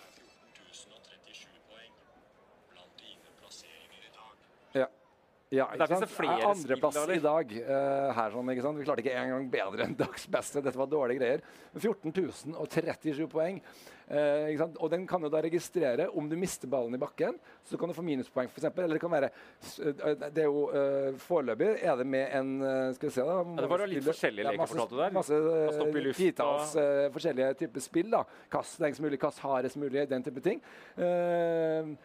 Ja, 5.50 5.64
ikke 5.74 5.86
sant? 5.90 6.12
flere 6.14 6.46
Andreplass 6.46 6.96
i 7.10 7.22
dag 7.22 7.52
uh, 7.58 8.10
her. 8.14 8.28
sånn, 8.30 8.50
ikke 8.52 8.62
sant? 8.62 8.78
Vi 8.78 8.84
klarte 8.86 9.02
ikke 9.02 9.14
engang 9.18 9.48
bedre 9.50 9.86
enn 9.88 9.96
dagsbeste. 9.98 10.60
Dette 10.62 10.78
var 10.78 10.86
dårlige 10.90 11.18
greier. 11.18 11.40
14 11.74 12.12
037 12.54 13.26
poeng. 13.32 13.58
Uh, 14.06 14.46
ikke 14.52 14.60
sant? 14.60 14.78
Og 14.78 14.92
den 14.94 15.08
kan 15.10 15.26
jo 15.26 15.30
da 15.32 15.40
registrere 15.42 16.06
om 16.14 16.28
du 16.30 16.36
mister 16.38 16.70
ballen 16.70 16.94
i 16.94 17.00
bakken. 17.02 17.34
Så 17.66 17.80
kan 17.80 17.90
du 17.90 17.96
få 17.96 18.04
minuspoeng, 18.06 18.46
f.eks. 18.46 18.68
Eller 18.70 18.94
det 18.94 19.02
kan 19.02 19.10
være 19.16 19.32
uh, 19.32 20.14
Det 20.28 20.44
er 20.44 20.46
jo 20.46 20.68
uh, 20.70 21.18
Foreløpig 21.26 21.72
er 21.82 21.98
det 21.98 22.06
med 22.14 22.38
en 22.38 22.54
Skal 22.94 23.10
vi 23.10 23.12
se, 23.16 23.26
da. 23.26 23.40
Ja, 23.42 23.58
det 23.64 23.72
var 23.74 23.86
litt 23.90 24.06
forskjellige 24.06 24.52
leker, 24.52 24.70
fortalte 24.70 24.94
du 24.94 25.02
der. 25.02 25.18
Masse 25.18 26.14
titalls 26.20 26.78
forskjellige 27.18 27.50
typer 27.64 27.86
spill. 27.90 28.14
da. 28.14 28.22
Kast 28.54 28.78
lengst 28.86 29.02
mulig, 29.02 29.18
kast 29.18 29.42
hardest 29.42 29.82
mulig, 29.82 30.06
den 30.14 30.30
type 30.30 30.46
ting. 30.46 30.62
Uh, 30.94 31.96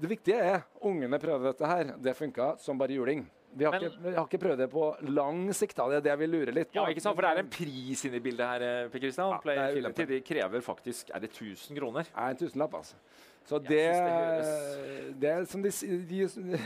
det 0.00 0.08
viktige 0.10 0.40
er 0.40 0.64
ungene 0.86 1.20
prøver 1.20 1.50
dette 1.50 1.68
her. 1.68 1.92
Det 2.00 2.16
funka 2.16 2.54
som 2.62 2.78
bare 2.80 2.96
juling. 2.96 3.26
Vi 3.50 3.66
har, 3.66 3.74
Men, 3.74 3.88
ikke, 3.88 4.02
vi 4.04 4.12
har, 4.14 4.26
ikke, 4.28 4.38
prøvd 4.44 4.60
det 4.62 4.68
på 4.70 4.84
lang 5.10 5.40
sikt. 5.58 5.74
da, 5.76 5.88
Det 5.90 5.96
er 5.98 6.04
det 6.06 6.18
vi 6.20 6.26
lurer 6.30 6.54
litt 6.54 6.70
på. 6.70 6.78
Ja, 6.78 6.84
ikke 6.92 7.02
sant, 7.02 7.16
For 7.18 7.26
det 7.26 7.32
er 7.32 7.42
en 7.42 7.50
pris 7.50 8.04
inne 8.06 8.20
i 8.20 8.22
bildet 8.22 8.46
her. 8.46 8.64
Eh, 8.66 8.90
Per 8.92 9.02
Christian. 9.02 9.32
Ja, 9.34 9.40
Play 9.42 10.06
de 10.12 10.20
krever 10.22 10.62
faktisk 10.62 11.10
Er 11.10 11.24
det 11.24 11.32
1000 11.32 11.76
kroner? 11.76 12.06
Nei, 12.14 12.28
en 12.30 12.38
tusenlapp, 12.38 12.78
altså. 12.78 13.00
Så 13.50 13.58
det, 13.58 13.82
det, 13.90 15.16
det 15.18 15.34
som 15.50 15.62
de, 15.64 15.72
de, 16.06 16.20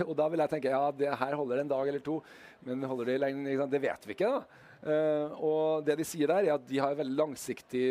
Og 0.09 0.13
da 0.19 0.29
vil 0.29 0.43
jeg 0.45 0.53
tenke 0.53 0.75
ja, 0.75 0.91
det 0.93 1.09
her 1.09 1.39
holder 1.39 1.63
en 1.63 1.73
dag 1.73 1.89
eller 1.89 2.05
to. 2.05 2.19
Men 2.67 2.85
holder 2.85 3.15
det 3.15 3.21
lenge? 3.23 3.57
Det 3.73 3.81
vet 3.81 4.07
vi 4.11 4.19
ikke. 4.19 4.29
da. 4.37 4.64
Uh, 4.85 5.33
og 5.41 5.87
det 5.87 5.95
de 5.97 6.05
sier 6.05 6.29
der, 6.29 6.45
er 6.45 6.59
at 6.59 6.65
de 6.69 6.77
har 6.77 6.93
et 6.93 6.99
veldig 6.99 7.17
langsiktig 7.17 7.85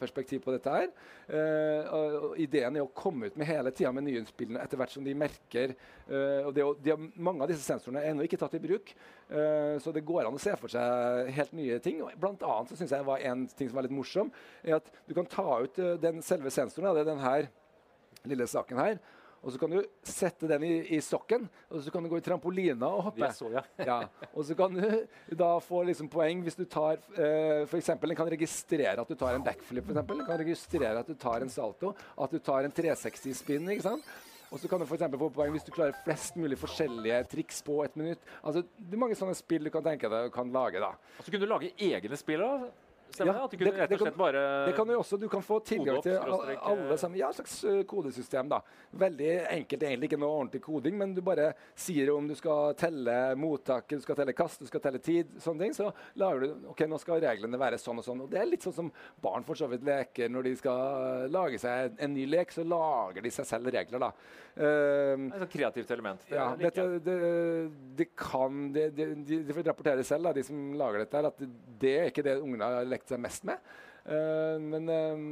perspektiv 0.00 0.40
på 0.42 0.54
dette 0.54 0.72
her. 0.74 0.88
Uh, 1.30 1.92
og 1.94 2.40
ideen 2.42 2.74
er 2.74 2.82
å 2.82 2.90
komme 2.90 3.30
ut 3.30 3.38
med 3.38 3.46
hele 3.46 3.70
tida 3.70 3.92
med 3.94 4.08
nyinnspillene 4.08 4.58
etter 4.64 4.80
hvert 4.80 4.90
som 4.90 5.06
de 5.06 5.14
merker 5.14 5.76
og 6.10 6.48
det, 6.56 6.64
de 6.82 6.94
Mange 7.22 7.44
av 7.44 7.50
disse 7.52 7.62
sensorene 7.62 8.00
er 8.02 8.10
ennå 8.10 8.24
ikke 8.26 8.38
tatt 8.40 8.56
i 8.58 8.60
bruk, 8.62 8.88
så 9.30 9.92
det 9.94 10.02
går 10.02 10.26
an 10.26 10.34
å 10.34 10.40
se 10.42 10.56
for 10.58 10.72
seg 10.72 11.28
helt 11.36 11.52
nye 11.54 11.76
ting. 11.84 12.00
Blant 12.18 12.42
annet 12.42 12.72
så 12.72 12.78
synes 12.80 12.96
jeg 12.96 13.06
var 13.06 13.22
en 13.30 13.44
ting 13.46 13.70
som 13.70 13.78
var 13.78 13.86
litt 13.86 13.94
morsom, 13.94 14.32
er 14.66 14.80
at 14.80 14.90
du 15.06 15.14
kan 15.14 15.28
ta 15.30 15.44
ut 15.62 15.78
den 16.02 16.18
selve 16.26 16.50
sensoren. 16.50 16.90
Det 16.98 17.04
er 17.04 17.12
den 17.12 18.32
lille 18.32 18.48
saken 18.50 18.82
her. 18.82 18.98
Og 19.40 19.54
så 19.54 19.60
kan 19.60 19.72
du 19.72 19.78
sette 20.04 20.48
den 20.50 20.64
i, 20.66 20.72
i 20.96 21.00
sokken, 21.04 21.46
og 21.70 21.80
så 21.80 21.92
kan 21.92 22.04
du 22.04 22.10
gå 22.12 22.18
i 22.20 22.24
trampolina 22.24 22.90
og 22.92 23.06
hoppe. 23.08 23.30
Så, 23.36 23.48
ja. 23.54 23.62
ja. 23.90 24.00
Og 24.34 24.44
så 24.44 24.56
kan 24.58 24.74
du 24.76 25.36
da 25.40 25.52
få 25.64 25.82
liksom 25.88 26.10
poeng 26.12 26.42
hvis 26.44 26.58
du 26.58 26.66
tar 26.68 27.00
uh, 27.00 27.64
for 27.70 27.78
eksempel, 27.80 28.12
Den 28.12 28.18
kan 28.20 28.28
registrere 28.32 29.00
at 29.00 29.08
du 29.08 29.16
tar 29.16 29.38
en 29.38 29.46
backflip, 29.46 29.88
eksempel. 29.88 30.20
Den 30.20 30.28
kan 30.28 30.42
registrere 30.42 30.98
at 31.00 31.08
du 31.08 31.16
tar 31.16 31.46
en 31.46 31.52
salto, 31.52 31.94
at 31.96 32.34
du 32.34 32.38
tar 32.38 32.68
en 32.68 32.74
360-spinn. 32.74 33.72
ikke 33.76 33.88
sant? 33.88 34.12
Og 34.50 34.58
så 34.58 34.66
kan 34.66 34.82
du 34.82 34.86
for 34.90 34.98
få 34.98 35.30
poeng 35.30 35.52
hvis 35.54 35.64
du 35.64 35.70
klarer 35.70 35.94
flest 36.04 36.36
mulig 36.36 36.58
forskjellige 36.58 37.22
triks 37.30 37.62
på 37.62 37.84
ett 37.84 37.96
minutt. 37.96 38.22
Altså, 38.42 38.64
Det 38.76 38.96
er 38.96 39.02
mange 39.04 39.18
sånne 39.18 39.36
spill 39.38 39.64
du 39.64 39.70
kan 39.70 39.84
tenke 39.84 40.10
deg 40.10 40.26
og 40.26 40.34
kan 40.34 40.50
lage. 40.50 40.80
da. 40.82 40.90
Og 41.18 41.24
så 41.24 41.30
kunne 41.30 41.46
du 41.46 41.52
lage 41.52 41.70
egne 41.78 42.18
spill? 42.18 42.42
da? 42.42 42.70
Stemmer 43.10 43.32
Ja, 43.34 43.38
det? 43.38 43.44
At 43.44 43.50
du 43.50 43.56
kunne 43.58 43.70
det- 43.70 43.80
rett 43.80 43.92
og 43.92 43.98
slett 43.98 44.14
kan- 44.14 44.18
bare 44.18 44.66
Det 44.66 44.74
kan 44.76 44.86
du 44.86 44.94
også. 44.96 45.18
Du 45.20 45.28
kan 45.28 45.42
få 45.42 45.58
tilgang 45.64 45.96
opp, 45.98 46.02
til 46.04 46.16
alle 46.16 46.96
sammen. 46.98 47.18
Ja, 47.18 47.28
et 47.28 47.36
slags 47.36 47.64
eh, 47.64 47.82
kodesystem. 47.84 48.48
da. 48.48 48.60
Veldig 48.96 49.30
enkelt, 49.50 49.82
egentlig 49.82 50.10
ikke 50.10 50.18
noe 50.20 50.30
ordentlig 50.40 50.62
koding, 50.62 50.96
men 50.98 51.14
du 51.14 51.20
bare 51.20 51.54
sier 51.74 52.10
om 52.14 52.26
du 52.28 52.34
skal 52.34 52.74
telle 52.74 53.34
mottak, 53.36 53.88
du 53.88 54.00
skal 54.00 54.14
telle 54.16 54.32
kast, 54.32 54.60
du 54.60 54.66
skal 54.66 54.80
telle 54.80 54.98
tid, 54.98 55.26
sånne 55.38 55.58
ting, 55.60 55.72
så 55.72 55.92
lager 56.16 56.40
du 56.40 56.68
ok, 56.70 56.80
nå 56.86 56.98
skal 57.00 57.20
reglene 57.20 57.58
være 57.58 57.78
sånn 57.78 57.98
og 57.98 58.04
sånn. 58.04 58.20
Og 58.22 58.30
Det 58.30 58.40
er 58.40 58.46
litt 58.46 58.62
sånn 58.62 58.74
som 58.74 58.92
barn 59.20 59.42
for 59.44 59.54
så 59.54 59.68
vidt 59.68 59.82
leker 59.84 60.28
når 60.30 60.42
de 60.44 60.54
skal 60.56 61.28
lage 61.30 61.58
seg 61.58 61.96
en 61.98 62.14
ny 62.14 62.26
lek, 62.26 62.50
så 62.50 62.64
lager 62.66 63.20
de 63.22 63.30
seg 63.30 63.44
selv 63.46 63.66
regler, 63.72 63.98
da. 63.98 64.12
Um, 64.56 65.30
Et 65.32 65.38
sånt 65.38 65.50
kreativt 65.52 65.90
element. 65.90 66.20
Det 66.28 66.36
ja, 66.36 66.48
dette, 66.56 67.00
det, 67.04 67.70
det 67.96 68.06
kan 68.16 68.72
De, 68.72 68.90
de, 68.90 69.14
de 69.24 69.52
får 69.54 69.64
rapportere 69.64 70.04
selv, 70.04 70.24
da, 70.24 70.32
de 70.32 70.42
som 70.42 70.72
lager 70.76 70.98
dette, 71.04 71.14
at 71.30 71.38
det 71.80 71.92
er 72.00 72.10
ikke 72.10 72.24
det 72.26 72.34
ungene 72.42 72.62
har 72.66 72.84
lekt 73.00 73.10
seg 73.10 73.22
mest 73.22 73.46
med. 73.48 73.70
Eh, 74.04 74.56
men 74.60 74.88
eh, 74.88 75.22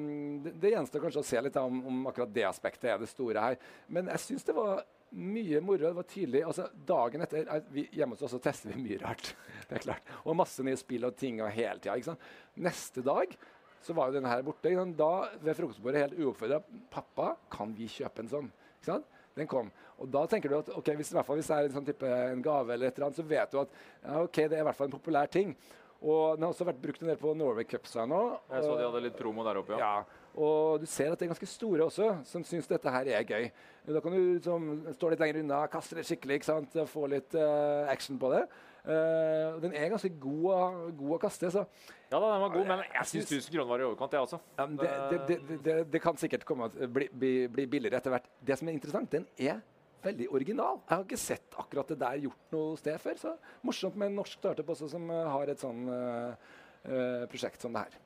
det, 0.45 0.55
det 0.61 0.75
gjenstår 0.75 1.05
kanskje 1.05 1.25
å 1.25 1.27
se 1.27 1.43
litt 1.45 1.59
om, 1.61 1.83
om 1.89 2.07
akkurat 2.11 2.33
det 2.33 2.47
aspektet 2.49 2.91
er 2.93 3.03
det 3.03 3.11
store 3.11 3.43
her. 3.45 3.59
Men 3.87 4.11
jeg 4.15 4.25
syns 4.25 4.49
det 4.49 4.57
var 4.57 4.83
mye 5.11 5.61
moro. 5.65 5.87
Det 5.87 5.97
var 5.97 6.09
tydelig. 6.09 6.43
altså 6.45 6.69
Dagen 6.89 7.25
etter 7.25 7.45
eh, 7.45 7.69
vi, 7.75 7.87
Hjemme 7.97 8.17
hos 8.17 8.25
oss 8.27 8.35
så 8.37 8.43
tester 8.43 8.73
vi 8.73 8.83
mye 8.83 9.01
rart. 9.05 9.35
det 9.69 9.79
er 9.79 9.87
klart. 9.87 10.17
Og 10.25 10.37
masse 10.39 10.65
nye 10.65 10.81
spill 10.81 11.09
og 11.09 11.17
ting 11.19 11.43
og 11.43 11.53
hele 11.55 11.81
tida. 11.85 12.17
Neste 12.65 13.05
dag 13.07 13.37
så 13.85 13.95
var 13.95 14.11
jo 14.11 14.19
denne 14.19 14.33
her 14.33 14.43
borte. 14.47 14.73
Da 14.99 15.13
ved 15.43 15.55
frokostbordet 15.57 16.07
helt 16.07 16.19
uoppfordra 16.19 16.61
'Pappa, 16.91 17.37
kan 17.53 17.73
vi 17.77 17.87
kjøpe 17.91 18.25
en 18.25 18.35
sånn?' 18.35 18.51
Ikke 18.79 18.93
sant? 18.93 19.15
Den 19.39 19.47
kom. 19.47 19.69
Og 20.03 20.09
da 20.11 20.25
tenker 20.27 20.51
du 20.51 20.57
at 20.59 20.71
ok, 20.75 20.89
hvis, 20.99 21.13
hvis 21.15 21.51
det 21.51 21.57
er 21.57 21.69
en 21.69 21.75
sånn 21.77 21.87
type 21.87 22.09
en 22.11 22.43
gave, 22.43 22.75
eller 22.75 22.89
et 22.89 22.97
eller 22.97 23.09
annet, 23.09 23.19
så 23.21 23.27
vet 23.27 23.53
du 23.53 23.61
at 23.61 23.77
ja, 24.03 24.17
ok, 24.25 24.41
det 24.41 24.57
er 24.57 24.65
i 24.65 24.67
hvert 24.67 24.79
fall 24.79 24.89
en 24.91 24.97
populær 24.97 25.31
ting. 25.31 25.53
Og 25.99 26.37
den 26.37 26.47
har 26.47 26.53
også 26.53 26.67
vært 26.69 26.79
brukt 26.83 27.03
en 27.03 27.11
del 27.11 27.19
på 27.19 27.33
Norway 27.35 27.67
Cups 27.67 27.97
her 27.99 28.07
nå. 28.07 28.21
Jeg 28.53 28.63
så 28.63 28.77
de 28.79 28.87
hadde 28.87 29.03
litt 29.03 29.17
promo 29.19 29.43
der 29.47 29.59
oppe, 29.59 29.75
ja. 29.75 29.89
ja. 29.99 30.29
Og 30.39 30.79
du 30.79 30.87
ser 30.87 31.11
at 31.11 31.19
det 31.19 31.27
er 31.27 31.33
ganske 31.33 31.49
store 31.51 31.89
også, 31.89 32.13
som 32.29 32.45
syns 32.47 32.69
dette 32.71 32.93
her 32.95 33.11
er 33.17 33.25
gøy. 33.27 33.49
Da 33.89 34.03
kan 34.05 34.15
du 34.15 34.21
liksom, 34.37 34.69
stå 34.95 35.11
litt 35.11 35.23
lenger 35.25 35.41
unna, 35.43 35.65
kaste 35.73 35.99
det 35.99 36.05
skikkelig, 36.07 36.39
ikke 36.39 36.51
sant? 36.53 36.77
få 36.93 37.09
litt 37.11 37.35
uh, 37.35 37.89
action 37.91 38.21
på 38.23 38.31
det. 38.31 38.45
Uh, 38.87 39.59
den 39.65 39.75
er 39.75 39.91
ganske 39.91 40.13
god, 40.23 40.93
god 41.01 41.17
å 41.17 41.19
kaste. 41.25 41.51
så 41.51 41.65
Ja 42.13 42.21
da, 42.21 42.29
den 42.31 42.45
var 42.45 42.55
god, 42.55 42.71
men 42.71 42.85
jeg 42.85 43.11
syns 43.11 43.27
syns- 43.33 43.49
1000 43.49 43.57
kroner 43.57 43.73
var 43.73 43.83
i 43.83 43.89
overkant, 43.89 44.15
jeg 44.15 44.29
også. 44.29 44.41
ja, 44.61 44.69
det, 45.11 45.19
det, 45.27 45.59
det, 45.67 45.77
det 45.97 46.03
kan 46.05 46.21
sikkert 46.21 46.47
komme 46.47 46.71
bli, 46.71 47.11
bli, 47.11 47.33
bli 47.51 47.67
billigere 47.75 47.99
etter 47.99 48.15
hvert. 48.15 48.31
Det 48.39 48.61
som 48.61 48.71
er 48.71 48.79
interessant, 48.79 49.11
den 49.19 49.27
er 49.35 49.59
veldig 50.05 50.29
original. 50.35 50.81
Jeg 50.85 50.95
har 50.95 51.07
ikke 51.07 51.21
sett 51.21 51.57
akkurat 51.59 51.89
det 51.93 51.99
der 52.01 52.21
gjort 52.27 52.53
noe 52.55 52.77
sted 52.81 52.99
før. 53.03 53.17
Så 53.21 53.33
morsomt 53.67 53.97
med 53.99 54.11
en 54.11 54.21
norsk 54.21 54.39
startup 54.39 54.75
også 54.75 54.91
som 54.93 55.09
eh, 55.11 55.31
har 55.33 55.51
et 55.51 55.63
sånn 55.63 55.89
uh, 55.89 57.25
prosjekt 57.31 57.65
som 57.65 57.75
det 57.75 57.87
her. 57.87 57.97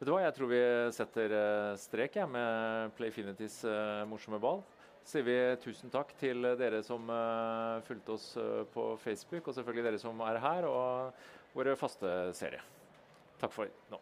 Vet 0.00 0.08
du 0.08 0.12
hva, 0.14 0.20
Jeg 0.24 0.36
tror 0.36 0.52
vi 0.52 0.60
setter 0.96 1.34
strek 1.80 2.20
jeg, 2.20 2.28
med 2.32 2.92
Playfinities 2.96 3.62
uh, 3.68 4.04
morsomme 4.08 4.40
ball. 4.40 4.62
sier 5.04 5.24
vi 5.24 5.38
tusen 5.64 5.90
takk 5.90 6.12
til 6.20 6.44
dere 6.60 6.82
som 6.86 7.08
uh, 7.08 7.80
fulgte 7.88 8.16
oss 8.16 8.28
på 8.74 8.92
Facebook, 9.02 9.48
og 9.48 9.56
selvfølgelig 9.56 9.88
dere 9.90 10.02
som 10.02 10.20
er 10.28 10.40
her, 10.40 10.68
og 10.68 11.56
våre 11.56 11.76
faste 11.76 12.30
seere. 12.36 12.62
Takk 13.40 13.56
for 13.56 13.72
nå. 13.90 14.00